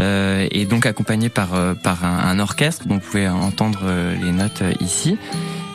euh, 0.00 0.46
et 0.50 0.64
donc 0.64 0.86
accompagné 0.86 1.28
par, 1.28 1.48
par 1.82 2.04
un, 2.04 2.18
un 2.30 2.38
orchestre. 2.38 2.86
dont 2.86 2.94
vous 2.96 3.00
pouvez 3.00 3.28
entendre 3.28 3.80
les 4.22 4.32
notes 4.32 4.62
ici. 4.80 5.18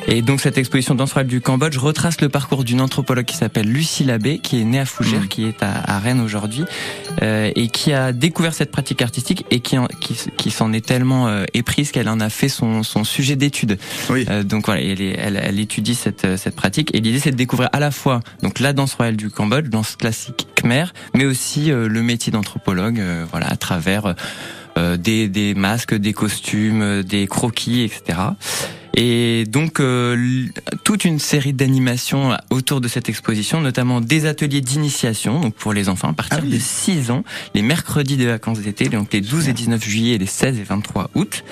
Et 0.08 0.22
donc 0.22 0.42
cette 0.42 0.58
exposition 0.58 0.96
Danse 0.96 1.14
royale 1.14 1.28
du 1.30 1.40
Cambodge 1.42 1.78
retrace 1.78 2.20
le 2.22 2.30
parcours 2.30 2.64
d'une 2.64 2.82
anthropologue 2.82 3.26
qui 3.26 3.38
s'appelle 3.38 3.68
Lucie 3.68 4.04
Labbé, 4.04 4.38
qui 4.40 4.60
est 4.60 4.64
née 4.64 4.80
à 4.80 4.86
Fougères, 4.86 5.22
Mhm. 5.22 5.28
qui 5.28 5.46
est 5.46 5.64
à, 5.64 5.96
à 5.96 6.00
Rennes 6.00 6.20
aujourd'hui, 6.20 6.66
euh, 7.22 7.50
et 7.56 7.70
qui 7.70 7.94
a 7.94 8.12
découvert 8.12 8.54
cette 8.54 8.70
pratique 8.70 9.02
artistique 9.02 9.46
et 9.50 9.60
qui, 9.62 9.78
en- 9.78 9.88
qui, 9.88 10.16
qui 10.38 10.52
s'en 10.52 10.74
est 10.74 10.86
tellement 10.86 11.28
euh, 11.30 11.46
éprise 11.54 11.92
qu'elle 11.92 12.10
en 12.10 12.20
a 12.20 12.30
fait 12.30 12.50
son, 12.50 12.84
son 12.84 13.04
sujet 13.06 13.36
d'étude. 13.36 13.80
Oui. 14.10 14.26
Euh, 14.30 14.44
donc 14.44 14.66
voilà, 14.66 14.82
elle, 14.82 15.02
est- 15.02 15.16
elle, 15.18 15.40
elle 15.42 15.60
étudie 15.60 15.96
cette, 15.96 16.26
euh, 16.26 16.38
cette 16.38 16.56
pratique 16.56 16.94
et 16.94 17.00
l'idée 17.00 17.20
c'est 17.20 17.32
de 17.32 17.38
découvrir 17.38 17.70
à 17.72 17.80
la 17.80 17.90
fois 17.92 18.20
donc 18.44 18.60
la 18.60 18.74
danse 18.74 18.94
royale 18.96 19.16
du 19.16 19.30
Cambodge, 19.30 19.70
danse 19.70 19.96
classique 19.96 20.48
khmer, 20.56 20.86
mais 21.16 21.26
aussi 21.26 21.72
euh, 21.72 21.88
le 21.88 22.04
métier 22.04 22.32
d'anthropologue, 22.32 23.00
euh, 23.00 23.26
voilà, 23.32 23.48
à 23.50 23.56
travers 23.56 24.14
euh, 24.78 24.98
des, 24.98 25.28
des 25.30 25.54
masques, 25.56 25.96
des 25.96 26.14
costumes, 26.14 27.04
des 27.04 27.26
croquis, 27.28 27.84
etc. 27.84 28.18
Et 28.96 29.46
donc 29.48 29.80
euh, 29.80 30.46
toute 30.84 31.04
une 31.04 31.18
série 31.18 31.54
d'animations 31.54 32.38
autour 32.52 32.80
de 32.80 32.88
cette 32.88 33.10
exposition, 33.10 33.60
notamment 33.60 34.02
des 34.02 34.26
ateliers 34.28 34.62
d'initiation, 34.62 35.40
donc 35.40 35.56
pour 35.56 35.74
les 35.74 35.90
enfants 35.90 36.10
à 36.10 36.14
partir 36.14 36.40
Ah 36.42 36.44
oui. 36.46 36.52
de 36.52 36.60
6 36.60 37.10
ans, 37.10 37.24
les 37.56 37.64
mercredis 37.64 38.18
des 38.18 38.28
vacances 38.28 38.60
d'été, 38.60 38.90
donc 38.90 39.12
les 39.12 39.22
12 39.22 39.50
et 39.50 39.54
19 39.54 39.84
juillet 39.84 40.16
et 40.16 40.18
les 40.20 40.28
16 40.28 40.60
et 40.60 40.64
23 40.64 41.10
août. 41.16 41.44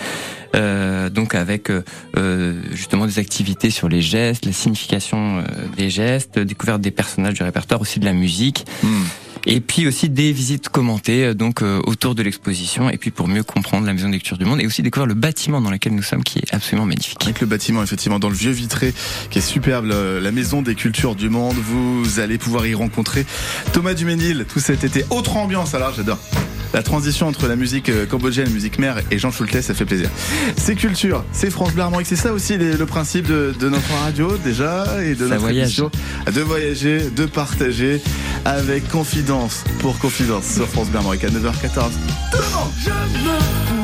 Euh, 0.54 1.10
donc 1.10 1.34
avec 1.34 1.70
euh, 1.70 1.84
euh, 2.18 2.62
justement 2.74 3.06
des 3.06 3.20
activités 3.20 3.70
sur 3.70 3.88
les 3.88 4.02
gestes, 4.02 4.46
la 4.46 4.52
signification 4.52 5.40
euh, 5.40 5.44
des 5.78 5.90
gestes, 5.90 6.40
découverte 6.40 6.82
des 6.82 6.92
personnages 6.92 7.36
du 7.36 7.44
répertoire, 7.44 7.80
aussi 7.82 8.00
de 8.00 8.06
la 8.06 8.14
musique. 8.14 8.66
Hmm. 8.84 9.04
Et 9.48 9.60
puis 9.60 9.88
aussi 9.88 10.10
des 10.10 10.32
visites 10.32 10.70
commentées 10.70 11.26
euh, 11.26 11.34
donc 11.34 11.62
euh, 11.62 11.82
autour 11.86 12.16
de 12.16 12.22
l'exposition 12.24 12.90
et 12.90 12.98
puis 12.98 13.12
pour 13.12 13.28
mieux 13.28 13.44
comprendre 13.44 13.86
la 13.88 13.94
maison 13.94 14.08
de 14.08 14.14
lecture 14.14 14.38
du 14.38 14.46
monde 14.46 14.62
et 14.62 14.66
aussi 14.68 14.82
découvrir 14.84 15.08
le 15.08 15.16
bâtiment 15.16 15.62
dans 15.62 15.72
lequel 15.72 15.96
nous 15.96 16.04
sommes 16.04 16.24
qui 16.24 16.40
est 16.40 16.54
absolument 16.54 16.86
magnifique. 16.86 17.24
Avec 17.24 17.42
le 17.42 17.48
bâtiment, 17.48 17.82
effectivement, 17.82 18.20
dans 18.20 18.30
le 18.30 18.36
vieux 18.36 18.52
vitré, 18.52 18.94
qui 19.30 19.40
est 19.40 19.42
superbe, 19.42 19.86
la 19.88 20.32
maison 20.32 20.62
des 20.62 20.76
cultures 20.76 21.16
du 21.16 21.30
monde. 21.30 21.56
Vous 21.56 22.20
allez 22.20 22.38
pouvoir 22.38 22.66
y 22.68 22.74
rencontrer 22.76 23.26
Thomas 23.74 23.94
Duménil 23.94 24.46
tout 24.52 24.60
cet 24.60 24.84
été. 24.84 25.06
Autre 25.10 25.38
ambiance, 25.38 25.74
alors, 25.74 25.94
j'adore. 25.96 26.20
La 26.74 26.84
transition 26.84 27.28
entre 27.28 27.48
la 27.48 27.58
musique 27.58 27.90
euh, 27.90 28.06
cambodgienne, 28.06 28.46
la 28.46 28.54
musique 28.54 28.80
mère 28.80 29.02
et 29.12 29.20
Jean 29.20 29.30
Schultes, 29.30 29.62
ça 29.62 29.74
fait 29.74 29.84
plaisir. 29.84 30.10
C'est 30.56 30.76
culture, 30.76 31.26
c'est 31.34 31.50
France 31.50 31.72
Armorique, 31.78 32.08
c'est 32.08 32.16
ça 32.16 32.32
aussi 32.32 32.58
le 32.58 32.86
principe 32.86 33.28
de, 33.28 33.54
de 33.60 33.68
notre 33.68 33.92
radio 34.04 34.38
déjà 34.38 34.86
et 35.04 35.16
de 35.16 35.24
Ça 35.26 35.26
notre 35.32 35.42
voyage. 35.42 35.64
émission. 35.66 35.92
De 36.34 36.40
voyager, 36.40 37.10
de 37.14 37.26
partager 37.26 38.02
avec 38.46 38.88
confidence 38.88 39.31
pour 39.80 39.98
confidence 40.00 40.46
sur 40.46 40.68
France 40.68 40.90
Bleu 40.90 41.00
à 41.00 41.30
9h14. 41.30 41.92
Je 42.78 42.90
me 42.90 43.81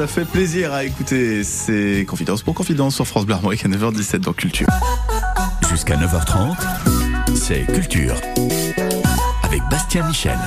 ça 0.00 0.06
fait 0.06 0.24
plaisir 0.24 0.72
à 0.72 0.84
écouter. 0.84 1.44
C'est 1.44 2.06
Confidence 2.08 2.42
pour 2.42 2.54
Confidence 2.54 2.94
sur 2.94 3.06
France 3.06 3.26
Bleu 3.26 3.34
Armorique 3.34 3.66
à 3.66 3.68
9h17 3.68 4.20
dans 4.20 4.32
Culture. 4.32 4.66
Jusqu'à 5.68 5.94
9h30, 5.94 6.56
c'est 7.34 7.66
Culture. 7.66 8.14
Avec 9.42 9.60
Bastien 9.70 10.06
Michel. 10.06 10.38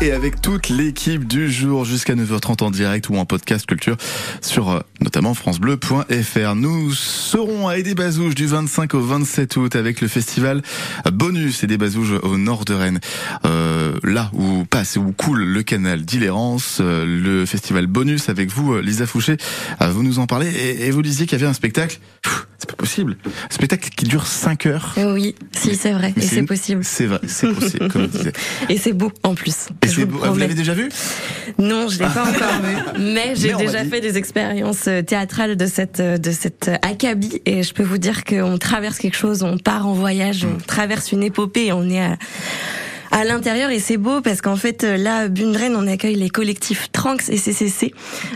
Et 0.00 0.12
avec 0.12 0.40
toute 0.40 0.68
l'équipe 0.68 1.26
du 1.26 1.50
jour 1.50 1.84
jusqu'à 1.84 2.14
9h30 2.14 2.62
en 2.62 2.70
direct 2.70 3.08
ou 3.08 3.16
en 3.16 3.24
podcast 3.24 3.66
culture 3.66 3.96
sur 4.40 4.70
euh, 4.70 4.78
notamment 5.00 5.34
francebleu.fr. 5.34 6.54
Nous 6.54 6.92
serons 6.94 7.66
à 7.66 7.78
Aidé 7.78 7.96
Bazouge 7.96 8.36
du 8.36 8.46
25 8.46 8.94
au 8.94 9.00
27 9.00 9.56
août 9.56 9.74
avec 9.74 10.00
le 10.00 10.06
festival 10.06 10.62
Bonus 11.12 11.64
Aidé 11.64 11.78
Bazouge 11.78 12.12
au 12.22 12.38
nord 12.38 12.64
de 12.64 12.74
Rennes. 12.74 13.00
Euh, 13.44 13.98
là 14.04 14.30
où 14.34 14.64
passe 14.66 14.94
où 14.96 15.10
coule 15.10 15.42
le 15.42 15.64
canal 15.64 16.02
d'Illérance, 16.04 16.78
euh, 16.80 17.04
le 17.04 17.44
festival 17.44 17.88
Bonus 17.88 18.28
avec 18.28 18.50
vous 18.52 18.78
Lisa 18.78 19.04
Fouché, 19.04 19.36
euh, 19.82 19.88
vous 19.90 20.04
nous 20.04 20.20
en 20.20 20.26
parlez 20.28 20.48
et, 20.48 20.86
et 20.86 20.90
vous 20.92 21.02
disiez 21.02 21.26
qu'il 21.26 21.36
y 21.36 21.42
avait 21.42 21.50
un 21.50 21.54
spectacle. 21.54 21.98
C'est 22.60 22.70
pas 22.70 22.76
possible. 22.76 23.16
Un 23.24 23.54
spectacle 23.54 23.88
qui 23.90 24.04
dure 24.04 24.26
5 24.26 24.66
heures. 24.66 24.94
Euh, 24.98 25.14
Oui, 25.14 25.34
si 25.52 25.76
c'est 25.76 25.92
vrai, 25.92 26.12
Mais 26.16 26.24
et 26.24 26.26
c'est 26.26 26.38
une- 26.40 26.46
possible. 26.46 26.82
C'est 26.84 27.06
vrai, 27.06 27.20
c'est 27.26 27.52
possible, 27.52 27.88
comme 27.88 28.02
on 28.02 28.06
disait. 28.06 28.32
Et 28.68 28.76
c'est 28.78 28.92
beau 28.92 29.12
en 29.22 29.34
plus. 29.36 29.68
Et 29.82 29.87
Vous 29.88 30.36
l'avez 30.36 30.54
déjà 30.54 30.74
vu? 30.74 30.88
Non, 31.58 31.88
je 31.88 31.98
l'ai 31.98 32.06
pas 32.06 32.22
encore 32.28 32.60
vu, 32.62 32.76
mais 33.00 33.34
j'ai 33.34 33.54
déjà 33.54 33.84
fait 33.84 34.00
des 34.00 34.16
expériences 34.18 34.86
euh, 34.88 35.02
théâtrales 35.02 35.56
de 35.56 35.66
cette 35.66 36.00
euh, 36.00 36.18
de 36.18 36.30
cette 36.30 36.68
euh, 36.68 36.76
acabit. 36.82 37.40
Et 37.46 37.62
je 37.62 37.72
peux 37.74 37.82
vous 37.82 37.98
dire 37.98 38.24
qu'on 38.24 38.58
traverse 38.58 38.98
quelque 38.98 39.16
chose, 39.16 39.42
on 39.42 39.58
part 39.58 39.86
en 39.86 39.92
voyage, 39.92 40.44
Mm. 40.44 40.48
on 40.54 40.58
traverse 40.66 41.12
une 41.12 41.22
épopée, 41.22 41.66
et 41.66 41.72
on 41.72 41.88
est 41.88 42.00
à 42.00 42.16
à 43.10 43.24
l'intérieur. 43.24 43.70
Et 43.70 43.78
c'est 43.80 43.96
beau 43.96 44.20
parce 44.20 44.42
qu'en 44.42 44.56
fait 44.56 44.82
là 44.82 45.28
Bundren 45.28 45.74
on 45.76 45.86
accueille 45.86 46.14
les 46.16 46.28
collectifs 46.28 46.92
Tranks 46.92 47.28
et 47.30 47.38
CCC 47.38 47.94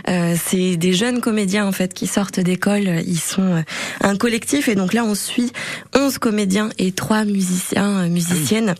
euh, 0.09 0.35
c'est 0.43 0.77
des 0.77 0.93
jeunes 0.93 1.21
comédiens 1.21 1.67
en 1.67 1.71
fait 1.71 1.93
qui 1.93 2.07
sortent 2.07 2.39
d'école. 2.39 2.87
Ils 3.05 3.19
sont 3.19 3.63
un 4.01 4.15
collectif. 4.17 4.67
Et 4.69 4.75
donc 4.75 4.93
là 4.93 5.03
on 5.05 5.13
suit 5.13 5.51
11 5.95 6.17
comédiens 6.17 6.69
et 6.79 6.91
trois 6.91 7.23
musiciens 7.23 7.99
euh, 8.05 8.09
musiciennes 8.09 8.73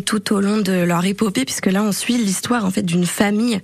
tout 0.00 0.32
au 0.34 0.40
long 0.40 0.58
de 0.58 0.72
leur 0.72 1.04
épopée, 1.04 1.44
puisque 1.44 1.66
là 1.66 1.82
on 1.82 1.92
suit 1.92 2.16
l'histoire 2.18 2.64
en 2.64 2.70
fait 2.70 2.82
d'une 2.82 3.06
famille 3.06 3.60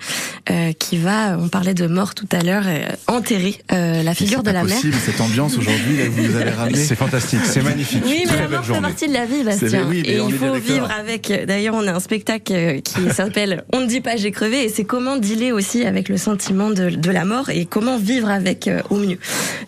euh, 0.50 0.72
qui 0.78 0.96
va, 0.98 1.36
on 1.38 1.48
parlait 1.48 1.74
de 1.74 1.86
mort 1.86 2.14
tout 2.14 2.28
à 2.32 2.40
l'heure, 2.42 2.64
euh, 2.66 2.84
enterrer 3.06 3.56
euh, 3.72 4.02
la 4.02 4.14
figure 4.14 4.40
C'est 4.44 4.50
de 4.50 4.54
la 4.54 4.64
mère. 4.64 4.74
possible, 4.74 4.96
cette 5.04 5.20
ambiance 5.20 5.56
aujourd'hui, 5.58 5.96
là, 5.98 6.04
vous 6.10 6.22
nous 6.22 6.36
avez 6.36 6.50
ramené. 6.50 6.78
C'est 6.78 6.96
fantastique, 6.96 7.40
c'est 7.44 7.62
magnifique. 7.62 8.02
Oui, 8.06 8.22
mais 8.24 8.32
Très 8.32 8.42
la 8.42 8.48
mort 8.48 8.64
fait 8.64 8.80
partie 8.80 9.08
de 9.08 9.12
la 9.12 9.24
vie, 9.26 9.38
C'est 9.38 9.44
Bastien. 9.62 9.86
oui, 9.88 10.02
et 10.04 10.16
il 10.16 10.34
faut 10.34 10.54
vivre 10.54 10.88
avec. 10.98 11.32
D'ailleurs, 11.46 11.74
on 11.74 11.86
a 11.86 11.92
un 11.92 12.00
spectacle 12.00 12.80
qui 12.82 13.10
s'appelle 13.14 13.64
On 13.72 13.80
ne 13.80 13.86
dit 13.86 14.00
pas 14.00 14.16
j'ai 14.16 14.30
crevé, 14.30 14.64
et 14.64 14.68
c'est 14.68 14.84
comment 14.84 15.16
dealer 15.16 15.52
aussi 15.52 15.84
avec 15.84 16.08
le 16.08 16.16
sentiment 16.16 16.70
de, 16.70 16.90
de 16.90 17.10
la 17.10 17.24
mort 17.24 17.50
et 17.50 17.66
comment 17.66 17.98
vivre 17.98 18.28
avec 18.30 18.68
euh, 18.68 18.80
au 18.90 18.96
mieux. 18.96 19.18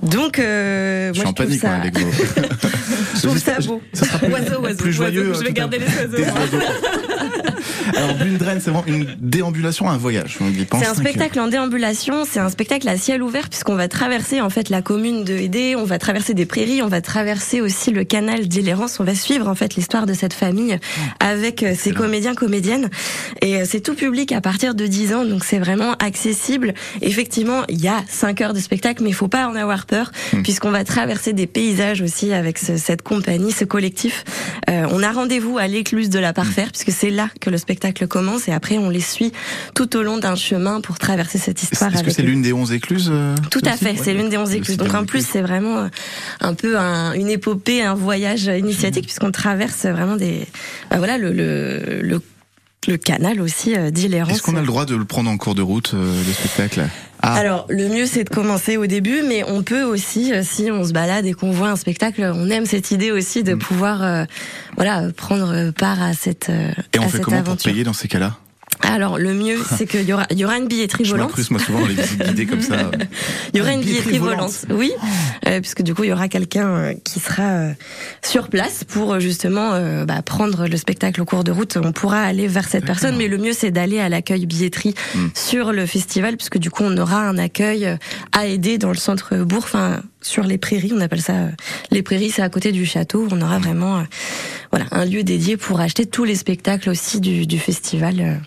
Donc, 0.02 0.38
euh, 0.38 1.08
Je 1.08 1.14
suis 1.14 1.22
moi, 1.22 1.30
en 1.30 1.34
panique 1.34 1.60
ça, 1.60 1.68
moi, 1.68 1.76
avec 1.78 1.98
vous. 1.98 2.12
je 3.16 3.20
trouve 3.26 3.38
ça 3.38 3.58
beau. 3.66 3.82
Ça 3.92 4.04
sera 4.06 4.18
plus, 4.18 4.32
Oiseau, 4.32 4.60
oiseau, 4.60 4.76
plus 4.76 4.92
joyeux. 4.92 5.28
oiseau. 5.30 5.40
Je 5.40 5.46
vais 5.46 5.52
garder 5.52 5.78
les 5.78 5.86
oiseaux. 5.86 6.53
Alors, 7.96 8.14
Bundren, 8.16 8.60
c'est 8.60 8.70
vraiment 8.70 8.84
une 8.86 9.06
déambulation, 9.20 9.88
un 9.88 9.96
voyage. 9.98 10.38
C'est 10.80 10.86
un 10.86 10.94
cinq 10.94 11.00
spectacle 11.02 11.38
en 11.40 11.48
déambulation, 11.48 12.24
c'est 12.28 12.40
un 12.40 12.48
spectacle 12.48 12.88
à 12.88 12.96
ciel 12.96 13.22
ouvert 13.22 13.48
puisqu'on 13.48 13.74
va 13.74 13.88
traverser 13.88 14.40
en 14.40 14.48
fait 14.50 14.68
la 14.70 14.80
commune 14.82 15.24
de 15.24 15.34
Hédé, 15.34 15.76
on 15.76 15.84
va 15.84 15.98
traverser 15.98 16.34
des 16.34 16.46
prairies, 16.46 16.82
on 16.82 16.88
va 16.88 17.00
traverser 17.02 17.60
aussi 17.60 17.90
le 17.90 18.04
canal 18.04 18.48
d'Illérance, 18.48 19.00
on 19.00 19.04
va 19.04 19.14
suivre 19.14 19.48
en 19.48 19.54
fait 19.54 19.74
l'histoire 19.74 20.06
de 20.06 20.14
cette 20.14 20.32
famille 20.32 20.78
avec 21.20 21.62
euh, 21.62 21.74
ces 21.76 21.92
comédiens 21.92 22.34
comédiennes 22.34 22.88
et 23.42 23.56
euh, 23.58 23.64
c'est 23.68 23.80
tout 23.80 23.94
public 23.94 24.32
à 24.32 24.40
partir 24.40 24.74
de 24.74 24.86
10 24.86 25.14
ans 25.14 25.24
donc 25.24 25.44
c'est 25.44 25.58
vraiment 25.58 25.92
accessible. 25.98 26.74
Effectivement, 27.02 27.62
il 27.68 27.80
y 27.82 27.88
a 27.88 28.02
5 28.08 28.40
heures 28.40 28.54
de 28.54 28.60
spectacle 28.60 29.02
mais 29.02 29.10
il 29.10 29.14
faut 29.14 29.28
pas 29.28 29.46
en 29.46 29.54
avoir 29.54 29.86
peur 29.86 30.10
puisqu'on 30.42 30.70
va 30.70 30.84
traverser 30.84 31.32
des 31.32 31.46
paysages 31.46 32.00
aussi 32.00 32.32
avec 32.32 32.58
ce- 32.58 32.76
cette 32.78 33.02
compagnie, 33.02 33.52
ce 33.52 33.64
collectif. 33.64 34.24
Euh, 34.70 34.86
on 34.90 35.02
a 35.02 35.12
rendez-vous 35.12 35.58
à 35.58 35.66
l'écluse 35.68 36.08
de 36.10 36.18
la 36.18 36.32
Parfaire 36.44 36.70
puisque 36.72 36.90
c'est 36.92 37.10
là 37.10 37.28
que 37.40 37.50
le 37.50 37.58
spectacle 37.58 38.06
commence 38.06 38.48
et 38.48 38.52
après 38.52 38.78
on 38.78 38.90
les 38.90 39.00
suit 39.00 39.32
tout 39.74 39.96
au 39.96 40.02
long 40.02 40.18
d'un 40.18 40.34
chemin 40.36 40.80
pour 40.80 40.98
traverser 40.98 41.38
cette 41.38 41.62
histoire 41.62 41.94
Est-ce 41.94 42.02
que 42.04 42.10
c'est 42.10 42.22
l'une 42.22 42.42
des 42.42 42.52
11 42.52 42.72
écluses 42.72 43.10
euh, 43.12 43.34
Tout 43.50 43.60
à 43.64 43.76
fait, 43.76 43.92
Ouais. 43.92 43.96
c'est 44.02 44.14
l'une 44.14 44.28
des 44.28 44.36
11 44.36 44.50
Le 44.50 44.56
écluses. 44.56 44.76
Donc 44.76 44.94
en 44.94 45.04
plus, 45.04 45.26
c'est 45.26 45.40
vraiment 45.42 45.78
euh, 45.78 45.88
un 46.40 46.54
peu 46.54 46.78
un- 46.78 47.12
une 47.12 47.28
épopée, 47.28 47.82
un 47.82 47.94
voyage 47.94 48.44
initiatique 48.44 49.04
puisqu'on 49.04 49.30
traverse 49.32 49.86
vraiment 49.86 50.16
des 50.16 50.46
bah 50.90 50.98
voilà 50.98 51.18
le 51.18 51.32
le 51.32 52.00
le, 52.02 52.20
le 52.88 52.96
canal 52.96 53.40
aussi 53.40 53.74
euh, 53.76 53.90
d'Illérance. 53.90 54.32
Est-ce 54.32 54.42
qu'on 54.42 54.56
a 54.56 54.60
le 54.60 54.66
droit 54.66 54.84
de 54.84 54.94
le 54.96 55.04
prendre 55.04 55.30
en 55.30 55.36
cours 55.36 55.54
de 55.54 55.62
route, 55.62 55.94
le 55.94 56.32
spectacle? 56.32 56.86
Ah, 57.26 57.34
Alors, 57.34 57.66
le 57.70 57.88
mieux, 57.88 58.06
c'est 58.06 58.24
de 58.24 58.28
commencer 58.28 58.76
au 58.76 58.86
début, 58.86 59.22
mais 59.26 59.44
on 59.48 59.62
peut 59.62 59.82
aussi, 59.82 60.32
euh, 60.32 60.42
si 60.44 60.70
on 60.70 60.84
se 60.84 60.92
balade 60.92 61.24
et 61.26 61.32
qu'on 61.32 61.50
voit 61.52 61.68
un 61.70 61.76
spectacle, 61.76 62.30
on 62.34 62.50
aime 62.50 62.66
cette 62.66 62.90
idée 62.90 63.10
aussi 63.12 63.40
Mm. 63.40 63.44
de 63.44 63.54
pouvoir, 63.54 64.02
euh, 64.02 64.24
voilà, 64.76 65.04
prendre 65.16 65.70
part 65.70 66.02
à 66.02 66.12
cette, 66.12 66.50
euh, 66.50 66.70
et 66.92 66.98
on 66.98 67.02
fait 67.04 67.12
cette 67.16 67.20
comment 67.22 67.38
pour 67.38 67.48
aventure. 67.52 67.70
payer 67.72 67.84
dans 67.84 67.92
ces 67.94 68.08
cas-là? 68.08 68.36
Alors, 68.86 69.18
le 69.18 69.34
mieux, 69.34 69.58
c'est 69.76 69.86
qu'il 69.86 70.02
y 70.04 70.12
aura, 70.12 70.26
y 70.30 70.44
aura 70.44 70.58
une 70.58 70.68
billetterie 70.68 71.04
Je 71.04 71.10
volante. 71.12 71.28
m'incruste 71.28 71.50
moi 71.50 71.60
souvent 71.60 71.80
dans 71.80 71.86
les 71.86 71.94
visites 71.94 72.22
guidées 72.22 72.46
comme 72.46 72.60
ça. 72.60 72.90
Il 73.54 73.58
y 73.58 73.62
aura 73.62 73.72
une 73.72 73.80
billetterie 73.80 74.04
billetterie 74.10 74.18
volante. 74.18 74.52
volante, 74.68 74.80
oui, 74.80 74.92
euh, 75.46 75.60
puisque 75.60 75.82
du 75.82 75.94
coup 75.94 76.04
il 76.04 76.10
y 76.10 76.12
aura 76.12 76.28
quelqu'un 76.28 76.68
euh, 76.68 76.94
qui 77.04 77.20
sera 77.20 77.42
euh, 77.42 77.72
sur 78.22 78.48
place 78.48 78.84
pour 78.84 79.14
euh, 79.14 79.20
justement 79.20 79.72
euh, 79.74 80.04
bah, 80.04 80.22
prendre 80.22 80.66
le 80.66 80.76
spectacle 80.76 81.20
au 81.22 81.24
cours 81.24 81.44
de 81.44 81.52
route. 81.52 81.76
On 81.82 81.92
pourra 81.92 82.22
aller 82.22 82.46
vers 82.48 82.68
cette 82.68 82.84
personne, 82.84 83.16
mais 83.16 83.28
le 83.28 83.38
mieux 83.38 83.52
c'est 83.52 83.70
d'aller 83.70 83.98
à 84.00 84.08
l'accueil 84.08 84.46
billetterie 84.46 84.94
Hmm. 85.14 85.28
sur 85.34 85.72
le 85.72 85.86
festival, 85.86 86.36
puisque 86.36 86.58
du 86.58 86.70
coup 86.70 86.82
on 86.84 86.96
aura 86.98 87.20
un 87.28 87.38
accueil 87.38 87.86
euh, 87.86 87.96
à 88.32 88.46
aider 88.46 88.78
dans 88.78 88.88
le 88.90 88.96
centre 88.96 89.36
bourg, 89.38 89.62
enfin 89.64 90.02
sur 90.20 90.42
les 90.44 90.58
prairies, 90.58 90.92
on 90.94 91.00
appelle 91.00 91.20
ça 91.22 91.34
les 91.90 92.02
prairies, 92.02 92.30
c'est 92.30 92.42
à 92.42 92.48
côté 92.48 92.72
du 92.72 92.84
château. 92.86 93.28
On 93.30 93.40
aura 93.40 93.58
vraiment 93.58 93.98
euh, 93.98 94.02
voilà 94.72 94.86
un 94.90 95.04
lieu 95.04 95.22
dédié 95.22 95.56
pour 95.56 95.80
acheter 95.80 96.06
tous 96.06 96.24
les 96.24 96.34
spectacles 96.34 96.90
aussi 96.90 97.20
du, 97.20 97.46
du 97.46 97.58
festival. 97.58 98.40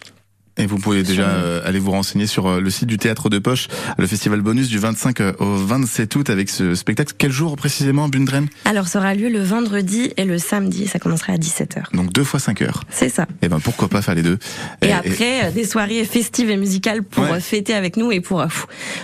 Euh. 0.60 0.64
Et 0.64 0.66
vous 0.66 0.78
pouvez 0.78 1.04
déjà 1.04 1.24
euh, 1.30 1.62
aller 1.66 1.80
vous 1.80 1.92
renseigner 1.92 2.28
sur 2.28 2.48
euh, 2.48 2.60
le 2.60 2.70
site 2.70 2.88
du 2.88 2.98
Théâtre 2.98 3.30
de 3.30 3.40
Poche, 3.40 3.68
le 3.98 4.08
festival 4.08 4.42
bonus 4.42 4.70
du 4.70 4.80
25 4.80 5.20
au 5.40 5.56
27 5.56 6.16
août 6.16 6.30
avec 6.30 6.50
ce 6.50 6.76
spectacle. 6.76 7.14
Quel 7.18 7.32
jour 7.32 7.56
précisément, 7.56 8.08
Bundren? 8.10 8.48
Alors 8.66 8.88
ça 8.88 9.00
aura 9.00 9.14
lieu 9.16 9.30
le 9.30 9.42
vendredi 9.42 10.12
et 10.18 10.26
le 10.26 10.38
samedi, 10.38 10.88
ça 10.88 11.00
commencera 11.00 11.34
à 11.34 11.38
17h. 11.38 11.94
Donc 11.96 12.12
deux 12.14 12.24
fois 12.24 12.40
5 12.40 12.62
heures. 12.62 12.84
C'est 12.90 13.10
ça. 13.10 13.26
Et 13.42 13.50
ben 13.50 13.60
pourquoi 13.60 13.88
pas 13.88 14.02
faire 14.02 14.16
les 14.16 14.24
deux 14.24 14.38
Et, 14.82 14.92
après, 14.92 15.46
euh, 15.46 15.52
des 15.52 15.66
soirées 15.66 16.04
festives 16.06 16.50
et 16.50 16.58
musicales 16.58 17.04
pour 17.04 17.24
Ouais. 17.24 17.34
euh, 17.34 17.40
fêter 17.40 17.74
avec 17.74 17.98
nous 17.98 18.12
et 18.12 18.22
pour... 18.22 18.42
euh, 18.42 18.48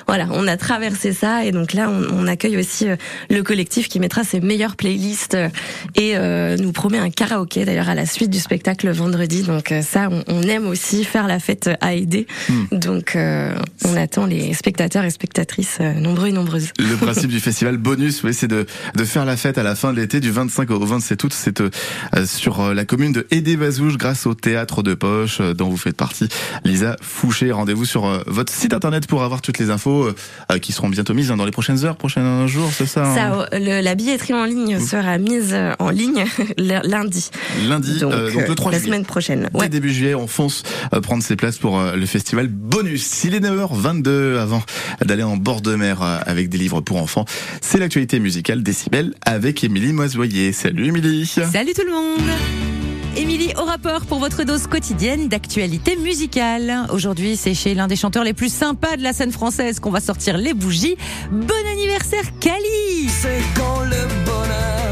voilà, 0.07 0.27
on 0.31 0.47
a 0.47 0.57
traversé 0.57 1.13
ça 1.13 1.45
et 1.45 1.51
donc 1.51 1.73
là, 1.73 1.89
on, 1.89 2.23
on 2.23 2.27
accueille 2.27 2.57
aussi 2.57 2.87
euh, 2.87 2.95
le 3.29 3.41
collectif 3.43 3.87
qui 3.89 3.99
mettra 3.99 4.23
ses 4.23 4.39
meilleures 4.39 4.75
playlists 4.75 5.33
euh, 5.35 5.49
et 5.95 6.13
euh, 6.15 6.57
nous 6.57 6.71
promet 6.71 6.97
un 6.99 7.09
karaoké 7.09 7.65
d'ailleurs 7.65 7.89
à 7.89 7.95
la 7.95 8.05
suite 8.05 8.29
du 8.29 8.39
spectacle 8.39 8.89
vendredi. 8.91 9.43
Donc 9.43 9.71
euh, 9.71 9.81
ça, 9.81 10.09
on, 10.11 10.23
on 10.27 10.41
aime 10.43 10.67
aussi 10.67 11.03
faire 11.03 11.27
la 11.27 11.39
fête 11.43 11.69
à 11.81 11.93
aider. 11.93 12.25
Hmm. 12.49 12.77
Donc 12.77 13.15
euh, 13.15 13.53
on 13.85 13.95
attend 13.95 14.25
les 14.25 14.53
spectateurs 14.53 15.03
et 15.03 15.09
spectatrices 15.09 15.77
euh, 15.81 15.93
nombreux 15.93 16.27
et 16.27 16.31
nombreuses. 16.31 16.69
Le 16.79 16.95
principe 17.03 17.29
du 17.29 17.39
festival 17.39 17.77
bonus, 17.77 18.23
oui, 18.23 18.33
c'est 18.33 18.47
de, 18.47 18.65
de 18.95 19.03
faire 19.03 19.25
la 19.25 19.37
fête 19.37 19.57
à 19.57 19.63
la 19.63 19.75
fin 19.75 19.91
de 19.93 19.99
l'été 19.99 20.19
du 20.19 20.31
25 20.31 20.71
au 20.71 20.79
27 20.85 21.23
août. 21.23 21.33
C'est 21.35 21.61
euh, 21.61 21.69
sur 22.25 22.73
la 22.73 22.85
commune 22.85 23.11
de 23.11 23.27
Aidé-Bazouge 23.31 23.97
grâce 23.97 24.25
au 24.25 24.33
théâtre 24.33 24.83
de 24.83 24.93
poche 24.93 25.41
dont 25.41 25.69
vous 25.69 25.77
faites 25.77 25.97
partie. 25.97 26.27
Lisa 26.63 26.95
Fouché, 27.01 27.51
rendez-vous 27.51 27.85
sur 27.85 28.23
votre 28.27 28.51
site 28.53 28.73
internet 28.73 29.07
pour 29.07 29.23
avoir 29.23 29.41
toutes 29.41 29.59
les 29.59 29.69
infos 29.69 30.07
qui 30.61 30.71
seront 30.71 30.89
bientôt 30.89 31.13
mises 31.13 31.31
hein, 31.31 31.37
dans 31.37 31.45
les 31.45 31.51
prochaines 31.51 31.83
heures, 31.85 31.95
prochains 31.97 32.47
jours, 32.47 32.69
c'est 32.75 32.85
ça, 32.85 33.05
hein 33.05 33.15
Ça, 33.15 33.57
le- 33.59 33.81
la 33.81 33.95
billetterie 33.95 34.33
en 34.33 34.45
ligne 34.45 34.79
sera 34.79 35.17
mise 35.17 35.55
en 35.79 35.89
ligne 35.89 36.25
lundi. 36.57 37.29
Lundi, 37.67 37.99
Donc, 37.99 38.11
donc 38.13 38.47
le 38.47 38.55
3 38.55 38.71
la 38.71 38.77
juillet. 38.77 38.91
semaine 38.91 39.05
prochaine. 39.05 39.49
Dès 39.53 39.69
début 39.69 39.93
juillet, 39.93 40.15
on 40.15 40.27
fonce 40.27 40.63
prendre 41.01 41.23
ses 41.23 41.32
places 41.35 41.57
pour 41.57 41.79
euh, 41.79 41.95
le 41.95 42.05
festival 42.05 42.47
bonus. 42.47 43.23
Il 43.23 43.35
est 43.35 43.39
9h22 43.39 44.37
avant 44.37 44.63
d'aller 45.03 45.23
en 45.23 45.37
bord 45.37 45.61
de 45.61 45.75
mer 45.75 46.01
euh, 46.01 46.19
avec 46.25 46.49
des 46.49 46.57
livres 46.57 46.81
pour 46.81 46.97
enfants. 46.97 47.25
C'est 47.61 47.79
l'actualité 47.79 48.19
musicale 48.19 48.63
Décibel 48.63 49.13
avec 49.25 49.63
Émilie 49.63 49.93
Moisoyer. 49.93 50.51
Salut 50.51 50.87
Émilie. 50.87 51.25
Salut 51.25 51.73
tout 51.73 51.85
le 51.85 51.91
monde 51.91 52.29
Émilie 53.15 53.53
au 53.61 53.63
rapport 53.63 54.07
pour 54.07 54.17
votre 54.17 54.43
dose 54.43 54.65
quotidienne 54.65 55.27
d'actualité 55.27 55.95
musicale. 55.97 56.87
Aujourd'hui, 56.91 57.37
c'est 57.37 57.53
chez 57.53 57.75
l'un 57.75 57.87
des 57.87 57.95
chanteurs 57.95 58.23
les 58.23 58.33
plus 58.33 58.51
sympas 58.51 58.97
de 58.97 59.03
la 59.03 59.13
scène 59.13 59.31
française 59.31 59.79
qu'on 59.79 59.91
va 59.91 59.99
sortir 59.99 60.35
les 60.35 60.55
bougies. 60.55 60.97
Bon 61.31 61.71
anniversaire 61.71 62.23
Kali 62.39 63.07
C'est 63.09 63.41
quand 63.55 63.81
le 63.83 64.25
bonheur, 64.25 64.82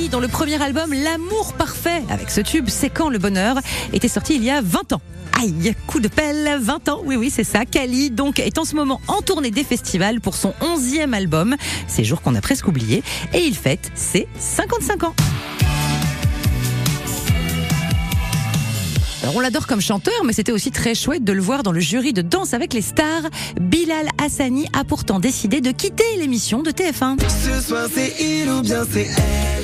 Jolie 0.00 0.08
dans 0.08 0.20
le 0.20 0.28
premier 0.28 0.60
album 0.62 0.92
L'amour 0.92 1.52
parfait. 1.54 2.02
Avec 2.08 2.30
ce 2.30 2.40
tube, 2.40 2.68
C'est 2.68 2.88
quand 2.90 3.10
le 3.10 3.18
bonheur 3.18 3.56
était 3.92 4.08
sorti 4.08 4.36
il 4.36 4.44
y 4.44 4.50
a 4.50 4.60
20 4.62 4.94
ans. 4.94 5.00
Aïe, 5.38 5.74
coup 5.86 6.00
de 6.00 6.08
pelle, 6.08 6.58
20 6.60 6.88
ans, 6.88 7.00
oui 7.04 7.16
oui 7.16 7.30
c'est 7.30 7.44
ça. 7.44 7.64
Kali 7.64 8.10
donc 8.10 8.38
est 8.38 8.58
en 8.58 8.64
ce 8.64 8.74
moment 8.76 9.00
en 9.08 9.20
tournée 9.20 9.50
des 9.50 9.64
festivals 9.64 10.20
pour 10.20 10.36
son 10.36 10.54
11e 10.60 11.12
album, 11.12 11.56
ces 11.86 12.04
jours 12.04 12.22
qu'on 12.22 12.34
a 12.34 12.40
presque 12.40 12.68
oublié, 12.68 13.02
et 13.34 13.40
il 13.40 13.54
fête 13.54 13.90
ses 13.94 14.26
55 14.38 15.04
ans. 15.04 15.14
Alors 19.22 19.36
on 19.36 19.40
l'adore 19.40 19.66
comme 19.66 19.80
chanteur, 19.82 20.24
mais 20.24 20.32
c'était 20.32 20.52
aussi 20.52 20.70
très 20.70 20.94
chouette 20.94 21.24
de 21.24 21.32
le 21.32 21.42
voir 21.42 21.62
dans 21.62 21.72
le 21.72 21.80
jury 21.80 22.12
de 22.12 22.22
Danse 22.22 22.54
avec 22.54 22.72
les 22.72 22.82
stars. 22.82 23.24
Bilal 23.60 24.08
Hassani 24.22 24.66
a 24.72 24.84
pourtant 24.84 25.20
décidé 25.20 25.60
de 25.60 25.70
quitter 25.72 26.04
l'émission 26.18 26.62
de 26.62 26.70
TF1. 26.70 27.16
Ce 27.28 27.66
soir 27.66 27.86
c'est 27.92 28.14
il 28.20 28.50
ou 28.50 28.62
bien 28.62 28.84
c'est 28.90 29.06
elle? 29.06 29.59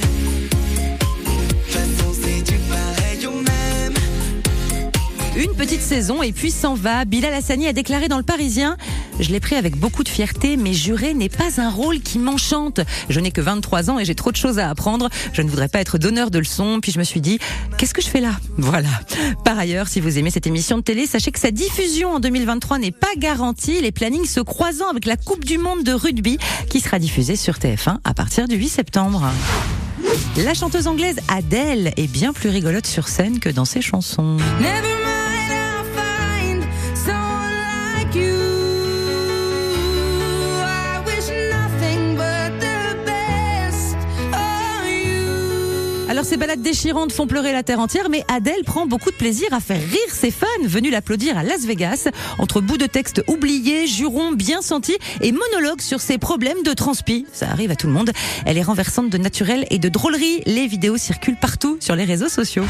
Une 5.37 5.53
petite 5.53 5.83
saison 5.83 6.23
et 6.23 6.33
puis 6.33 6.51
s'en 6.51 6.75
va. 6.75 7.05
Bilal 7.05 7.35
Hassani 7.35 7.69
a 7.69 7.75
déclaré 7.75 8.09
dans 8.09 8.17
le 8.17 8.23
Parisien 8.23 8.79
Je 9.21 9.29
l'ai 9.29 9.39
pris 9.39 9.55
avec 9.55 9.77
beaucoup 9.77 10.03
de 10.03 10.09
fierté, 10.09 10.57
mais 10.57 10.73
jurer 10.73 11.13
n'est 11.13 11.29
pas 11.29 11.61
un 11.61 11.69
rôle 11.69 12.01
qui 12.01 12.19
m'enchante. 12.19 12.81
Je 13.11 13.21
n'ai 13.21 13.31
que 13.31 13.43
23 13.43 13.91
ans 13.91 13.99
et 13.99 14.07
j'ai 14.07 14.15
trop 14.15 14.33
de 14.33 14.37
choses 14.37 14.59
à 14.59 14.71
apprendre. 14.71 15.11
Je 15.35 15.43
ne 15.43 15.51
voudrais 15.51 15.69
pas 15.69 15.81
être 15.81 15.99
donneur 15.99 16.31
de 16.31 16.39
leçons. 16.39 16.79
Puis 16.81 16.91
je 16.91 16.99
me 16.99 17.05
suis 17.05 17.21
dit 17.21 17.39
Qu'est-ce 17.77 17.93
que 17.93 18.01
je 18.01 18.09
fais 18.09 18.23
là? 18.23 18.31
Voilà. 18.57 18.89
Par 19.45 19.59
ailleurs, 19.59 19.89
si 19.89 20.01
vous 20.01 20.19
aimez 20.19 20.31
cette 20.31 20.47
émission 20.47 20.79
de 20.79 20.83
télé, 20.83 21.07
sachez 21.07 21.33
que 21.33 21.41
sa 21.41 21.51
diffusion 21.51 22.15
en 22.15 22.21
2023 22.21 22.79
n'est 22.79 22.91
pas 22.91 23.15
garantie. 23.19 23.79
Les 23.83 23.93
plannings 23.93 24.25
se 24.25 24.41
croisant 24.41 24.89
avec 24.89 25.05
la 25.05 25.19
Coupe 25.19 25.45
du 25.45 25.59
Monde 25.59 25.85
de 25.85 25.93
rugby 25.93 26.39
qui 26.71 26.81
sera 26.81 26.99
diffusée 26.99 27.37
sur 27.37 27.57
TF1 27.57 27.99
à 28.05 28.15
partir 28.15 28.49
du 28.49 28.57
8 28.57 28.69
septembre. 28.69 29.31
La 30.39 30.55
chanteuse 30.55 30.87
anglaise 30.87 31.17
Adele 31.29 31.93
est 31.99 32.11
bien 32.11 32.33
plus 32.33 32.49
rigolote 32.49 32.87
sur 32.87 33.09
scène 33.09 33.39
que 33.39 33.51
dans 33.51 33.67
ses 33.67 33.83
chansons. 33.83 34.39
Ces 46.27 46.37
balades 46.37 46.61
déchirantes 46.61 47.13
font 47.13 47.29
pleurer 47.29 47.53
la 47.53 47.63
terre 47.63 47.79
entière, 47.79 48.09
mais 48.11 48.25
Adele 48.27 48.65
prend 48.65 48.85
beaucoup 48.85 49.13
de 49.13 49.17
plaisir 49.17 49.47
à 49.53 49.61
faire 49.61 49.81
rire 49.81 50.13
ses 50.13 50.33
fans 50.33 50.47
venus 50.65 50.91
l'applaudir 50.91 51.39
à 51.39 51.45
Las 51.45 51.65
Vegas, 51.65 52.09
entre 52.39 52.61
bouts 52.61 52.79
de 52.79 52.87
texte 52.87 53.23
oubliés, 53.29 53.87
jurons 53.87 54.33
bien 54.33 54.61
sentis 54.61 54.99
et 55.21 55.31
monologues 55.31 55.81
sur 55.81 56.01
ses 56.01 56.19
problèmes 56.19 56.65
de 56.65 56.73
transpi. 56.73 57.27
Ça 57.33 57.49
arrive 57.49 57.71
à 57.71 57.77
tout 57.77 57.87
le 57.87 57.93
monde. 57.93 58.11
Elle 58.45 58.59
est 58.59 58.63
renversante 58.63 59.09
de 59.09 59.19
naturel 59.19 59.67
et 59.71 59.79
de 59.79 59.89
drôlerie. 59.89 60.43
Les 60.47 60.67
vidéos 60.67 60.97
circulent 60.97 61.39
partout 61.39 61.77
sur 61.79 61.95
les 61.95 62.05
réseaux 62.05 62.29
sociaux. 62.29 62.65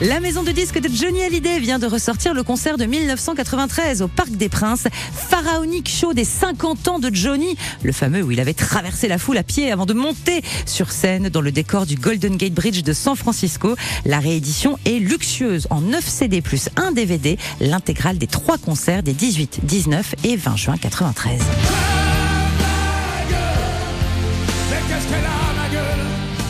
La 0.00 0.20
maison 0.20 0.42
de 0.42 0.50
disques 0.50 0.80
de 0.80 0.88
Johnny 0.88 1.22
Hallyday 1.22 1.58
vient 1.58 1.78
de 1.78 1.86
ressortir 1.86 2.34
le 2.34 2.42
concert 2.42 2.76
de 2.76 2.84
1993 2.84 4.02
au 4.02 4.08
Parc 4.08 4.30
des 4.30 4.48
Princes. 4.48 4.86
Pharaonique 5.12 5.88
show 5.88 6.12
des 6.12 6.24
50 6.24 6.88
ans 6.88 6.98
de 6.98 7.14
Johnny, 7.14 7.56
le 7.82 7.92
fameux 7.92 8.22
où 8.22 8.30
il 8.30 8.40
avait 8.40 8.54
traversé 8.54 9.08
la 9.08 9.18
foule 9.18 9.38
à 9.38 9.42
pied 9.42 9.72
avant 9.72 9.86
de 9.86 9.94
monter 9.94 10.42
sur 10.66 10.90
scène 10.90 11.28
dans 11.28 11.40
le 11.40 11.52
décor 11.52 11.86
du 11.86 11.94
Golden 11.94 12.36
Gate 12.36 12.54
Bridge 12.54 12.82
de 12.82 12.92
San 12.92 13.16
Francisco. 13.16 13.76
La 14.04 14.18
réédition 14.18 14.78
est 14.84 14.98
luxueuse 14.98 15.66
en 15.70 15.80
9 15.80 16.04
CD 16.06 16.42
plus 16.42 16.68
1 16.76 16.92
DVD, 16.92 17.38
l'intégrale 17.60 18.18
des 18.18 18.26
trois 18.26 18.58
concerts 18.58 19.02
des 19.02 19.12
18, 19.14 19.60
19 19.62 20.14
et 20.24 20.36
20 20.36 20.56
juin 20.56 20.76
93. 20.76 21.40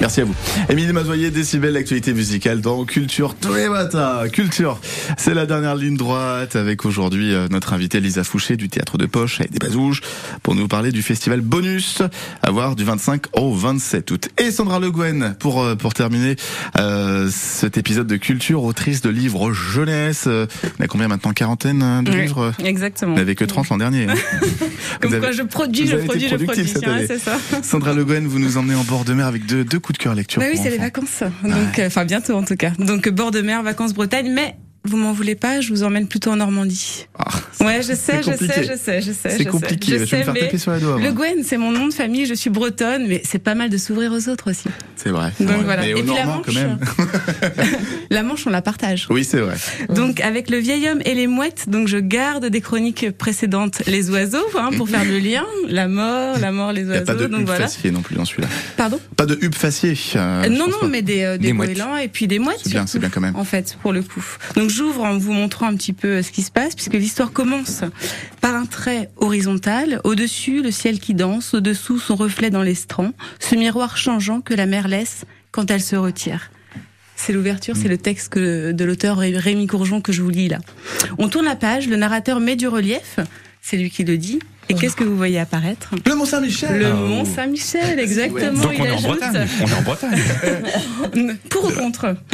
Merci 0.00 0.20
à 0.22 0.24
vous. 0.24 0.34
Émilie 0.68 0.92
Mazoyer, 0.92 1.30
Décibel, 1.30 1.74
l'actualité 1.74 2.12
musicale 2.12 2.60
dans 2.60 2.84
Culture 2.84 3.36
tous 3.40 3.54
les 3.54 3.68
matins. 3.68 4.22
Culture, 4.32 4.80
c'est 5.16 5.32
la 5.32 5.46
dernière 5.46 5.76
ligne 5.76 5.96
droite 5.96 6.56
avec 6.56 6.84
aujourd'hui 6.84 7.32
euh, 7.32 7.46
notre 7.50 7.72
invitée 7.72 8.00
Lisa 8.00 8.24
Fouché 8.24 8.56
du 8.56 8.68
Théâtre 8.68 8.98
de 8.98 9.06
Poche 9.06 9.38
avec 9.40 9.52
des 9.52 9.58
bazouges 9.64 10.00
pour 10.42 10.56
nous 10.56 10.66
parler 10.66 10.90
du 10.90 11.02
festival 11.02 11.40
Bonus 11.40 12.02
à 12.42 12.50
voir 12.50 12.74
du 12.74 12.82
25 12.82 13.26
au 13.34 13.54
27 13.54 14.10
août. 14.10 14.28
Et 14.38 14.50
Sandra 14.50 14.80
Le 14.80 14.90
Guen 14.90 15.36
pour, 15.38 15.62
euh, 15.62 15.76
pour 15.76 15.94
terminer 15.94 16.34
euh, 16.80 17.28
cet 17.30 17.78
épisode 17.78 18.08
de 18.08 18.16
Culture, 18.16 18.64
autrice 18.64 19.02
de 19.02 19.10
livres 19.10 19.52
jeunesse. 19.52 20.24
Euh, 20.26 20.46
On 20.80 20.84
a 20.84 20.88
combien 20.88 21.06
maintenant 21.06 21.32
Quarantaine 21.32 21.80
euh, 21.82 22.02
de 22.02 22.10
Oui, 22.10 22.22
livres? 22.22 22.52
Exactement. 22.64 23.12
Vous 23.12 23.18
n'avez 23.18 23.36
que 23.36 23.44
30 23.44 23.68
l'an 23.68 23.78
dernier. 23.78 24.08
hein. 24.08 24.14
Comme 25.00 25.20
quoi 25.20 25.30
je 25.30 25.42
produis, 25.42 25.86
je 25.86 25.96
produis, 25.96 26.28
je 26.28 26.36
produis. 26.36 26.66
cette 26.66 26.86
année. 26.88 27.06
c'est 27.06 27.18
ça. 27.20 27.38
Sandra 27.62 27.92
Le 27.92 28.04
Guen, 28.04 28.26
vous 28.26 28.40
nous 28.40 28.56
emmenez 28.56 28.74
en 28.74 28.84
bord 28.84 29.04
de 29.04 29.12
mer 29.14 29.26
avec 29.28 29.46
deux, 29.46 29.62
deux 29.64 29.78
coups 29.82 29.98
de 29.98 30.02
cœur 30.02 30.14
lecture. 30.14 30.40
Bah 30.40 30.48
oui, 30.50 30.58
c'est 30.60 30.70
les 30.70 30.78
vacances. 30.78 31.22
Donc, 31.42 31.78
euh, 31.78 31.86
enfin, 31.86 32.04
bientôt 32.04 32.34
en 32.34 32.44
tout 32.44 32.56
cas. 32.56 32.70
Donc, 32.78 33.08
bord 33.08 33.30
de 33.30 33.40
mer, 33.40 33.62
vacances 33.62 33.92
Bretagne, 33.92 34.32
mais 34.32 34.56
vous 34.84 34.96
m'en 34.96 35.12
voulez 35.12 35.34
pas, 35.34 35.60
je 35.60 35.68
vous 35.68 35.82
emmène 35.82 36.08
plutôt 36.08 36.30
en 36.30 36.36
Normandie. 36.36 37.06
Ouais, 37.64 37.82
je 37.82 37.94
sais, 37.94 38.22
je 38.22 38.32
sais, 38.36 38.62
je 38.64 38.76
sais, 38.76 39.00
je 39.02 39.12
sais. 39.12 39.30
C'est 39.30 39.44
je 39.44 39.48
compliqué, 39.48 39.98
sais, 39.98 40.06
je 40.06 40.10
vais 40.10 40.18
me 40.18 40.24
faire 40.24 40.34
taper 40.34 40.58
sur 40.58 40.72
la 40.72 40.78
doigt. 40.80 40.98
Le 41.00 41.12
Gwen, 41.12 41.42
c'est 41.44 41.56
mon 41.58 41.70
nom 41.72 41.86
de 41.88 41.94
famille, 41.94 42.26
je 42.26 42.34
suis 42.34 42.50
bretonne, 42.50 43.06
mais 43.08 43.22
c'est 43.24 43.38
pas 43.38 43.54
mal 43.54 43.70
de 43.70 43.76
s'ouvrir 43.76 44.12
aux 44.12 44.28
autres 44.28 44.50
aussi. 44.50 44.68
C'est 44.96 45.10
vrai. 45.10 45.32
Donc 45.40 45.48
vrai. 45.48 45.62
voilà. 45.64 45.82
Mais 45.82 45.90
Et 45.90 45.94
puis 45.94 46.14
la 46.14 46.24
Manche. 46.26 46.46
quand 46.46 46.52
même. 46.52 46.78
La 48.10 48.22
Manche, 48.22 48.46
on 48.46 48.50
la 48.50 48.62
partage. 48.62 49.06
Oui, 49.10 49.24
c'est 49.24 49.38
vrai. 49.40 49.54
Donc 49.94 50.20
avec 50.20 50.50
le 50.50 50.58
vieil 50.58 50.86
homme 50.88 51.00
et 51.04 51.14
les 51.14 51.26
mouettes, 51.26 51.64
donc 51.68 51.88
je 51.88 51.96
garde 51.98 52.46
des 52.46 52.60
chroniques 52.60 53.10
précédentes, 53.12 53.82
les 53.86 54.10
oiseaux, 54.10 54.38
hein, 54.58 54.70
pour 54.76 54.88
faire 54.88 55.04
le 55.04 55.18
lien, 55.18 55.44
la 55.68 55.88
mort, 55.88 56.38
la 56.38 56.52
mort, 56.52 56.72
les 56.72 56.82
Il 56.82 56.88
oiseaux. 56.88 57.02
a 57.02 57.04
pas 57.04 57.14
de 57.14 57.26
donc 57.26 57.40
hub 57.40 57.46
voilà. 57.46 57.64
facier 57.66 57.90
non 57.90 58.02
plus 58.02 58.16
dans 58.16 58.24
celui-là. 58.24 58.48
Pardon? 58.76 59.00
Pas 59.16 59.26
de 59.26 59.38
hub 59.40 59.54
facier. 59.54 59.94
euh, 60.16 60.48
non, 60.48 60.66
non, 60.68 60.78
pas. 60.80 60.88
mais 60.88 61.02
des, 61.02 61.22
euh, 61.22 61.38
des, 61.38 61.48
Des 61.48 61.52
goélands 61.52 61.96
et 61.96 62.08
puis 62.08 62.26
des 62.26 62.38
mouettes. 62.38 62.60
C'est 62.62 62.70
bien, 62.70 62.86
c'est 62.86 62.98
bien 62.98 63.08
quand 63.08 63.20
même. 63.20 63.34
En 63.36 63.44
fait, 63.44 63.76
pour 63.82 63.92
le 63.92 64.02
coup. 64.02 64.24
Donc 64.56 64.68
j'ouvre 64.70 65.04
en 65.04 65.16
vous 65.16 65.32
montrant 65.32 65.66
un 65.68 65.74
petit 65.76 65.92
peu 65.94 66.08
euh, 66.08 66.22
ce 66.22 66.30
qui 66.30 66.42
se 66.42 66.50
passe, 66.50 66.74
puisque 66.74 66.94
l'histoire 66.94 67.32
commence 67.32 67.51
par 68.40 68.54
un 68.54 68.66
trait 68.66 69.10
horizontal. 69.16 70.00
Au-dessus, 70.04 70.62
le 70.62 70.70
ciel 70.70 70.98
qui 71.00 71.14
danse, 71.14 71.54
au-dessous, 71.54 71.98
son 71.98 72.16
reflet 72.16 72.50
dans 72.50 72.62
l'estran, 72.62 73.12
ce 73.40 73.54
miroir 73.54 73.96
changeant 73.96 74.40
que 74.40 74.54
la 74.54 74.66
mer 74.66 74.88
laisse 74.88 75.24
quand 75.50 75.70
elle 75.70 75.82
se 75.82 75.96
retire. 75.96 76.50
C'est 77.16 77.32
l'ouverture, 77.32 77.76
c'est 77.76 77.88
le 77.88 77.98
texte 77.98 78.36
de 78.36 78.84
l'auteur 78.84 79.18
Ré- 79.18 79.36
Rémi 79.36 79.66
Courgeon 79.66 80.00
que 80.00 80.12
je 80.12 80.22
vous 80.22 80.30
lis 80.30 80.48
là. 80.48 80.58
On 81.18 81.28
tourne 81.28 81.44
la 81.44 81.54
page, 81.56 81.86
le 81.88 81.96
narrateur 81.96 82.40
met 82.40 82.56
du 82.56 82.66
relief, 82.66 83.20
c'est 83.60 83.76
lui 83.76 83.90
qui 83.90 84.02
le 84.04 84.18
dit. 84.18 84.40
Et 84.68 84.74
qu'est-ce 84.74 84.96
que 84.96 85.04
vous 85.04 85.16
voyez 85.16 85.38
apparaître 85.38 85.90
Le 86.06 86.14
Mont 86.14 86.24
Saint-Michel 86.24 86.78
Le 86.78 86.86
Ah, 86.86 86.94
Mont 86.94 87.22
oh. 87.26 87.28
Saint-Michel, 87.36 87.98
exactement. 87.98 88.62
Donc 88.62 88.72
il 88.74 88.80
on 88.80 88.84
est 88.86 88.90
en 88.90 88.94
ajoute- 88.94 89.06
Bretagne. 89.20 89.48
On 89.60 89.66
est 89.66 89.74
en 89.74 89.82
Bretagne. 89.82 91.36
pour 91.50 91.64
ou 91.66 91.70
contre 91.72 92.16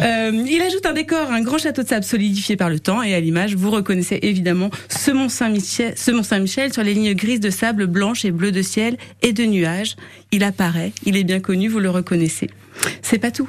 Euh, 0.00 0.30
Il 0.46 0.62
ajoute 0.62 0.86
un 0.86 0.92
décor, 0.92 1.30
un 1.32 1.42
grand 1.42 1.58
château 1.58 1.82
de 1.82 1.88
sable 1.88 2.04
solidifié 2.04 2.56
par 2.56 2.70
le 2.70 2.78
temps, 2.78 3.02
et 3.02 3.14
à 3.14 3.20
l'image, 3.20 3.54
vous 3.56 3.70
reconnaissez 3.70 4.18
évidemment 4.22 4.70
ce 4.88 5.10
Mont 5.10 5.28
Saint-Michel, 5.28 5.94
ce 5.96 6.10
Mont 6.12 6.22
Saint-Michel 6.22 6.72
sur 6.72 6.82
les 6.84 6.94
lignes 6.94 7.14
grises 7.14 7.40
de 7.40 7.50
sable 7.50 7.86
blanches 7.86 8.24
et 8.24 8.30
bleues 8.30 8.52
de 8.52 8.62
ciel 8.62 8.96
et 9.22 9.32
de 9.32 9.44
nuages. 9.44 9.96
Il 10.30 10.44
apparaît, 10.44 10.92
il 11.04 11.16
est 11.16 11.24
bien 11.24 11.40
connu, 11.40 11.68
vous 11.68 11.80
le 11.80 11.90
reconnaissez. 11.90 12.48
C'est 13.02 13.18
pas 13.18 13.30
tout. 13.32 13.48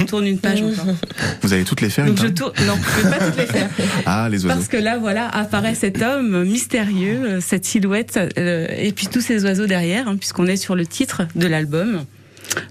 On 0.00 0.04
tourne 0.04 0.26
une 0.26 0.38
page 0.38 0.62
encore. 0.62 0.86
Vous 1.42 1.52
allez 1.52 1.64
toutes 1.64 1.80
les 1.80 1.90
faire 1.90 2.06
Donc 2.06 2.16
une 2.18 2.22
je 2.22 2.26
fois 2.42 2.52
tourne, 2.52 2.66
non, 2.66 2.74
je 2.98 3.02
vais 3.08 3.10
pas 3.18 3.24
toutes 3.24 3.36
les 3.38 3.46
faire. 3.46 3.68
Ah, 4.06 4.28
les 4.30 4.44
oiseaux. 4.44 4.48
Parce 4.56 4.68
que 4.68 4.76
là, 4.76 4.98
voilà, 4.98 5.28
apparaît 5.28 5.74
cet 5.74 6.02
homme 6.02 6.44
mystérieux, 6.44 7.38
cette 7.40 7.64
silhouette, 7.64 8.18
euh, 8.38 8.66
et 8.76 8.92
puis 8.92 9.06
tous 9.06 9.20
ces 9.20 9.44
oiseaux 9.44 9.66
derrière, 9.66 10.08
hein, 10.08 10.16
puisqu'on 10.16 10.46
est 10.46 10.56
sur 10.56 10.74
le 10.76 10.86
titre 10.86 11.22
de 11.34 11.46
l'album. 11.46 12.04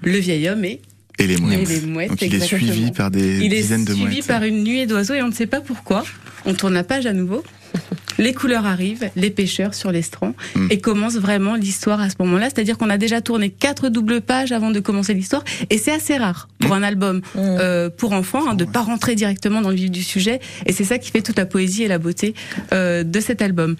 Le 0.03 0.17
vieil 0.17 0.47
homme 0.49 0.63
et 0.65 0.81
Et 1.19 1.27
les 1.27 1.37
mouettes. 1.37 1.59
Et 1.69 1.79
les 1.79 1.81
mouettes, 1.85 2.09
Donc 2.09 2.21
il 2.21 2.33
est 2.33 2.37
exactement. 2.37 2.71
suivi 2.71 2.91
par 2.91 3.11
des 3.11 3.39
il 3.39 3.53
est 3.53 3.57
dizaines 3.61 3.85
de 3.85 3.93
suivi 3.93 4.15
mouettes. 4.15 4.27
par 4.27 4.43
une 4.43 4.63
nuée 4.63 4.85
d'oiseaux 4.85 5.13
et 5.13 5.21
on 5.21 5.27
ne 5.27 5.33
sait 5.33 5.47
pas 5.47 5.61
pourquoi. 5.61 6.03
On 6.45 6.53
tourne 6.53 6.73
la 6.73 6.83
page 6.83 7.05
à 7.05 7.13
nouveau. 7.13 7.43
Les 8.17 8.33
couleurs 8.33 8.65
arrivent, 8.65 9.09
les 9.15 9.29
pêcheurs 9.29 9.73
sur 9.73 9.91
l'estran, 9.91 10.33
Hmm. 10.55 10.67
et 10.69 10.79
commence 10.79 11.15
vraiment 11.15 11.55
l'histoire 11.55 11.99
à 12.01 12.09
ce 12.09 12.15
moment-là. 12.19 12.45
C'est-à-dire 12.45 12.77
qu'on 12.77 12.89
a 12.89 12.97
déjà 12.97 13.19
tourné 13.21 13.49
quatre 13.49 13.89
doubles 13.89 14.21
pages 14.21 14.51
avant 14.51 14.71
de 14.71 14.79
commencer 14.79 15.13
l'histoire, 15.13 15.43
et 15.69 15.77
c'est 15.77 15.91
assez 15.91 16.17
rare 16.17 16.47
pour 16.59 16.71
Hmm. 16.71 16.73
un 16.79 16.83
album 16.83 17.21
euh, 17.35 17.89
pour 17.89 18.13
enfants 18.13 18.49
hein, 18.49 18.53
de 18.55 18.65
pas 18.65 18.81
rentrer 18.81 19.15
directement 19.15 19.61
dans 19.61 19.69
le 19.69 19.75
vif 19.75 19.91
du 19.91 20.03
sujet. 20.03 20.39
Et 20.65 20.71
c'est 20.73 20.83
ça 20.85 20.97
qui 20.97 21.11
fait 21.11 21.21
toute 21.21 21.37
la 21.37 21.45
poésie 21.45 21.83
et 21.83 21.87
la 21.87 21.97
beauté 21.99 22.33
euh, 22.73 23.03
de 23.03 23.19
cet 23.19 23.41
album. 23.41 23.75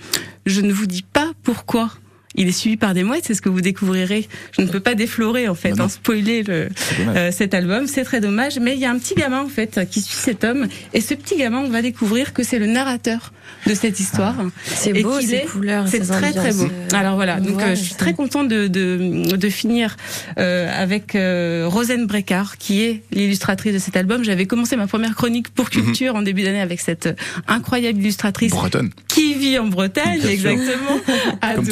Je 0.45 0.61
ne 0.61 0.71
vous 0.73 0.85
dis 0.85 1.01
pas 1.03 1.31
pourquoi. 1.43 1.91
Il 2.37 2.47
est 2.47 2.51
suivi 2.51 2.77
par 2.77 2.93
des 2.93 3.03
mouettes, 3.03 3.23
c'est 3.25 3.33
ce 3.33 3.41
que 3.41 3.49
vous 3.49 3.61
découvrirez. 3.61 4.27
Je 4.57 4.61
ne 4.61 4.67
peux 4.67 4.79
pas 4.79 4.93
déflorer 4.95 5.47
en 5.47 5.55
fait, 5.55 5.79
hein, 5.79 5.89
spoiler 5.89 6.43
le, 6.43 6.69
euh, 7.15 7.31
cet 7.31 7.53
album, 7.53 7.87
c'est 7.87 8.03
très 8.03 8.19
dommage. 8.21 8.59
Mais 8.59 8.73
il 8.73 8.79
y 8.79 8.85
a 8.85 8.91
un 8.91 8.97
petit 8.99 9.15
gamin 9.15 9.41
en 9.41 9.47
fait 9.47 9.79
qui 9.89 10.01
suit 10.01 10.15
cet 10.15 10.43
homme, 10.43 10.67
et 10.93 11.01
ce 11.01 11.13
petit 11.13 11.37
gamin, 11.37 11.59
on 11.65 11.69
va 11.69 11.81
découvrir 11.81 12.33
que 12.33 12.43
c'est 12.43 12.59
le 12.59 12.67
narrateur 12.67 13.31
de 13.67 13.73
cette 13.73 13.99
histoire. 13.99 14.35
C'est 14.65 14.91
Et 14.91 15.03
beau, 15.03 15.19
ces 15.21 15.33
est- 15.35 15.45
couleurs, 15.45 15.87
C'est 15.87 16.03
ces 16.03 16.11
très 16.11 16.33
très 16.33 16.51
beau. 16.53 16.65
euh, 16.65 16.95
Alors 16.97 17.15
voilà, 17.15 17.37
on 17.39 17.45
donc 17.45 17.61
euh, 17.61 17.69
je 17.75 17.81
suis 17.81 17.95
très 17.95 18.13
contente 18.13 18.47
de, 18.47 18.67
de, 18.67 19.35
de 19.35 19.49
finir 19.49 19.95
euh, 20.37 20.69
avec 20.81 21.15
euh, 21.15 21.65
Rosen 21.67 22.05
Brecard, 22.05 22.57
qui 22.57 22.83
est 22.83 23.01
l'illustratrice 23.11 23.73
de 23.73 23.79
cet 23.79 23.95
album. 23.97 24.23
J'avais 24.23 24.45
commencé 24.45 24.75
ma 24.75 24.87
première 24.87 25.15
chronique 25.15 25.49
pour 25.49 25.69
Culture 25.69 26.15
en 26.15 26.21
début 26.21 26.43
d'année 26.43 26.61
avec 26.61 26.79
cette 26.79 27.09
incroyable 27.47 27.99
illustratrice 27.99 28.51
Bretonne. 28.51 28.89
qui 29.07 29.33
vit 29.35 29.57
en 29.59 29.67
Bretagne, 29.67 30.19
exactement, 30.27 30.99
à 31.41 31.53
Comme 31.55 31.65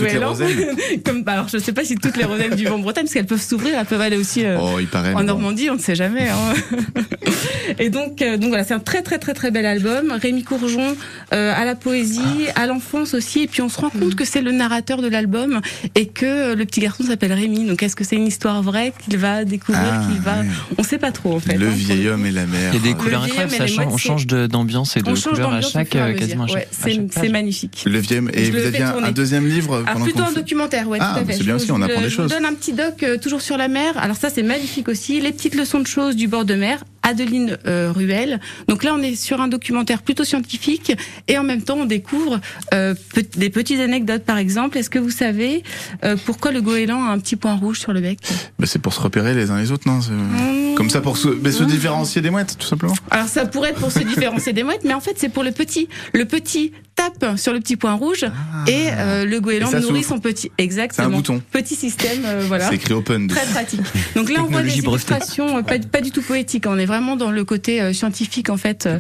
Comme, 1.06 1.24
bah, 1.24 1.34
alors, 1.34 1.48
je 1.48 1.58
sais 1.58 1.74
pas 1.74 1.84
si 1.84 1.96
toutes 1.96 2.18
les 2.18 2.26
rosaines 2.26 2.56
vivent 2.56 2.74
en 2.74 2.80
Bretagne, 2.80 3.06
parce 3.06 3.14
qu'elles 3.14 3.26
peuvent 3.26 3.42
s'ouvrir, 3.42 3.78
elles 3.78 3.86
peuvent 3.86 4.02
aller 4.02 4.18
aussi 4.18 4.46
euh, 4.46 4.58
Oh, 4.60 4.80
il 4.80 4.88
paraît. 4.88 5.10
mais 5.10 5.16
en 5.16 5.20
bon. 5.20 5.26
Normandie, 5.26 5.70
on 5.70 5.76
ne 5.76 5.80
sait 5.80 5.96
jamais. 5.96 6.30
Hein. 6.30 6.54
Et 7.80 7.90
donc, 7.90 8.22
euh, 8.22 8.38
donc 8.38 8.50
voilà, 8.50 8.64
c'est 8.64 8.74
un 8.74 8.80
très 8.80 9.02
très 9.02 9.18
très 9.18 9.34
très 9.34 9.52
bel 9.52 9.66
album. 9.66 10.12
Rémi 10.12 10.44
Courgeon 10.44 10.96
euh, 11.34 11.54
à 11.56 11.66
la 11.66 11.76
poésie, 11.76 12.48
à 12.56 12.68
l'enfance 12.68 13.14
aussi. 13.14 13.44
Et 13.44 13.48
puis 13.48 13.62
on 13.62 13.70
se 13.70 13.80
rend 13.80 13.90
compte 13.90 14.16
que 14.16 14.26
c'est 14.26 14.42
le 14.42 14.52
narrateur 14.52 15.02
de 15.02 15.08
l'album 15.08 15.62
et 15.96 16.08
que 16.08 16.26
euh, 16.26 16.56
le 16.56 16.66
petit 16.66 16.82
garçon 16.82 17.04
s'appelle 17.04 17.34
Rémi. 17.34 17.66
Donc 17.66 17.84
est-ce 17.84 17.96
que 17.96 18.04
c'est 18.04 18.16
une 18.16 18.28
histoire 18.28 18.62
vraie 18.62 18.94
qu'il 19.04 19.18
va 19.18 19.46
découvrir, 19.46 19.84
Ah, 19.84 20.08
qu'il 20.10 20.22
va. 20.22 20.38
On 20.78 20.84
sait 20.84 20.98
pas 20.98 21.12
trop 21.12 21.36
en 21.36 21.40
fait. 21.40 21.56
Le 21.56 21.68
hein, 21.68 21.72
vieil 21.72 22.08
homme 22.10 22.26
et 22.26 22.32
la 22.32 22.46
mer. 22.46 22.74
Il 22.74 22.80
y 22.80 22.90
a 22.90 22.94
des 22.94 22.98
couleurs 22.98 23.22
Le 23.22 23.28
incroyables, 23.28 23.52
ça 23.52 23.68
change, 23.68 23.88
on 23.94 23.98
change 23.98 24.28
d'ambiance 24.28 24.98
et 24.98 25.02
de 25.02 25.10
On 25.10 25.16
change 25.16 25.34
couleurs 25.34 25.54
à 25.54 25.62
chaque, 25.62 25.90
quasiment 25.90 26.46
Ouais, 26.46 26.68
c'est 26.72 27.30
magnifique. 27.30 27.86
Le 27.86 28.00
vieil 28.00 28.20
homme. 28.20 28.32
Et 28.34 28.46
Je 28.46 28.52
vous 28.52 28.66
aviez 28.66 28.82
un, 28.82 29.12
deuxième 29.12 29.48
livre 29.48 29.84
plutôt 30.04 30.22
un 30.22 30.43
documentaire, 30.44 30.88
ouais, 30.88 31.00
Ah, 31.02 31.14
tout 31.16 31.22
à 31.22 31.26
fait. 31.26 31.34
c'est 31.34 31.44
bien 31.44 31.54
Je 31.58 31.64
aussi, 31.64 31.68
vous- 31.72 31.76
on 31.78 31.82
apprend 31.82 31.98
je 32.02 32.04
des 32.04 32.10
vous 32.10 32.16
choses. 32.16 32.30
donne 32.32 32.46
un 32.46 32.54
petit 32.54 32.74
doc 32.74 33.02
euh, 33.04 33.18
toujours 33.18 33.42
sur 33.42 33.58
la 33.58 33.68
mer. 33.68 33.98
Alors 33.98 34.16
ça, 34.18 34.30
c'est 34.30 34.44
magnifique 34.44 34.88
aussi. 34.90 35.20
Les 35.22 35.32
petites 35.32 35.56
leçons 35.56 35.80
de 35.80 35.88
choses 35.88 36.16
du 36.16 36.28
bord 36.28 36.46
de 36.46 36.56
mer. 36.56 36.84
Adeline 37.06 37.58
euh, 37.68 37.92
Ruel. 37.94 38.40
Donc 38.70 38.84
là, 38.86 38.94
on 38.98 39.02
est 39.02 39.16
sur 39.16 39.42
un 39.42 39.50
documentaire 39.50 40.04
plutôt 40.04 40.24
scientifique 40.24 40.94
et 41.28 41.38
en 41.38 41.44
même 41.44 41.62
temps, 41.62 41.76
on 41.80 41.86
découvre 41.86 42.40
euh, 42.74 42.94
pe- 43.14 43.38
des 43.38 43.50
petites 43.50 43.82
anecdotes. 43.82 44.24
Par 44.24 44.38
exemple, 44.38 44.78
est-ce 44.78 44.90
que 44.90 45.00
vous 45.00 45.10
savez 45.10 45.64
euh, 46.06 46.16
pourquoi 46.26 46.54
le 46.54 46.62
goéland 46.62 47.04
a 47.04 47.10
un 47.12 47.20
petit 47.20 47.36
point 47.36 47.56
rouge 47.56 47.80
sur 47.80 47.92
le 47.92 48.00
bec? 48.00 48.20
Bah, 48.58 48.66
c'est 48.68 48.80
pour 48.80 48.94
se 48.94 49.02
repérer 49.02 49.34
les 49.34 49.52
uns 49.52 49.60
les 49.60 49.72
autres, 49.72 49.86
non? 49.88 50.00
C'est- 50.02 50.12
Mmh. 50.14 50.76
Comme 50.76 50.90
ça 50.90 51.02
pour 51.02 51.18
se, 51.18 51.28
mais 51.28 51.52
se 51.52 51.64
différencier 51.64 52.20
des 52.22 52.32
mouettes, 52.32 52.56
tout 52.58 52.66
simplement. 52.66 52.96
Alors 53.12 53.28
ça 53.28 53.46
pourrait 53.46 53.70
être 53.72 53.80
pour 53.80 53.92
se 53.92 54.00
différencier 54.00 54.54
des 54.54 54.64
mouettes, 54.64 54.84
mais 54.86 54.96
en 54.96 55.02
fait, 55.02 55.14
c'est 55.18 55.30
pour 55.30 55.44
le 55.44 55.52
petit. 55.52 55.88
Le 56.14 56.26
petit 56.26 56.72
tape 57.20 57.38
sur 57.38 57.54
le 57.54 57.60
petit 57.60 57.76
point 57.76 57.94
rouge 57.94 58.24
et 58.68 58.88
euh, 58.98 59.26
le 59.26 59.40
goéland 59.40 59.70
Ah. 59.74 59.78
Et 59.78 59.82
nourrit 59.82 60.04
son 60.04 60.20
petit. 60.20 60.52
Exactement. 60.58 61.08
Un 61.08 61.12
bouton. 61.12 61.42
Petit 61.52 61.76
système, 61.76 62.24
euh, 62.26 62.44
voilà. 62.48 62.70
C'est 62.70 62.76
écrit 62.76 62.94
open. 62.94 63.28
Très 63.28 63.46
pratique. 63.48 63.82
Donc 64.16 64.30
là, 64.30 64.40
on 64.44 64.52
voit 64.52 64.62
des 64.62 64.78
illustrations 64.78 65.58
euh, 65.58 65.62
pas, 65.62 65.80
pas 65.80 66.02
du 66.02 66.12
tout 66.12 66.22
poétiques. 66.22 66.66
On 66.68 66.78
est 66.78 66.86
vraiment 66.86 67.16
dans 67.16 67.32
le 67.32 67.44
côté 67.44 67.94
scientifique 67.94 68.50
en 68.50 68.58
fait 68.58 68.88
de, 68.88 69.00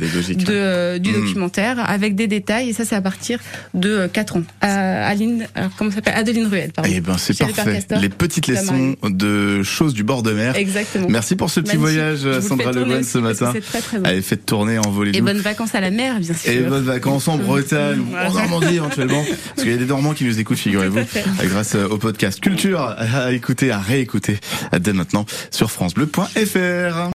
euh, 0.50 1.00
du 1.00 1.12
Mm. 1.12 1.14
documentaire 1.14 1.90
avec 1.90 2.16
des 2.16 2.28
détails. 2.28 2.70
Et 2.70 2.74
ça, 2.74 2.86
c'est 2.86 2.96
à 2.96 3.02
partir 3.02 3.40
de 3.74 4.08
4 4.12 4.38
ans. 4.38 4.44
Aline, 4.62 5.48
alors, 5.56 5.70
comment 5.78 5.92
s'appelle? 5.92 6.14
Adeline 6.16 6.48
Ruel, 6.48 6.72
pardon. 6.72 6.90
Eh 6.94 7.02
ben, 7.02 7.18
c'est 7.18 7.38
parfait. 7.38 7.74
Castor. 7.74 8.00
Les 8.00 8.10
petites 8.10 8.48
leçons 8.48 8.96
de 9.04 9.64
choses 9.64 9.94
du 9.94 10.04
bord 10.04 10.24
de 10.24 10.32
mer. 10.32 10.56
Exactement. 10.56 11.08
Merci 11.10 11.36
pour 11.36 11.50
ce 11.50 11.60
petit 11.60 11.78
Magnifique. 11.78 12.00
voyage, 12.02 12.40
Sandra 12.42 12.72
Le 12.72 12.84
Guen, 12.86 13.04
ce 13.04 13.18
matin. 13.20 13.52
C'est 13.54 13.62
très 13.62 13.82
très 13.82 14.00
bon. 14.00 14.06
Allez, 14.06 14.22
faites 14.22 14.46
tourner, 14.46 14.74
Et 14.76 14.80
envolez-vous. 14.80 15.24
bonnes 15.26 15.38
vacances 15.40 15.76
à 15.76 15.82
la 15.82 15.92
mer, 15.92 16.20
bien 16.20 16.34
sûr. 16.34 16.52
Et 16.52 16.60
bonnes 16.60 16.84
vacances 16.84 17.28
en 17.28 17.38
Bretagne 17.38 17.93
ou 18.00 18.16
en. 18.16 18.34
Normandie 18.34 18.76
éventuellement. 18.76 19.24
Parce 19.24 19.64
qu'il 19.64 19.72
y 19.72 19.76
a 19.76 19.78
des 19.78 19.86
Normands 19.86 20.14
qui 20.14 20.26
nous 20.26 20.40
écoutent, 20.40 20.58
figurez-vous. 20.58 21.04
Fait. 21.06 21.24
Grâce 21.46 21.76
au 21.76 21.98
podcast 21.98 22.40
Culture 22.40 22.82
à 22.82 23.32
écouter, 23.32 23.72
à 23.72 23.80
réécouter 23.80 24.40
dès 24.80 24.94
maintenant 24.94 25.26
sur 25.52 25.72
FranceBleu.fr. 25.72 27.10